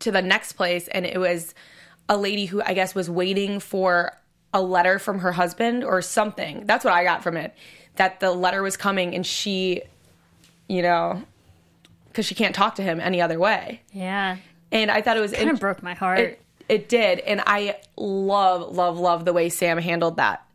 to 0.00 0.10
the 0.10 0.22
next 0.22 0.52
place, 0.54 0.88
and 0.88 1.06
it 1.06 1.18
was 1.18 1.54
a 2.08 2.16
lady 2.16 2.46
who 2.46 2.62
I 2.62 2.74
guess 2.74 2.94
was 2.94 3.08
waiting 3.10 3.60
for 3.60 4.12
a 4.52 4.60
letter 4.60 4.98
from 4.98 5.20
her 5.20 5.32
husband 5.32 5.84
or 5.84 6.02
something. 6.02 6.66
That's 6.66 6.84
what 6.84 6.94
I 6.94 7.04
got 7.04 7.22
from 7.22 7.36
it. 7.36 7.54
That 7.96 8.20
the 8.20 8.30
letter 8.32 8.62
was 8.62 8.76
coming, 8.76 9.14
and 9.14 9.24
she, 9.26 9.82
you 10.68 10.82
know, 10.82 11.22
because 12.08 12.26
she 12.26 12.34
can't 12.34 12.54
talk 12.54 12.74
to 12.76 12.82
him 12.82 13.00
any 13.00 13.20
other 13.20 13.38
way. 13.38 13.82
yeah, 13.92 14.36
And 14.72 14.90
I 14.90 15.00
thought 15.02 15.16
it 15.16 15.20
was 15.20 15.32
kind 15.32 15.50
of 15.50 15.60
broke 15.60 15.82
my 15.82 15.94
heart. 15.94 16.18
it, 16.18 16.40
it 16.68 16.88
did, 16.88 17.20
and 17.20 17.42
I 17.46 17.78
love, 17.96 18.74
love, 18.74 18.98
love 18.98 19.24
the 19.24 19.32
way 19.32 19.48
Sam 19.48 19.78
handled 19.78 20.16
that. 20.16 20.46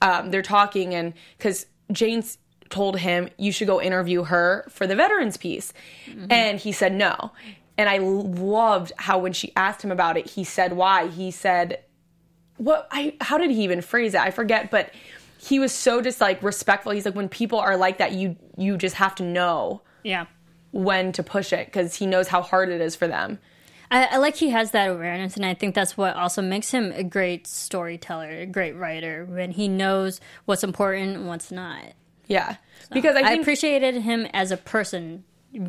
Um, 0.00 0.30
they're 0.30 0.42
talking, 0.42 0.94
and 0.94 1.14
because 1.38 1.66
Jane's 1.92 2.38
told 2.70 2.98
him 2.98 3.28
you 3.38 3.52
should 3.52 3.68
go 3.68 3.80
interview 3.80 4.24
her 4.24 4.66
for 4.68 4.86
the 4.86 4.96
veterans 4.96 5.36
piece, 5.36 5.72
and 6.30 6.58
he 6.58 6.72
said 6.72 6.94
no. 6.94 7.32
And 7.76 7.88
I 7.88 7.98
loved 7.98 8.92
how 8.96 9.18
when 9.18 9.32
she 9.32 9.52
asked 9.56 9.82
him 9.82 9.90
about 9.90 10.16
it, 10.16 10.30
he 10.30 10.44
said 10.44 10.74
why. 10.74 11.08
He 11.08 11.30
said, 11.30 11.80
"What? 12.56 12.88
I? 12.90 13.16
How 13.20 13.38
did 13.38 13.50
he 13.50 13.64
even 13.64 13.80
phrase 13.80 14.14
it? 14.14 14.20
I 14.20 14.30
forget." 14.30 14.70
But 14.70 14.92
he 15.44 15.58
was 15.58 15.72
so 15.72 16.00
just 16.00 16.20
like 16.20 16.42
respectful. 16.42 16.92
He's 16.92 17.04
like, 17.04 17.14
when 17.14 17.28
people 17.28 17.58
are 17.58 17.76
like 17.76 17.98
that, 17.98 18.12
you 18.12 18.36
you 18.56 18.76
just 18.76 18.96
have 18.96 19.14
to 19.16 19.22
know 19.22 19.82
yeah. 20.02 20.26
when 20.72 21.12
to 21.12 21.22
push 21.22 21.52
it 21.52 21.66
because 21.66 21.94
he 21.96 22.06
knows 22.06 22.28
how 22.28 22.40
hard 22.40 22.70
it 22.70 22.80
is 22.80 22.96
for 22.96 23.06
them. 23.06 23.38
I, 23.94 24.06
I 24.06 24.16
like 24.16 24.34
he 24.34 24.50
has 24.50 24.72
that 24.72 24.90
awareness, 24.90 25.36
and 25.36 25.46
I 25.46 25.54
think 25.54 25.76
that's 25.76 25.96
what 25.96 26.16
also 26.16 26.42
makes 26.42 26.72
him 26.72 26.92
a 26.96 27.04
great 27.04 27.46
storyteller, 27.46 28.28
a 28.28 28.46
great 28.46 28.72
writer, 28.72 29.24
when 29.24 29.52
he 29.52 29.68
knows 29.68 30.20
what's 30.46 30.64
important 30.64 31.16
and 31.16 31.28
what's 31.28 31.52
not. 31.52 31.92
Yeah, 32.26 32.56
because 32.90 33.14
I 33.14 33.20
I 33.20 33.32
appreciated 33.34 33.94
him 34.02 34.26
as 34.32 34.50
a 34.50 34.56
person 34.56 35.22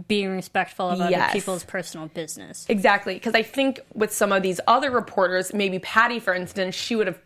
being 0.07 0.31
respectful 0.31 0.89
of 0.89 1.11
Yes. 1.11 1.21
other 1.21 1.33
people's 1.33 1.63
personal 1.63 2.07
business. 2.07 2.65
Exactly, 2.67 3.13
because 3.13 3.35
I 3.35 3.43
think 3.43 3.79
with 3.93 4.11
some 4.11 4.31
of 4.31 4.41
these 4.41 4.59
other 4.65 4.89
reporters, 4.89 5.53
maybe 5.53 5.77
Patty, 5.77 6.19
for 6.19 6.33
instance, 6.33 6.73
she 6.73 6.95
would 6.95 7.05
have 7.05 7.19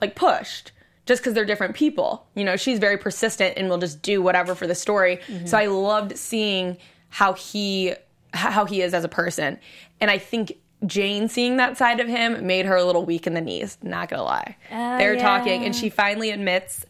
like 0.00 0.14
pushed 0.14 0.72
just 1.04 1.20
because 1.20 1.34
they're 1.34 1.44
different 1.44 1.76
people. 1.76 2.26
You 2.34 2.44
know, 2.44 2.56
she's 2.56 2.78
very 2.78 2.96
persistent 2.96 3.58
and 3.58 3.68
will 3.68 3.76
just 3.76 4.00
do 4.00 4.22
whatever 4.22 4.54
for 4.54 4.66
the 4.66 4.74
story. 4.74 5.18
Mm-hmm. 5.28 5.44
So 5.44 5.58
I 5.58 5.66
loved 5.66 6.16
seeing 6.16 6.78
how 7.10 7.34
he 7.34 7.94
how 8.36 8.64
he 8.64 8.82
is 8.82 8.94
as 8.94 9.04
a 9.04 9.08
person, 9.08 9.58
and 10.00 10.10
I 10.10 10.18
think 10.18 10.52
Jane 10.84 11.28
seeing 11.28 11.56
that 11.56 11.76
side 11.76 12.00
of 12.00 12.08
him 12.08 12.46
made 12.46 12.66
her 12.66 12.76
a 12.76 12.84
little 12.84 13.04
weak 13.04 13.26
in 13.26 13.34
the 13.34 13.40
knees. 13.40 13.78
Not 13.82 14.08
gonna 14.08 14.22
lie, 14.22 14.56
oh, 14.70 14.98
they're 14.98 15.14
yeah. 15.14 15.22
talking, 15.22 15.64
and 15.64 15.74
she 15.74 15.88
finally 15.90 16.30
admits. 16.30 16.84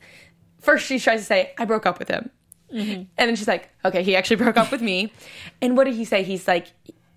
First, 0.61 0.87
she 0.87 0.99
tries 0.99 1.21
to 1.21 1.27
say, 1.27 1.53
"I 1.59 1.65
broke 1.65 1.87
up 1.87 1.99
with 1.99 2.09
him." 2.09 2.31
Mm-hmm. 2.73 3.03
And 3.17 3.29
then 3.29 3.37
she's 3.37 3.49
like, 3.49 3.69
okay, 3.85 4.03
he 4.03 4.17
actually 4.17 4.37
broke 4.45 4.57
up 4.57 4.71
with 4.71 4.83
me. 4.83 5.13
And 5.63 5.77
what 5.77 5.85
did 5.85 5.95
he 5.95 6.05
say? 6.05 6.23
He's 6.23 6.49
like, 6.49 6.67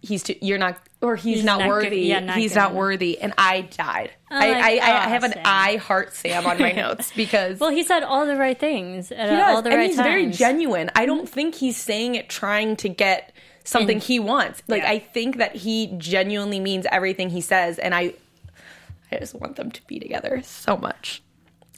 he's 0.02 0.24
too, 0.24 0.36
you're 0.42 0.58
not, 0.58 0.78
or 1.02 1.16
he's, 1.16 1.38
He's 1.38 1.44
not, 1.44 1.60
not 1.60 1.66
good- 1.66 1.86
worthy. 1.86 2.02
yeah, 2.02 2.20
not 2.20 2.38
he's 2.38 2.56
not 2.56 2.68
enough. 2.72 2.78
worthy. 2.78 3.20
And 3.20 3.34
I 3.38 3.62
died. 3.62 4.12
I, 4.30 4.52
like, 4.52 4.64
I, 4.64 4.78
I 4.78 5.06
oh, 5.06 5.10
have 5.10 5.24
an 5.24 5.34
Sam. 5.34 5.42
I 5.46 5.76
heart 5.78 6.14
Sam 6.14 6.46
on 6.46 6.60
my 6.60 6.72
notes 6.74 7.12
because 7.16 7.60
Well, 7.60 7.72
he 7.72 7.84
said 7.84 8.04
all 8.04 8.26
the 8.26 8.36
right 8.36 8.60
things 8.60 9.12
at 9.12 9.30
all 9.50 9.62
the 9.62 9.70
and 9.72 9.80
right 9.80 9.88
he's 9.88 9.98
times. 9.98 10.08
very 10.08 10.28
genuine. 10.28 10.92
I 10.96 11.06
don't 11.06 11.26
mm-hmm. 11.26 11.34
think 11.34 11.56
he's 11.56 11.78
saying 11.78 12.16
it 12.16 12.30
trying 12.30 12.76
to 12.78 12.90
get 12.90 13.34
something 13.64 13.96
And- 13.98 14.04
he 14.04 14.20
wants. 14.20 14.62
Like, 14.68 14.84
Yeah. 14.84 14.92
I 14.92 15.00
think 15.00 15.38
that 15.38 15.56
he 15.56 15.88
genuinely 15.98 16.60
means 16.60 16.86
everything 16.92 17.30
he 17.30 17.42
says. 17.42 17.80
And 17.80 17.94
I, 17.96 18.14
I 19.12 19.18
just 19.20 19.34
want 19.36 19.56
them 19.56 19.72
to 19.72 19.82
be 19.88 20.00
together 20.00 20.42
so 20.44 20.78
much. 20.78 21.22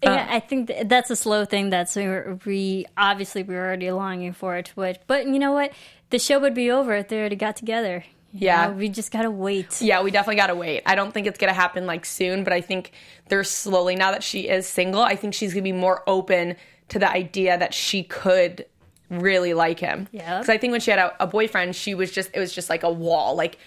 Yeah, 0.03 0.27
I 0.29 0.39
think 0.39 0.67
th- 0.67 0.87
that's 0.87 1.11
a 1.11 1.15
slow 1.15 1.45
thing. 1.45 1.69
That's 1.69 1.95
uh, 1.95 2.37
we 2.45 2.87
obviously 2.97 3.43
we 3.43 3.53
were 3.53 3.61
already 3.65 3.91
longing 3.91 4.33
for 4.33 4.55
it. 4.57 4.71
But 4.75 5.03
but 5.05 5.27
you 5.27 5.37
know 5.37 5.51
what? 5.51 5.73
The 6.09 6.17
show 6.17 6.39
would 6.39 6.55
be 6.55 6.71
over 6.71 6.95
if 6.95 7.07
they 7.07 7.19
already 7.19 7.35
got 7.35 7.55
together. 7.55 8.03
You 8.33 8.47
Yeah. 8.47 8.65
know, 8.67 8.71
we 8.73 8.89
just 8.89 9.11
gotta 9.11 9.29
wait. 9.29 9.79
Yeah, 9.79 10.01
we 10.01 10.09
definitely 10.09 10.37
got 10.37 10.47
to 10.47 10.55
wait. 10.55 10.81
I 10.87 10.95
don't 10.95 11.13
think 11.13 11.27
it's 11.27 11.37
to 11.37 11.53
happen 11.53 11.85
like 11.85 12.05
soon, 12.05 12.43
but 12.43 12.51
I 12.51 12.61
think 12.61 12.93
they're 13.27 13.43
slowly, 13.43 13.95
now 13.95 14.09
that 14.11 14.23
she 14.23 14.47
is 14.49 14.65
single, 14.65 15.01
I 15.01 15.15
think 15.15 15.33
she's 15.35 15.53
to 15.53 15.61
be 15.61 15.71
more 15.73 16.01
open 16.07 16.55
to 16.89 16.97
the 16.97 17.09
idea 17.11 17.57
that 17.59 17.73
she 17.73 18.01
could 18.03 18.65
really 19.11 19.53
like 19.53 19.79
him. 19.79 20.07
Yeah. 20.11 20.39
Because 20.39 20.49
I 20.49 20.57
think 20.57 20.71
when 20.71 20.81
she 20.81 20.89
had 20.91 20.99
a, 20.99 21.23
a 21.23 21.27
boyfriend, 21.27 21.75
she 21.75 21.93
was 21.93 22.11
just, 22.11 22.31
it 22.33 22.39
was 22.39 22.53
just 22.53 22.69
like 22.69 22.83
a 22.83 22.91
wall. 22.91 23.35
Like, 23.35 23.59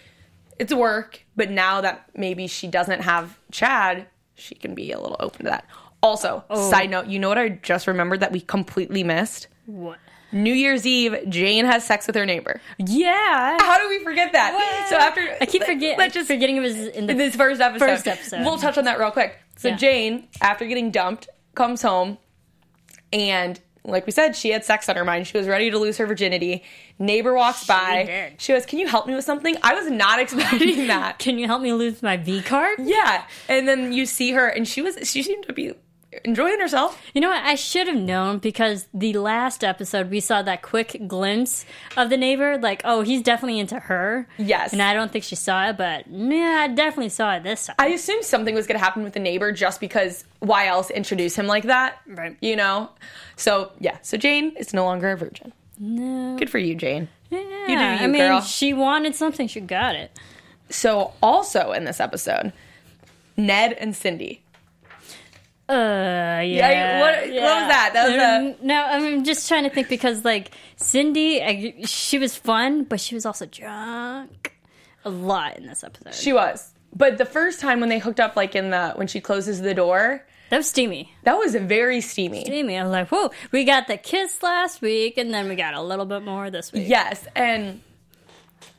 it's 0.59 0.73
work, 0.73 1.25
but 1.37 1.51
now 1.51 1.81
that 1.81 2.09
maybe 2.17 2.47
she 2.47 2.67
doesn't 2.67 3.01
have 3.03 3.39
Chad, 3.53 4.07
she 4.35 4.55
can 4.55 4.75
be 4.75 4.93
a 4.93 5.01
little 5.01 5.17
open 5.21 5.45
to 5.45 5.51
that. 5.51 5.67
Also, 6.03 6.45
oh. 6.51 6.71
side 6.71 6.91
note, 6.91 7.07
you 7.07 7.19
know 7.19 7.29
what 7.29 7.39
I 7.39 7.51
just 7.51 7.87
remembered 7.87 8.21
that 8.21 8.33
we 8.33 8.41
completely 8.41 9.05
missed? 9.05 9.49
What? 9.67 9.99
New 10.33 10.53
Year's 10.53 10.85
Eve, 10.85 11.17
Jane 11.29 11.65
has 11.65 11.85
sex 11.85 12.09
with 12.09 12.17
her 12.17 12.27
neighbor. 12.27 12.61
Yeah. 12.79 13.57
How 13.61 13.79
do 13.79 13.89
we 13.89 14.03
forget 14.03 14.33
that? 14.33 14.87
So 14.91 14.97
after 14.97 15.21
I 15.41 15.47
keep 15.47 15.63
forgetting. 15.63 15.77
forget, 15.77 15.99
let's 15.99 16.15
just 16.15 16.27
forgetting 16.27 16.57
it 16.57 16.61
was 16.61 16.77
in 16.77 17.07
the 17.07 17.13
in 17.13 17.19
this 17.19 17.37
first 17.37 17.61
episode. 17.61 17.87
First 17.87 18.09
episode. 18.09 18.41
We'll 18.41 18.59
touch 18.59 18.77
on 18.77 18.85
that 18.85 18.99
real 18.99 19.13
quick. 19.13 19.39
So 19.57 19.69
Yeah. 19.69 19.77
Jane, 19.77 20.29
after 20.41 20.67
getting 20.67 20.91
dumped, 20.91 21.29
comes 21.55 21.83
home 21.83 22.19
and 23.13 23.61
like 23.85 24.07
we 24.07 24.13
said, 24.13 24.35
she 24.35 24.51
had 24.51 24.65
sex 24.65 24.89
on 24.89 24.97
her 24.97 25.05
mind. 25.05 25.27
She 25.27 25.37
was 25.37 25.47
ready 25.47 25.71
to 25.71 25.79
lose 25.79 25.99
her 25.99 26.07
virginity. 26.07 26.63
Neighbor 26.99 27.35
walks 27.35 27.67
by. 27.67 28.05
did. 28.05 28.41
She 28.41 28.53
goes, 28.53 28.65
Can 28.65 28.79
you 28.79 28.87
help 28.89 29.07
me 29.07 29.15
with 29.15 29.25
something? 29.25 29.57
I 29.63 29.75
was 29.75 29.91
not 29.91 30.19
expecting 30.21 30.87
that. 30.87 31.19
Can 31.19 31.39
you 31.39 31.47
help 31.47 31.61
me 31.63 31.73
lose 31.73 32.03
my 32.03 32.17
V 32.17 32.41
card? 32.43 32.79
yeah. 32.81 33.25
And 33.49 33.69
then 33.69 33.93
you 33.93 34.07
see 34.07 34.33
her 34.33 34.49
and 34.49 34.67
she 34.67 34.81
was 34.83 34.97
she 35.09 35.23
seemed 35.23 35.47
to 35.47 35.53
be 35.53 35.73
enjoying 36.25 36.61
herself. 36.61 37.01
You 37.15 37.21
know 37.21 37.31
what? 37.31 37.43
I 37.43 37.55
should 37.55 37.87
have 37.87 37.97
known 37.97 38.39
because 38.39 38.87
the 38.95 39.15
last 39.15 39.65
episode 39.65 40.11
we 40.11 40.21
saw 40.21 40.43
that 40.43 40.63
quick 40.63 41.03
glimpse 41.07 41.65
of 41.97 42.11
the 42.11 42.17
neighbor. 42.17 42.59
Like, 42.59 42.83
oh, 42.85 43.03
he's 43.03 43.23
definitely 43.23 43.59
into 43.59 43.79
her. 43.79 44.29
Yes. 44.39 44.73
And 44.73 44.83
I 44.83 44.95
don't 44.95 45.11
think 45.11 45.25
she 45.25 45.37
saw 45.37 45.69
it, 45.69 45.77
but 45.77 46.07
yeah, 46.09 46.61
I 46.63 46.69
definitely 46.69 47.09
saw 47.09 47.35
it 47.35 47.43
this 47.43 47.67
time. 47.67 47.77
I 47.79 47.89
assumed 47.89 48.25
something 48.25 48.55
was 48.55 48.67
going 48.67 48.79
to 48.79 48.85
happen 48.85 49.03
with 49.03 49.15
the 49.15 49.21
neighbor 49.21 49.53
just 49.53 49.81
because 49.81 50.25
why 50.41 50.67
else 50.67 50.91
introduce 50.91 51.37
him 51.37 51.47
like 51.47 51.65
that? 51.65 51.99
Right. 52.07 52.37
You 52.41 52.57
know? 52.57 52.91
So, 53.37 53.73
yeah. 53.81 53.99
So 54.03 54.17
Jane 54.17 54.55
is 54.57 54.73
no 54.73 54.85
longer 54.85 55.11
a 55.13 55.17
virgin. 55.17 55.53
No. 55.79 56.37
Good 56.39 56.51
for 56.51 56.59
you, 56.59 56.75
Jane. 56.75 57.09
Yeah, 57.31 57.41
do 57.67 57.73
you, 57.73 57.79
I 57.79 58.07
mean, 58.07 58.23
girl. 58.23 58.41
she 58.41 58.73
wanted 58.73 59.17
something, 59.17 59.49
she 59.49 59.61
got 59.61 59.97
it. 59.97 60.17
So, 60.71 61.13
also 61.21 61.73
in 61.73 61.85
this 61.85 61.99
episode, 61.99 62.53
Ned 63.37 63.73
and 63.73 63.95
Cindy. 63.97 64.44
Uh, 65.69 66.43
yeah. 66.45 67.01
what- 67.01 67.21
what 67.21 67.31
was 67.33 67.69
that? 67.69 67.91
That 67.95 68.09
was 68.09 68.57
a- 68.61 68.65
no. 68.67 68.83
I'm 68.85 69.25
just 69.25 69.49
trying 69.49 69.65
to 69.65 69.71
think 69.71 69.89
because 69.89 70.25
like 70.25 70.51
Cindy, 70.77 71.43
I, 71.43 71.75
she 71.87 72.19
was 72.19 72.37
fun, 72.37 72.85
but 72.85 73.01
she 73.01 73.15
was 73.15 73.25
also 73.25 73.47
drunk 73.47 74.53
a 75.05 75.11
lot 75.11 75.57
in 75.57 75.67
this 75.67 75.83
episode. 75.85 76.15
She 76.15 76.33
was. 76.33 76.73
But 76.95 77.19
the 77.19 77.25
first 77.25 77.61
time 77.61 77.81
when 77.81 77.89
they 77.89 77.99
hooked 77.99 78.21
up, 78.21 78.37
like 78.37 78.55
in 78.55 78.71
the 78.71 78.93
when 78.97 79.07
she 79.07 79.21
closes 79.21 79.63
the 79.63 79.75
door, 79.75 80.25
that 80.51 80.59
was 80.59 80.69
steamy. 80.69 81.13
that 81.25 81.37
was 81.39 81.55
very 81.55 82.01
steamy. 82.01 82.45
Steamy. 82.45 82.79
I 82.79 82.83
was 82.85 82.93
like, 82.93 83.09
whoa, 83.09 83.31
we 83.51 83.65
got 83.65 83.87
the 83.89 83.97
kiss 83.97 84.43
last 84.43 84.81
week, 84.83 85.17
and 85.19 85.33
then 85.33 85.49
we 85.49 85.57
got 85.57 85.75
a 85.75 85.83
little 85.83 86.05
bit 86.07 86.23
more 86.23 86.51
this 86.51 86.73
week. 86.73 86.89
Yes, 86.89 87.27
and 87.35 87.81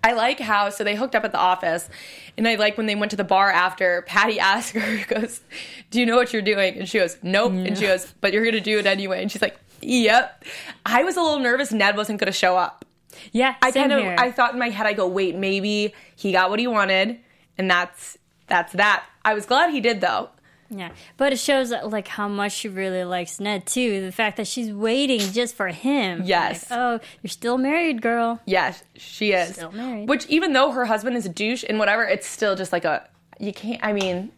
I 0.03 0.13
like 0.13 0.39
how 0.39 0.69
so 0.69 0.83
they 0.83 0.95
hooked 0.95 1.15
up 1.15 1.23
at 1.23 1.31
the 1.31 1.39
office, 1.39 1.89
and 2.37 2.47
I 2.47 2.55
like 2.55 2.77
when 2.77 2.85
they 2.85 2.95
went 2.95 3.11
to 3.11 3.15
the 3.15 3.23
bar 3.23 3.51
after. 3.51 4.03
Patty 4.03 4.39
asked 4.39 4.73
her, 4.75 5.05
"Goes, 5.07 5.41
do 5.89 5.99
you 5.99 6.05
know 6.05 6.15
what 6.15 6.31
you're 6.33 6.41
doing?" 6.41 6.77
And 6.77 6.87
she 6.87 6.99
goes, 6.99 7.17
"Nope." 7.23 7.53
And 7.53 7.77
she 7.77 7.85
goes, 7.85 8.13
"But 8.21 8.33
you're 8.33 8.45
gonna 8.45 8.61
do 8.61 8.77
it 8.79 8.85
anyway." 8.85 9.21
And 9.21 9.31
she's 9.31 9.41
like, 9.41 9.57
"Yep." 9.81 10.43
I 10.85 11.03
was 11.03 11.17
a 11.17 11.21
little 11.21 11.39
nervous. 11.39 11.71
Ned 11.71 11.97
wasn't 11.97 12.19
gonna 12.19 12.31
show 12.31 12.55
up. 12.57 12.85
Yeah, 13.31 13.55
I 13.61 13.71
kind 13.71 13.91
of. 13.91 14.19
I 14.19 14.31
thought 14.31 14.53
in 14.53 14.59
my 14.59 14.69
head, 14.69 14.85
I 14.85 14.93
go, 14.93 15.07
"Wait, 15.07 15.35
maybe 15.35 15.93
he 16.15 16.31
got 16.31 16.49
what 16.49 16.59
he 16.59 16.67
wanted, 16.67 17.17
and 17.57 17.69
that's 17.69 18.17
that's 18.47 18.73
that." 18.73 19.05
I 19.23 19.33
was 19.33 19.45
glad 19.45 19.71
he 19.71 19.81
did 19.81 20.01
though. 20.01 20.29
Yeah, 20.69 20.89
but 21.17 21.31
it 21.31 21.37
shows 21.39 21.71
like 21.71 22.07
how 22.07 22.27
much 22.27 22.53
she 22.53 22.69
really 22.69 23.03
likes 23.03 23.39
Ned 23.39 23.65
too. 23.67 24.01
The 24.01 24.11
fact 24.11 24.37
that 24.37 24.47
she's 24.47 24.71
waiting 24.73 25.19
just 25.19 25.55
for 25.55 25.67
him. 25.67 26.23
Yes. 26.25 26.69
Like, 26.71 26.79
oh, 26.79 26.99
you're 27.21 27.29
still 27.29 27.57
married, 27.57 28.01
girl. 28.01 28.39
Yes, 28.45 28.83
she 28.95 29.31
is. 29.33 29.53
Still 29.55 29.71
married. 29.71 30.09
Which 30.09 30.25
even 30.27 30.53
though 30.53 30.71
her 30.71 30.85
husband 30.85 31.15
is 31.17 31.25
a 31.25 31.29
douche 31.29 31.63
and 31.67 31.77
whatever, 31.77 32.03
it's 32.03 32.25
still 32.27 32.55
just 32.55 32.71
like 32.71 32.83
a 32.85 33.07
you 33.39 33.53
can't. 33.53 33.83
I 33.83 33.93
mean, 33.93 34.31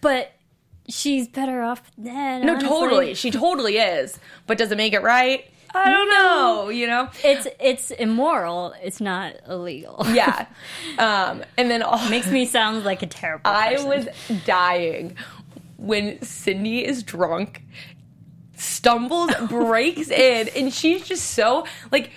But 0.00 0.32
she's 0.88 1.28
better 1.28 1.62
off 1.62 1.82
with 1.96 2.06
Ned. 2.06 2.42
no, 2.44 2.52
honestly. 2.54 2.68
totally, 2.68 3.14
she 3.14 3.30
totally 3.30 3.76
is. 3.78 4.18
But 4.46 4.58
does 4.58 4.72
it 4.72 4.76
make 4.76 4.92
it 4.92 5.02
right? 5.02 5.44
I 5.72 5.88
don't 5.88 6.08
know. 6.08 6.68
You 6.68 6.88
know. 6.88 7.08
It's 7.22 7.46
it's 7.60 7.90
immoral. 7.92 8.74
It's 8.82 9.00
not 9.00 9.34
illegal. 9.48 10.04
Yeah. 10.08 10.46
Um, 10.98 11.44
and 11.56 11.70
then 11.70 11.82
all, 11.84 12.08
Makes 12.10 12.28
me 12.28 12.44
sound 12.44 12.84
like 12.84 13.02
a 13.02 13.06
terrible. 13.06 13.48
I 13.48 13.74
person. 13.74 13.88
was 13.88 14.08
dying 14.44 15.16
when 15.80 16.20
Cindy 16.22 16.84
is 16.84 17.02
drunk, 17.02 17.62
stumbles, 18.56 19.32
breaks 19.48 20.10
in, 20.10 20.48
and 20.48 20.72
she's 20.72 21.06
just 21.06 21.32
so 21.32 21.66
like 21.90 22.10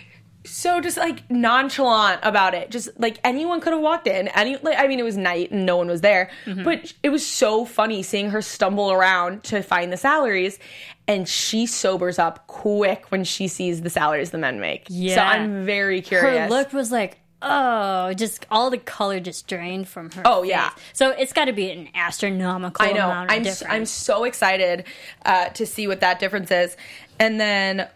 so 0.45 0.81
just 0.81 0.97
like 0.97 1.29
nonchalant 1.29 2.19
about 2.23 2.53
it. 2.53 2.69
Just 2.69 2.89
like 2.99 3.17
anyone 3.23 3.61
could 3.61 3.73
have 3.73 3.81
walked 3.81 4.07
in. 4.07 4.27
Any 4.29 4.57
like 4.57 4.77
I 4.77 4.87
mean 4.87 4.99
it 4.99 5.03
was 5.03 5.17
night 5.17 5.51
and 5.51 5.65
no 5.65 5.77
one 5.77 5.87
was 5.87 6.01
there. 6.01 6.29
Mm-hmm. 6.45 6.63
But 6.63 6.93
it 7.01 7.09
was 7.09 7.25
so 7.25 7.65
funny 7.65 8.03
seeing 8.03 8.29
her 8.31 8.41
stumble 8.41 8.91
around 8.91 9.43
to 9.45 9.61
find 9.61 9.91
the 9.91 9.97
salaries 9.97 10.59
and 11.07 11.27
she 11.27 11.65
sobers 11.65 12.19
up 12.19 12.47
quick 12.47 13.11
when 13.11 13.23
she 13.23 13.47
sees 13.47 13.81
the 13.81 13.89
salaries 13.89 14.31
the 14.31 14.37
men 14.37 14.59
make. 14.59 14.87
Yeah. 14.89 15.15
So 15.15 15.21
I'm 15.21 15.65
very 15.65 16.01
curious. 16.01 16.49
her 16.49 16.49
look 16.49 16.73
was 16.73 16.91
like 16.91 17.19
oh 17.43 18.13
just 18.13 18.45
all 18.49 18.69
the 18.69 18.77
color 18.77 19.19
just 19.19 19.47
drained 19.47 19.87
from 19.87 20.09
her 20.11 20.23
Oh, 20.25 20.41
face. 20.41 20.49
yeah. 20.51 20.71
so 20.93 21.09
it's 21.11 21.33
got 21.33 21.45
to 21.45 21.53
be 21.53 21.69
an 21.71 21.89
astronomical 21.93 22.85
I 22.85 22.91
know. 22.93 23.07
I'm. 23.09 23.45
I'm 23.69 23.85
so 23.85 24.23
excited 24.23 24.85
uh, 25.25 25.49
to 25.49 25.65
see 25.65 25.87
what 25.87 25.99
that 25.99 26.19
difference 26.19 26.49
is. 26.51 26.75
And 27.19 27.39
then, 27.39 27.87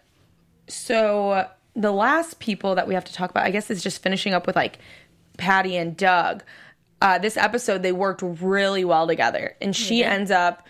so 0.68 1.46
the 1.74 1.92
last 1.92 2.38
people 2.38 2.74
that 2.74 2.86
we 2.88 2.94
have 2.94 3.04
to 3.04 3.12
talk 3.12 3.30
about, 3.30 3.44
I 3.44 3.50
guess, 3.50 3.70
is 3.70 3.82
just 3.82 4.02
finishing 4.02 4.34
up 4.34 4.46
with 4.46 4.56
like 4.56 4.78
Patty 5.36 5.76
and 5.76 5.96
Doug. 5.96 6.42
Uh, 7.00 7.18
this 7.18 7.36
episode, 7.36 7.82
they 7.82 7.92
worked 7.92 8.22
really 8.22 8.84
well 8.84 9.06
together, 9.06 9.56
and 9.60 9.74
she 9.74 10.02
ends 10.04 10.30
up 10.30 10.66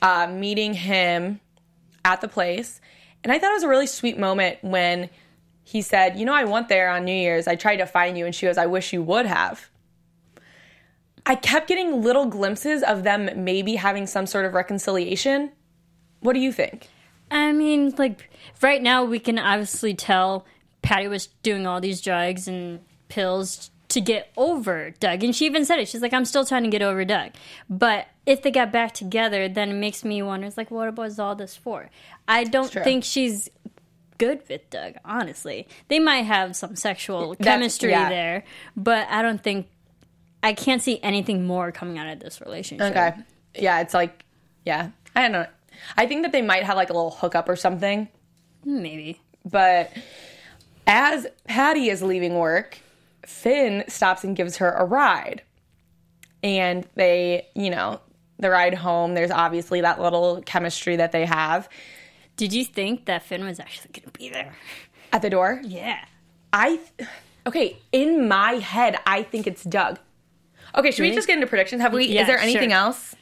uh, 0.00 0.26
meeting 0.28 0.74
him 0.74 1.40
at 2.04 2.20
the 2.20 2.28
place. 2.28 2.80
And 3.24 3.32
I 3.32 3.38
thought 3.38 3.50
it 3.50 3.54
was 3.54 3.62
a 3.64 3.68
really 3.68 3.86
sweet 3.86 4.18
moment 4.18 4.58
when 4.62 5.10
he 5.64 5.82
said, 5.82 6.18
"You 6.18 6.24
know, 6.24 6.34
I 6.34 6.44
went 6.44 6.68
there 6.68 6.90
on 6.90 7.04
New 7.04 7.14
Year's. 7.14 7.46
I 7.46 7.56
tried 7.56 7.76
to 7.76 7.86
find 7.86 8.16
you," 8.18 8.26
and 8.26 8.34
she 8.34 8.46
goes, 8.46 8.58
"I 8.58 8.66
wish 8.66 8.92
you 8.92 9.02
would 9.02 9.26
have." 9.26 9.70
I 11.24 11.36
kept 11.36 11.68
getting 11.68 12.02
little 12.02 12.26
glimpses 12.26 12.82
of 12.82 13.04
them 13.04 13.44
maybe 13.44 13.76
having 13.76 14.06
some 14.06 14.26
sort 14.26 14.44
of 14.44 14.54
reconciliation. 14.54 15.52
What 16.20 16.32
do 16.32 16.40
you 16.40 16.52
think? 16.52 16.88
I 17.30 17.52
mean, 17.52 17.94
like 17.96 18.28
right 18.60 18.82
now 18.82 19.04
we 19.04 19.18
can 19.18 19.38
obviously 19.38 19.94
tell 19.94 20.44
Patty 20.82 21.08
was 21.08 21.28
doing 21.42 21.66
all 21.66 21.80
these 21.80 22.00
drugs 22.00 22.48
and 22.48 22.80
pills 23.08 23.70
to 23.88 24.00
get 24.00 24.32
over 24.36 24.90
Doug, 24.98 25.22
and 25.22 25.36
she 25.36 25.46
even 25.46 25.64
said 25.64 25.78
it. 25.78 25.86
She's 25.86 26.02
like, 26.02 26.12
"I'm 26.12 26.24
still 26.24 26.44
trying 26.44 26.64
to 26.64 26.70
get 26.70 26.82
over 26.82 27.04
Doug." 27.04 27.32
But 27.68 28.08
if 28.24 28.42
they 28.42 28.50
got 28.50 28.72
back 28.72 28.92
together, 28.92 29.48
then 29.48 29.70
it 29.70 29.74
makes 29.74 30.04
me 30.04 30.22
wonder. 30.22 30.46
It's 30.46 30.56
like, 30.56 30.70
what 30.70 30.94
was 30.96 31.18
all 31.18 31.34
this 31.34 31.56
for? 31.56 31.90
I 32.28 32.44
don't 32.44 32.70
think 32.70 33.04
she's 33.04 33.50
good 34.22 34.42
with 34.48 34.68
Doug. 34.70 34.94
Honestly, 35.04 35.66
they 35.88 35.98
might 35.98 36.22
have 36.22 36.54
some 36.54 36.76
sexual 36.76 37.30
That's- 37.30 37.44
chemistry 37.44 37.90
yeah. 37.90 38.08
there, 38.08 38.44
but 38.76 39.08
I 39.08 39.22
don't 39.22 39.42
think 39.42 39.66
I 40.42 40.52
can't 40.52 40.80
see 40.82 41.00
anything 41.02 41.46
more 41.46 41.72
coming 41.72 41.98
out 41.98 42.08
of 42.08 42.20
this 42.20 42.40
relationship. 42.40 42.90
Okay. 42.90 43.14
Yeah, 43.54 43.80
it's 43.80 43.94
like, 43.94 44.24
yeah, 44.64 44.90
I 45.16 45.22
don't 45.22 45.32
know. 45.32 45.46
I 45.96 46.06
think 46.06 46.22
that 46.22 46.32
they 46.32 46.42
might 46.42 46.62
have 46.62 46.76
like 46.76 46.90
a 46.90 46.92
little 46.92 47.10
hookup 47.10 47.48
or 47.48 47.56
something. 47.56 48.08
maybe. 48.64 49.20
But 49.44 49.92
as 50.86 51.26
Patty 51.48 51.88
is 51.88 52.00
leaving 52.02 52.34
work, 52.34 52.78
Finn 53.26 53.84
stops 53.88 54.22
and 54.24 54.36
gives 54.36 54.58
her 54.58 54.70
a 54.70 54.84
ride. 54.84 55.42
And 56.44 56.86
they, 56.94 57.48
you 57.54 57.70
know, 57.70 58.00
the 58.38 58.50
ride 58.50 58.74
home, 58.74 59.14
there's 59.14 59.30
obviously 59.30 59.80
that 59.80 60.00
little 60.00 60.42
chemistry 60.42 60.96
that 60.96 61.10
they 61.12 61.24
have 61.24 61.68
Did 62.42 62.52
you 62.52 62.64
think 62.64 63.04
that 63.04 63.22
Finn 63.22 63.44
was 63.44 63.60
actually 63.60 63.92
going 63.92 64.10
to 64.10 64.18
be 64.18 64.28
there? 64.28 64.56
at 65.12 65.22
the 65.22 65.30
door. 65.30 65.60
Yeah. 65.62 66.04
I 66.52 66.80
okay, 67.46 67.76
in 67.92 68.26
my 68.26 68.54
head, 68.54 68.96
I 69.06 69.22
think 69.22 69.46
it's 69.46 69.62
Doug. 69.62 70.00
Okay, 70.74 70.90
should 70.90 71.02
we 71.02 71.14
just 71.14 71.28
get 71.28 71.34
into 71.34 71.46
predictions? 71.46 71.82
Have 71.82 71.92
we? 71.92 72.06
Yeah, 72.06 72.22
is 72.22 72.26
there 72.26 72.38
anything 72.38 72.70
sure. 72.70 72.78
else? 72.78 73.14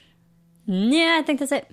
Yeah, 0.64 1.18
I 1.20 1.22
think 1.22 1.38
that's 1.40 1.52
it. 1.52 1.70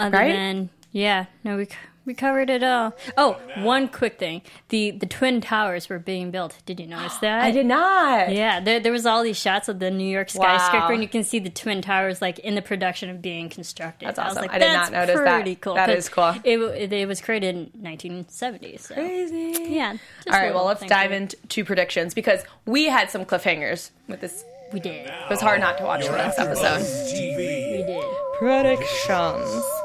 Other 0.00 0.18
Right? 0.18 0.32
than 0.32 0.70
yeah, 0.90 1.26
no, 1.44 1.56
we 1.56 1.68
we 2.04 2.14
covered 2.14 2.50
it 2.50 2.62
all. 2.62 2.94
Oh, 3.16 3.38
one 3.58 3.88
quick 3.88 4.18
thing: 4.18 4.42
the 4.68 4.90
the 4.92 5.06
twin 5.06 5.40
towers 5.40 5.88
were 5.88 5.98
being 5.98 6.30
built. 6.30 6.56
Did 6.66 6.80
you 6.80 6.86
notice 6.86 7.16
that? 7.20 7.42
I 7.42 7.50
did 7.50 7.66
not. 7.66 8.32
Yeah, 8.32 8.60
there 8.60 8.80
there 8.80 8.92
was 8.92 9.06
all 9.06 9.22
these 9.22 9.38
shots 9.38 9.68
of 9.68 9.78
the 9.78 9.90
New 9.90 10.04
York 10.08 10.28
Wow. 10.34 10.56
skyscraper, 10.56 10.92
and 10.92 11.02
you 11.02 11.08
can 11.08 11.24
see 11.24 11.38
the 11.38 11.50
twin 11.50 11.82
towers 11.82 12.20
like 12.22 12.38
in 12.40 12.54
the 12.54 12.62
production 12.62 13.08
of 13.10 13.20
being 13.22 13.48
constructed. 13.48 14.06
That's 14.08 14.18
I 14.18 14.24
was 14.28 14.36
awesome. 14.36 14.42
like, 14.42 14.50
I 14.52 14.58
did 14.58 14.66
not 14.72 14.90
"That's 14.90 14.92
notice 14.92 15.16
that. 15.18 15.24
That's 15.24 15.42
pretty 15.42 15.56
Cool. 15.56 15.74
That 15.74 15.90
is 15.90 16.08
cool. 16.08 16.34
It, 16.44 16.58
it, 16.58 16.92
it 16.92 17.08
was 17.08 17.20
created 17.20 17.54
in 17.54 17.60
1970. 17.80 18.76
So 18.78 18.94
Crazy. 18.94 19.72
yeah. 19.74 19.96
All 20.30 20.38
right. 20.38 20.54
Well, 20.54 20.64
let's 20.64 20.84
dive 20.86 21.12
into 21.12 21.64
predictions 21.64 22.14
because 22.14 22.42
we 22.66 22.86
had 22.86 23.10
some 23.10 23.24
cliffhangers 23.24 23.90
with 24.08 24.20
this. 24.20 24.44
We 24.72 24.80
did. 24.80 25.06
It 25.06 25.12
was 25.28 25.40
hard 25.42 25.60
not 25.60 25.76
to 25.78 25.84
watch 25.84 26.06
the 26.06 26.12
next 26.16 26.38
episode. 26.38 26.80
We 27.12 27.84
did. 27.86 28.04
Predictions. 28.38 29.81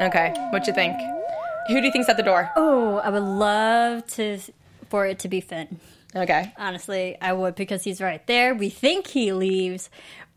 Okay, 0.00 0.34
what 0.50 0.66
you 0.66 0.72
think? 0.72 0.96
Who 1.68 1.80
do 1.80 1.86
you 1.86 1.92
think's 1.92 2.08
at 2.08 2.16
the 2.16 2.22
door? 2.22 2.50
Oh, 2.56 2.96
I 2.98 3.10
would 3.10 3.22
love 3.22 4.06
to 4.08 4.38
for 4.88 5.06
it 5.06 5.18
to 5.20 5.28
be 5.28 5.40
Finn. 5.40 5.80
Okay. 6.14 6.52
Honestly, 6.58 7.16
I 7.20 7.32
would 7.32 7.54
because 7.54 7.84
he's 7.84 8.00
right 8.00 8.24
there. 8.26 8.54
We 8.54 8.68
think 8.68 9.08
he 9.08 9.32
leaves, 9.32 9.90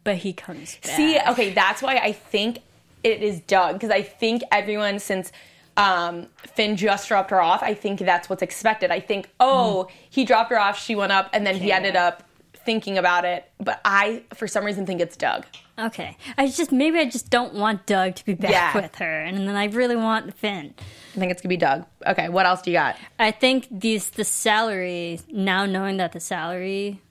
but 0.03 0.17
he 0.17 0.33
comes 0.33 0.77
back. 0.77 0.95
See, 0.95 1.19
okay, 1.29 1.53
that's 1.53 1.81
why 1.81 1.97
I 1.97 2.11
think 2.13 2.59
it 3.03 3.21
is 3.21 3.39
Doug 3.41 3.73
because 3.75 3.91
I 3.91 4.01
think 4.01 4.43
everyone 4.51 4.99
since 4.99 5.31
um, 5.77 6.27
Finn 6.37 6.75
just 6.75 7.07
dropped 7.07 7.29
her 7.29 7.41
off, 7.41 7.61
I 7.61 7.73
think 7.73 7.99
that's 7.99 8.29
what's 8.29 8.41
expected. 8.41 8.89
I 8.89 8.99
think, 8.99 9.29
oh, 9.39 9.87
he 10.09 10.25
dropped 10.25 10.49
her 10.49 10.59
off, 10.59 10.79
she 10.79 10.95
went 10.95 11.11
up, 11.11 11.29
and 11.33 11.45
then 11.45 11.55
he 11.55 11.71
ended 11.71 11.95
up 11.95 12.26
thinking 12.67 12.97
about 12.99 13.25
it. 13.25 13.49
But 13.59 13.81
I, 13.83 14.23
for 14.35 14.47
some 14.47 14.63
reason, 14.65 14.85
think 14.85 15.01
it's 15.01 15.17
Doug. 15.17 15.45
Okay, 15.79 16.17
I 16.37 16.47
just 16.47 16.71
maybe 16.71 16.99
I 16.99 17.05
just 17.05 17.29
don't 17.31 17.53
want 17.55 17.85
Doug 17.87 18.15
to 18.15 18.25
be 18.25 18.33
back 18.35 18.51
Yeah. 18.51 18.75
with 18.75 18.95
her, 18.95 19.21
and 19.21 19.47
then 19.47 19.55
I 19.55 19.65
really 19.65 19.95
want 19.95 20.33
Finn. 20.35 20.73
I 21.15 21.19
think 21.19 21.31
it's 21.31 21.41
gonna 21.41 21.49
be 21.49 21.57
Doug. 21.57 21.85
Okay, 22.05 22.29
what 22.29 22.45
else 22.45 22.61
do 22.61 22.69
you 22.71 22.77
got? 22.77 22.97
I 23.17 23.31
think 23.31 23.67
these 23.71 24.09
the 24.11 24.23
salary 24.23 25.19
now 25.31 25.65
knowing 25.65 25.97
that 25.97 26.11
the 26.11 26.19
salary 26.19 27.01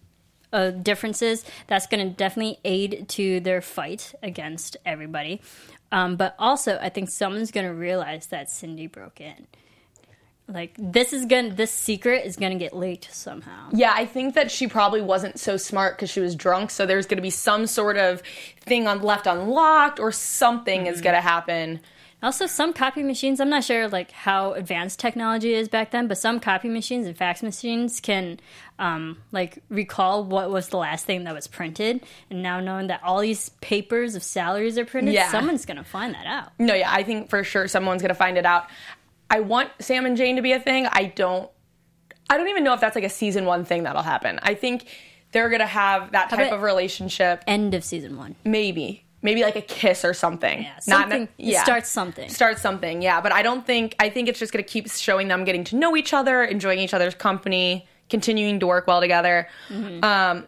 uh, 0.52 0.70
differences 0.70 1.44
that's 1.66 1.86
going 1.88 2.06
to 2.08 2.14
definitely 2.14 2.58
aid 2.64 3.06
to 3.08 3.40
their 3.40 3.60
fight 3.60 4.14
against 4.22 4.76
everybody. 4.86 5.40
Um, 5.90 6.16
but 6.16 6.34
also, 6.38 6.78
I 6.80 6.88
think 6.88 7.10
someone's 7.10 7.50
going 7.50 7.66
to 7.66 7.74
realize 7.74 8.26
that 8.28 8.48
Cindy 8.48 8.86
broke 8.86 9.20
in. 9.20 9.48
Like 10.48 10.74
this 10.78 11.12
is 11.12 11.26
gonna 11.26 11.50
this 11.50 11.72
secret 11.72 12.24
is 12.24 12.36
gonna 12.36 12.54
get 12.54 12.74
leaked 12.76 13.12
somehow. 13.12 13.68
Yeah, 13.72 13.92
I 13.94 14.06
think 14.06 14.34
that 14.34 14.50
she 14.50 14.68
probably 14.68 15.02
wasn't 15.02 15.40
so 15.40 15.56
smart 15.56 15.96
because 15.96 16.08
she 16.08 16.20
was 16.20 16.36
drunk. 16.36 16.70
So 16.70 16.86
there's 16.86 17.06
to 17.16 17.22
be 17.22 17.30
some 17.30 17.66
sort 17.66 17.96
of 17.96 18.22
thing 18.60 18.86
on 18.86 19.02
left 19.02 19.26
unlocked, 19.26 19.98
or 19.98 20.12
something 20.12 20.86
is 20.86 21.00
going 21.00 21.14
to 21.16 21.20
happen. 21.20 21.80
Also, 22.22 22.46
some 22.46 22.72
copy 22.72 23.02
machines, 23.02 23.40
I'm 23.40 23.50
not 23.50 23.62
sure 23.62 23.88
like 23.88 24.10
how 24.10 24.52
advanced 24.54 24.98
technology 24.98 25.52
is 25.52 25.68
back 25.68 25.90
then, 25.90 26.08
but 26.08 26.16
some 26.16 26.40
copy 26.40 26.68
machines 26.68 27.06
and 27.06 27.16
fax 27.16 27.42
machines 27.42 28.00
can 28.00 28.40
um, 28.78 29.18
like 29.32 29.58
recall 29.68 30.24
what 30.24 30.50
was 30.50 30.68
the 30.68 30.78
last 30.78 31.04
thing 31.04 31.24
that 31.24 31.34
was 31.34 31.46
printed. 31.46 32.02
And 32.30 32.42
now 32.42 32.58
knowing 32.58 32.86
that 32.86 33.02
all 33.04 33.20
these 33.20 33.50
papers 33.60 34.14
of 34.14 34.22
salaries 34.22 34.78
are 34.78 34.86
printed, 34.86 35.12
Yeah. 35.12 35.30
someone's 35.30 35.66
to 35.76 35.84
find 35.84 36.14
that 36.14 36.26
out. 36.26 36.52
No, 36.58 36.72
yeah, 36.74 36.90
I 36.90 37.02
think 37.02 37.28
for 37.28 37.44
sure 37.44 37.68
someone's 37.68 38.00
gonna 38.00 38.14
find 38.14 38.38
it 38.38 38.46
out. 38.46 38.64
I 39.30 39.40
want 39.40 39.70
Sam 39.80 40.06
and 40.06 40.16
Jane 40.16 40.36
to 40.36 40.42
be 40.42 40.52
a 40.52 40.60
thing. 40.60 40.86
I 40.86 41.06
don't. 41.06 41.50
I 42.28 42.36
don't 42.36 42.48
even 42.48 42.64
know 42.64 42.74
if 42.74 42.80
that's 42.80 42.96
like 42.96 43.04
a 43.04 43.08
season 43.10 43.44
one 43.44 43.64
thing 43.64 43.84
that'll 43.84 44.02
happen. 44.02 44.40
I 44.42 44.54
think 44.54 44.86
they're 45.32 45.48
gonna 45.50 45.66
have 45.66 46.12
that 46.12 46.30
type 46.30 46.52
of 46.52 46.62
relationship. 46.62 47.42
End 47.46 47.74
of 47.74 47.84
season 47.84 48.16
one. 48.16 48.34
Maybe, 48.44 49.04
maybe 49.22 49.42
like 49.42 49.54
a 49.56 49.60
kiss 49.60 50.04
or 50.04 50.12
something. 50.14 50.62
Yeah, 50.62 50.78
something- 50.80 51.28
it 51.38 51.58
starts 51.58 51.88
something. 51.88 52.28
Start 52.30 52.58
something. 52.58 53.02
Yeah, 53.02 53.20
but 53.20 53.32
I 53.32 53.42
don't 53.42 53.64
think. 53.66 53.94
I 54.00 54.08
think 54.10 54.28
it's 54.28 54.38
just 54.38 54.52
gonna 54.52 54.62
keep 54.64 54.90
showing 54.90 55.28
them 55.28 55.44
getting 55.44 55.62
to 55.64 55.76
know 55.76 55.96
each 55.96 56.12
other, 56.12 56.42
enjoying 56.44 56.78
each 56.80 56.94
other's 56.94 57.14
company, 57.14 57.86
continuing 58.10 58.58
to 58.60 58.66
work 58.66 58.86
well 58.86 59.00
together. 59.00 59.48
Mm-hmm. 59.68 60.02
Um, 60.04 60.46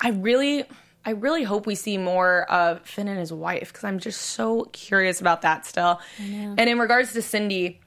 I 0.00 0.10
really. 0.10 0.64
I 1.06 1.10
really 1.10 1.42
hope 1.42 1.66
we 1.66 1.74
see 1.74 1.98
more 1.98 2.50
of 2.50 2.80
Finn 2.80 3.08
and 3.08 3.18
his 3.18 3.30
wife 3.30 3.70
because 3.70 3.84
I'm 3.84 3.98
just 3.98 4.22
so 4.22 4.64
curious 4.72 5.20
about 5.20 5.42
that 5.42 5.66
still. 5.66 6.00
And 6.18 6.58
in 6.58 6.78
regards 6.78 7.12
to 7.12 7.20
Cindy, 7.20 7.78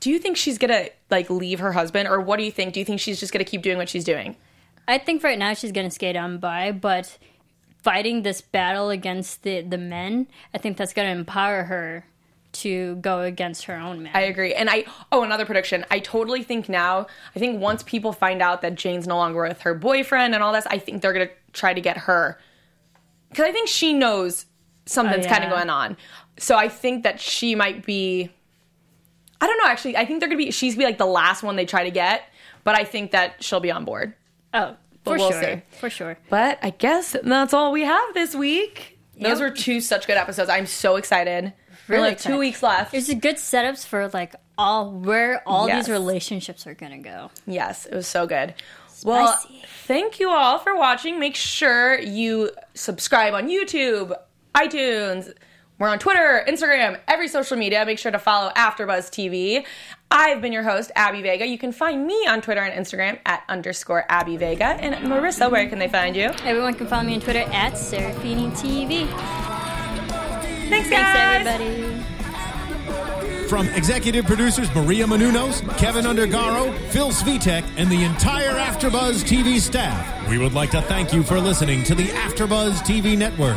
do 0.00 0.10
you 0.10 0.18
think 0.18 0.36
she's 0.36 0.58
gonna 0.58 0.88
like 1.10 1.30
leave 1.30 1.60
her 1.60 1.72
husband, 1.72 2.08
or 2.08 2.20
what 2.20 2.38
do 2.38 2.44
you 2.44 2.50
think? 2.50 2.74
Do 2.74 2.80
you 2.80 2.86
think 2.86 3.00
she's 3.00 3.20
just 3.20 3.32
gonna 3.32 3.44
keep 3.44 3.62
doing 3.62 3.78
what 3.78 3.88
she's 3.88 4.04
doing? 4.04 4.36
I 4.88 4.98
think 4.98 5.22
right 5.22 5.38
now 5.38 5.54
she's 5.54 5.70
going 5.70 5.86
to 5.86 5.90
skate 5.94 6.16
on 6.16 6.38
by, 6.38 6.72
but 6.72 7.16
fighting 7.78 8.22
this 8.22 8.40
battle 8.40 8.90
against 8.90 9.44
the, 9.44 9.60
the 9.60 9.78
men, 9.78 10.26
I 10.52 10.58
think 10.58 10.76
that's 10.76 10.92
going 10.92 11.06
to 11.06 11.18
empower 11.18 11.62
her 11.64 12.04
to 12.52 12.96
go 12.96 13.20
against 13.20 13.66
her 13.66 13.76
own 13.76 14.02
man. 14.02 14.12
I 14.16 14.22
agree. 14.22 14.52
And 14.52 14.68
I 14.68 14.84
oh 15.12 15.22
another 15.22 15.46
prediction. 15.46 15.84
I 15.92 16.00
totally 16.00 16.42
think 16.42 16.68
now. 16.68 17.06
I 17.36 17.38
think 17.38 17.60
once 17.60 17.84
people 17.84 18.12
find 18.12 18.42
out 18.42 18.62
that 18.62 18.74
Jane's 18.74 19.06
no 19.06 19.16
longer 19.16 19.42
with 19.42 19.60
her 19.60 19.74
boyfriend 19.74 20.34
and 20.34 20.42
all 20.42 20.52
this, 20.52 20.66
I 20.66 20.78
think 20.78 21.02
they're 21.02 21.12
gonna 21.12 21.30
try 21.52 21.72
to 21.72 21.80
get 21.80 21.96
her 21.96 22.40
because 23.28 23.44
I 23.44 23.52
think 23.52 23.68
she 23.68 23.92
knows 23.92 24.46
something's 24.86 25.26
Oh, 25.26 25.28
kind 25.28 25.44
of 25.44 25.50
going 25.50 25.70
on. 25.70 25.96
So 26.38 26.56
I 26.56 26.68
think 26.68 27.04
that 27.04 27.20
she 27.20 27.54
might 27.54 27.86
be. 27.86 28.30
I 29.40 29.46
don't 29.46 29.58
know. 29.58 29.66
Actually, 29.66 29.96
I 29.96 30.04
think 30.04 30.20
they're 30.20 30.28
gonna 30.28 30.38
be. 30.38 30.50
She's 30.50 30.74
gonna 30.74 30.82
be 30.86 30.90
like 30.90 30.98
the 30.98 31.06
last 31.06 31.42
one 31.42 31.56
they 31.56 31.66
try 31.66 31.84
to 31.84 31.90
get, 31.90 32.22
but 32.64 32.74
I 32.78 32.84
think 32.84 33.12
that 33.12 33.42
she'll 33.42 33.60
be 33.60 33.70
on 33.70 33.84
board. 33.84 34.14
oh, 34.54 34.76
for 35.04 35.16
we'll 35.16 35.30
sure. 35.30 35.42
see. 35.42 35.62
For 35.78 35.88
sure. 35.90 36.18
But 36.28 36.58
I 36.62 36.70
guess 36.70 37.16
that's 37.22 37.54
all 37.54 37.72
we 37.72 37.82
have 37.82 38.14
this 38.14 38.34
week. 38.34 38.98
Those 39.18 39.40
were 39.40 39.50
two 39.50 39.80
such 39.80 40.06
good 40.06 40.16
episodes. 40.16 40.48
I'm 40.50 40.66
so 40.66 40.96
excited. 40.96 41.52
Really 41.88 42.08
like 42.10 42.18
two 42.18 42.38
weeks 42.38 42.62
left. 42.62 42.92
There's 42.92 43.08
a 43.08 43.14
good 43.14 43.36
setups 43.36 43.86
for 43.86 44.08
like 44.08 44.34
all 44.56 44.92
where 44.92 45.42
all 45.46 45.66
Yes. 45.68 45.86
these 45.86 45.92
relationships 45.92 46.66
are 46.66 46.74
to 46.74 46.98
go. 46.98 47.30
Yes, 47.46 47.86
it 47.86 47.94
was 47.94 48.06
so 48.06 48.26
good. 48.26 48.54
Well, 49.04 49.38
thank 49.86 50.20
you 50.20 50.30
all 50.30 50.58
for 50.58 50.76
watching. 50.76 51.18
Make 51.18 51.34
sure 51.34 51.98
you 51.98 52.50
subscribe 52.74 53.34
on 53.34 53.48
YouTube, 53.48 54.14
iTunes. 54.54 55.32
We're 55.80 55.88
on 55.88 55.98
Twitter, 55.98 56.44
Instagram, 56.46 57.00
every 57.08 57.26
social 57.26 57.56
media. 57.56 57.86
Make 57.86 57.98
sure 57.98 58.12
to 58.12 58.18
follow 58.18 58.50
AfterBuzz 58.50 59.08
TV. 59.08 59.64
I've 60.10 60.42
been 60.42 60.52
your 60.52 60.62
host, 60.62 60.92
Abby 60.94 61.22
Vega. 61.22 61.46
You 61.46 61.56
can 61.56 61.72
find 61.72 62.06
me 62.06 62.26
on 62.26 62.42
Twitter 62.42 62.60
and 62.60 62.78
Instagram 62.78 63.18
at 63.24 63.44
underscore 63.48 64.04
Abby 64.10 64.36
Vega. 64.36 64.66
And 64.66 64.94
Marissa, 65.06 65.50
where 65.50 65.66
can 65.70 65.78
they 65.78 65.88
find 65.88 66.14
you? 66.14 66.32
Everyone 66.44 66.74
can 66.74 66.86
follow 66.86 67.04
me 67.04 67.14
on 67.14 67.20
Twitter 67.20 67.46
at 67.50 67.72
Serafini 67.72 68.50
TV. 68.50 69.08
Thanks, 70.68 70.90
guys. 70.90 71.46
Thanks, 71.46 71.48
everybody. 71.48 73.48
From 73.48 73.66
executive 73.68 74.26
producers 74.26 74.68
Maria 74.74 75.06
Menounos, 75.06 75.62
Kevin 75.78 76.04
Undergaro, 76.04 76.76
Phil 76.90 77.10
Svitek, 77.10 77.64
and 77.78 77.90
the 77.90 78.04
entire 78.04 78.50
AfterBuzz 78.50 79.24
TV 79.24 79.58
staff, 79.58 80.28
we 80.28 80.36
would 80.36 80.52
like 80.52 80.70
to 80.72 80.82
thank 80.82 81.14
you 81.14 81.22
for 81.22 81.40
listening 81.40 81.82
to 81.84 81.94
the 81.94 82.08
AfterBuzz 82.08 82.82
TV 82.82 83.16
network. 83.16 83.56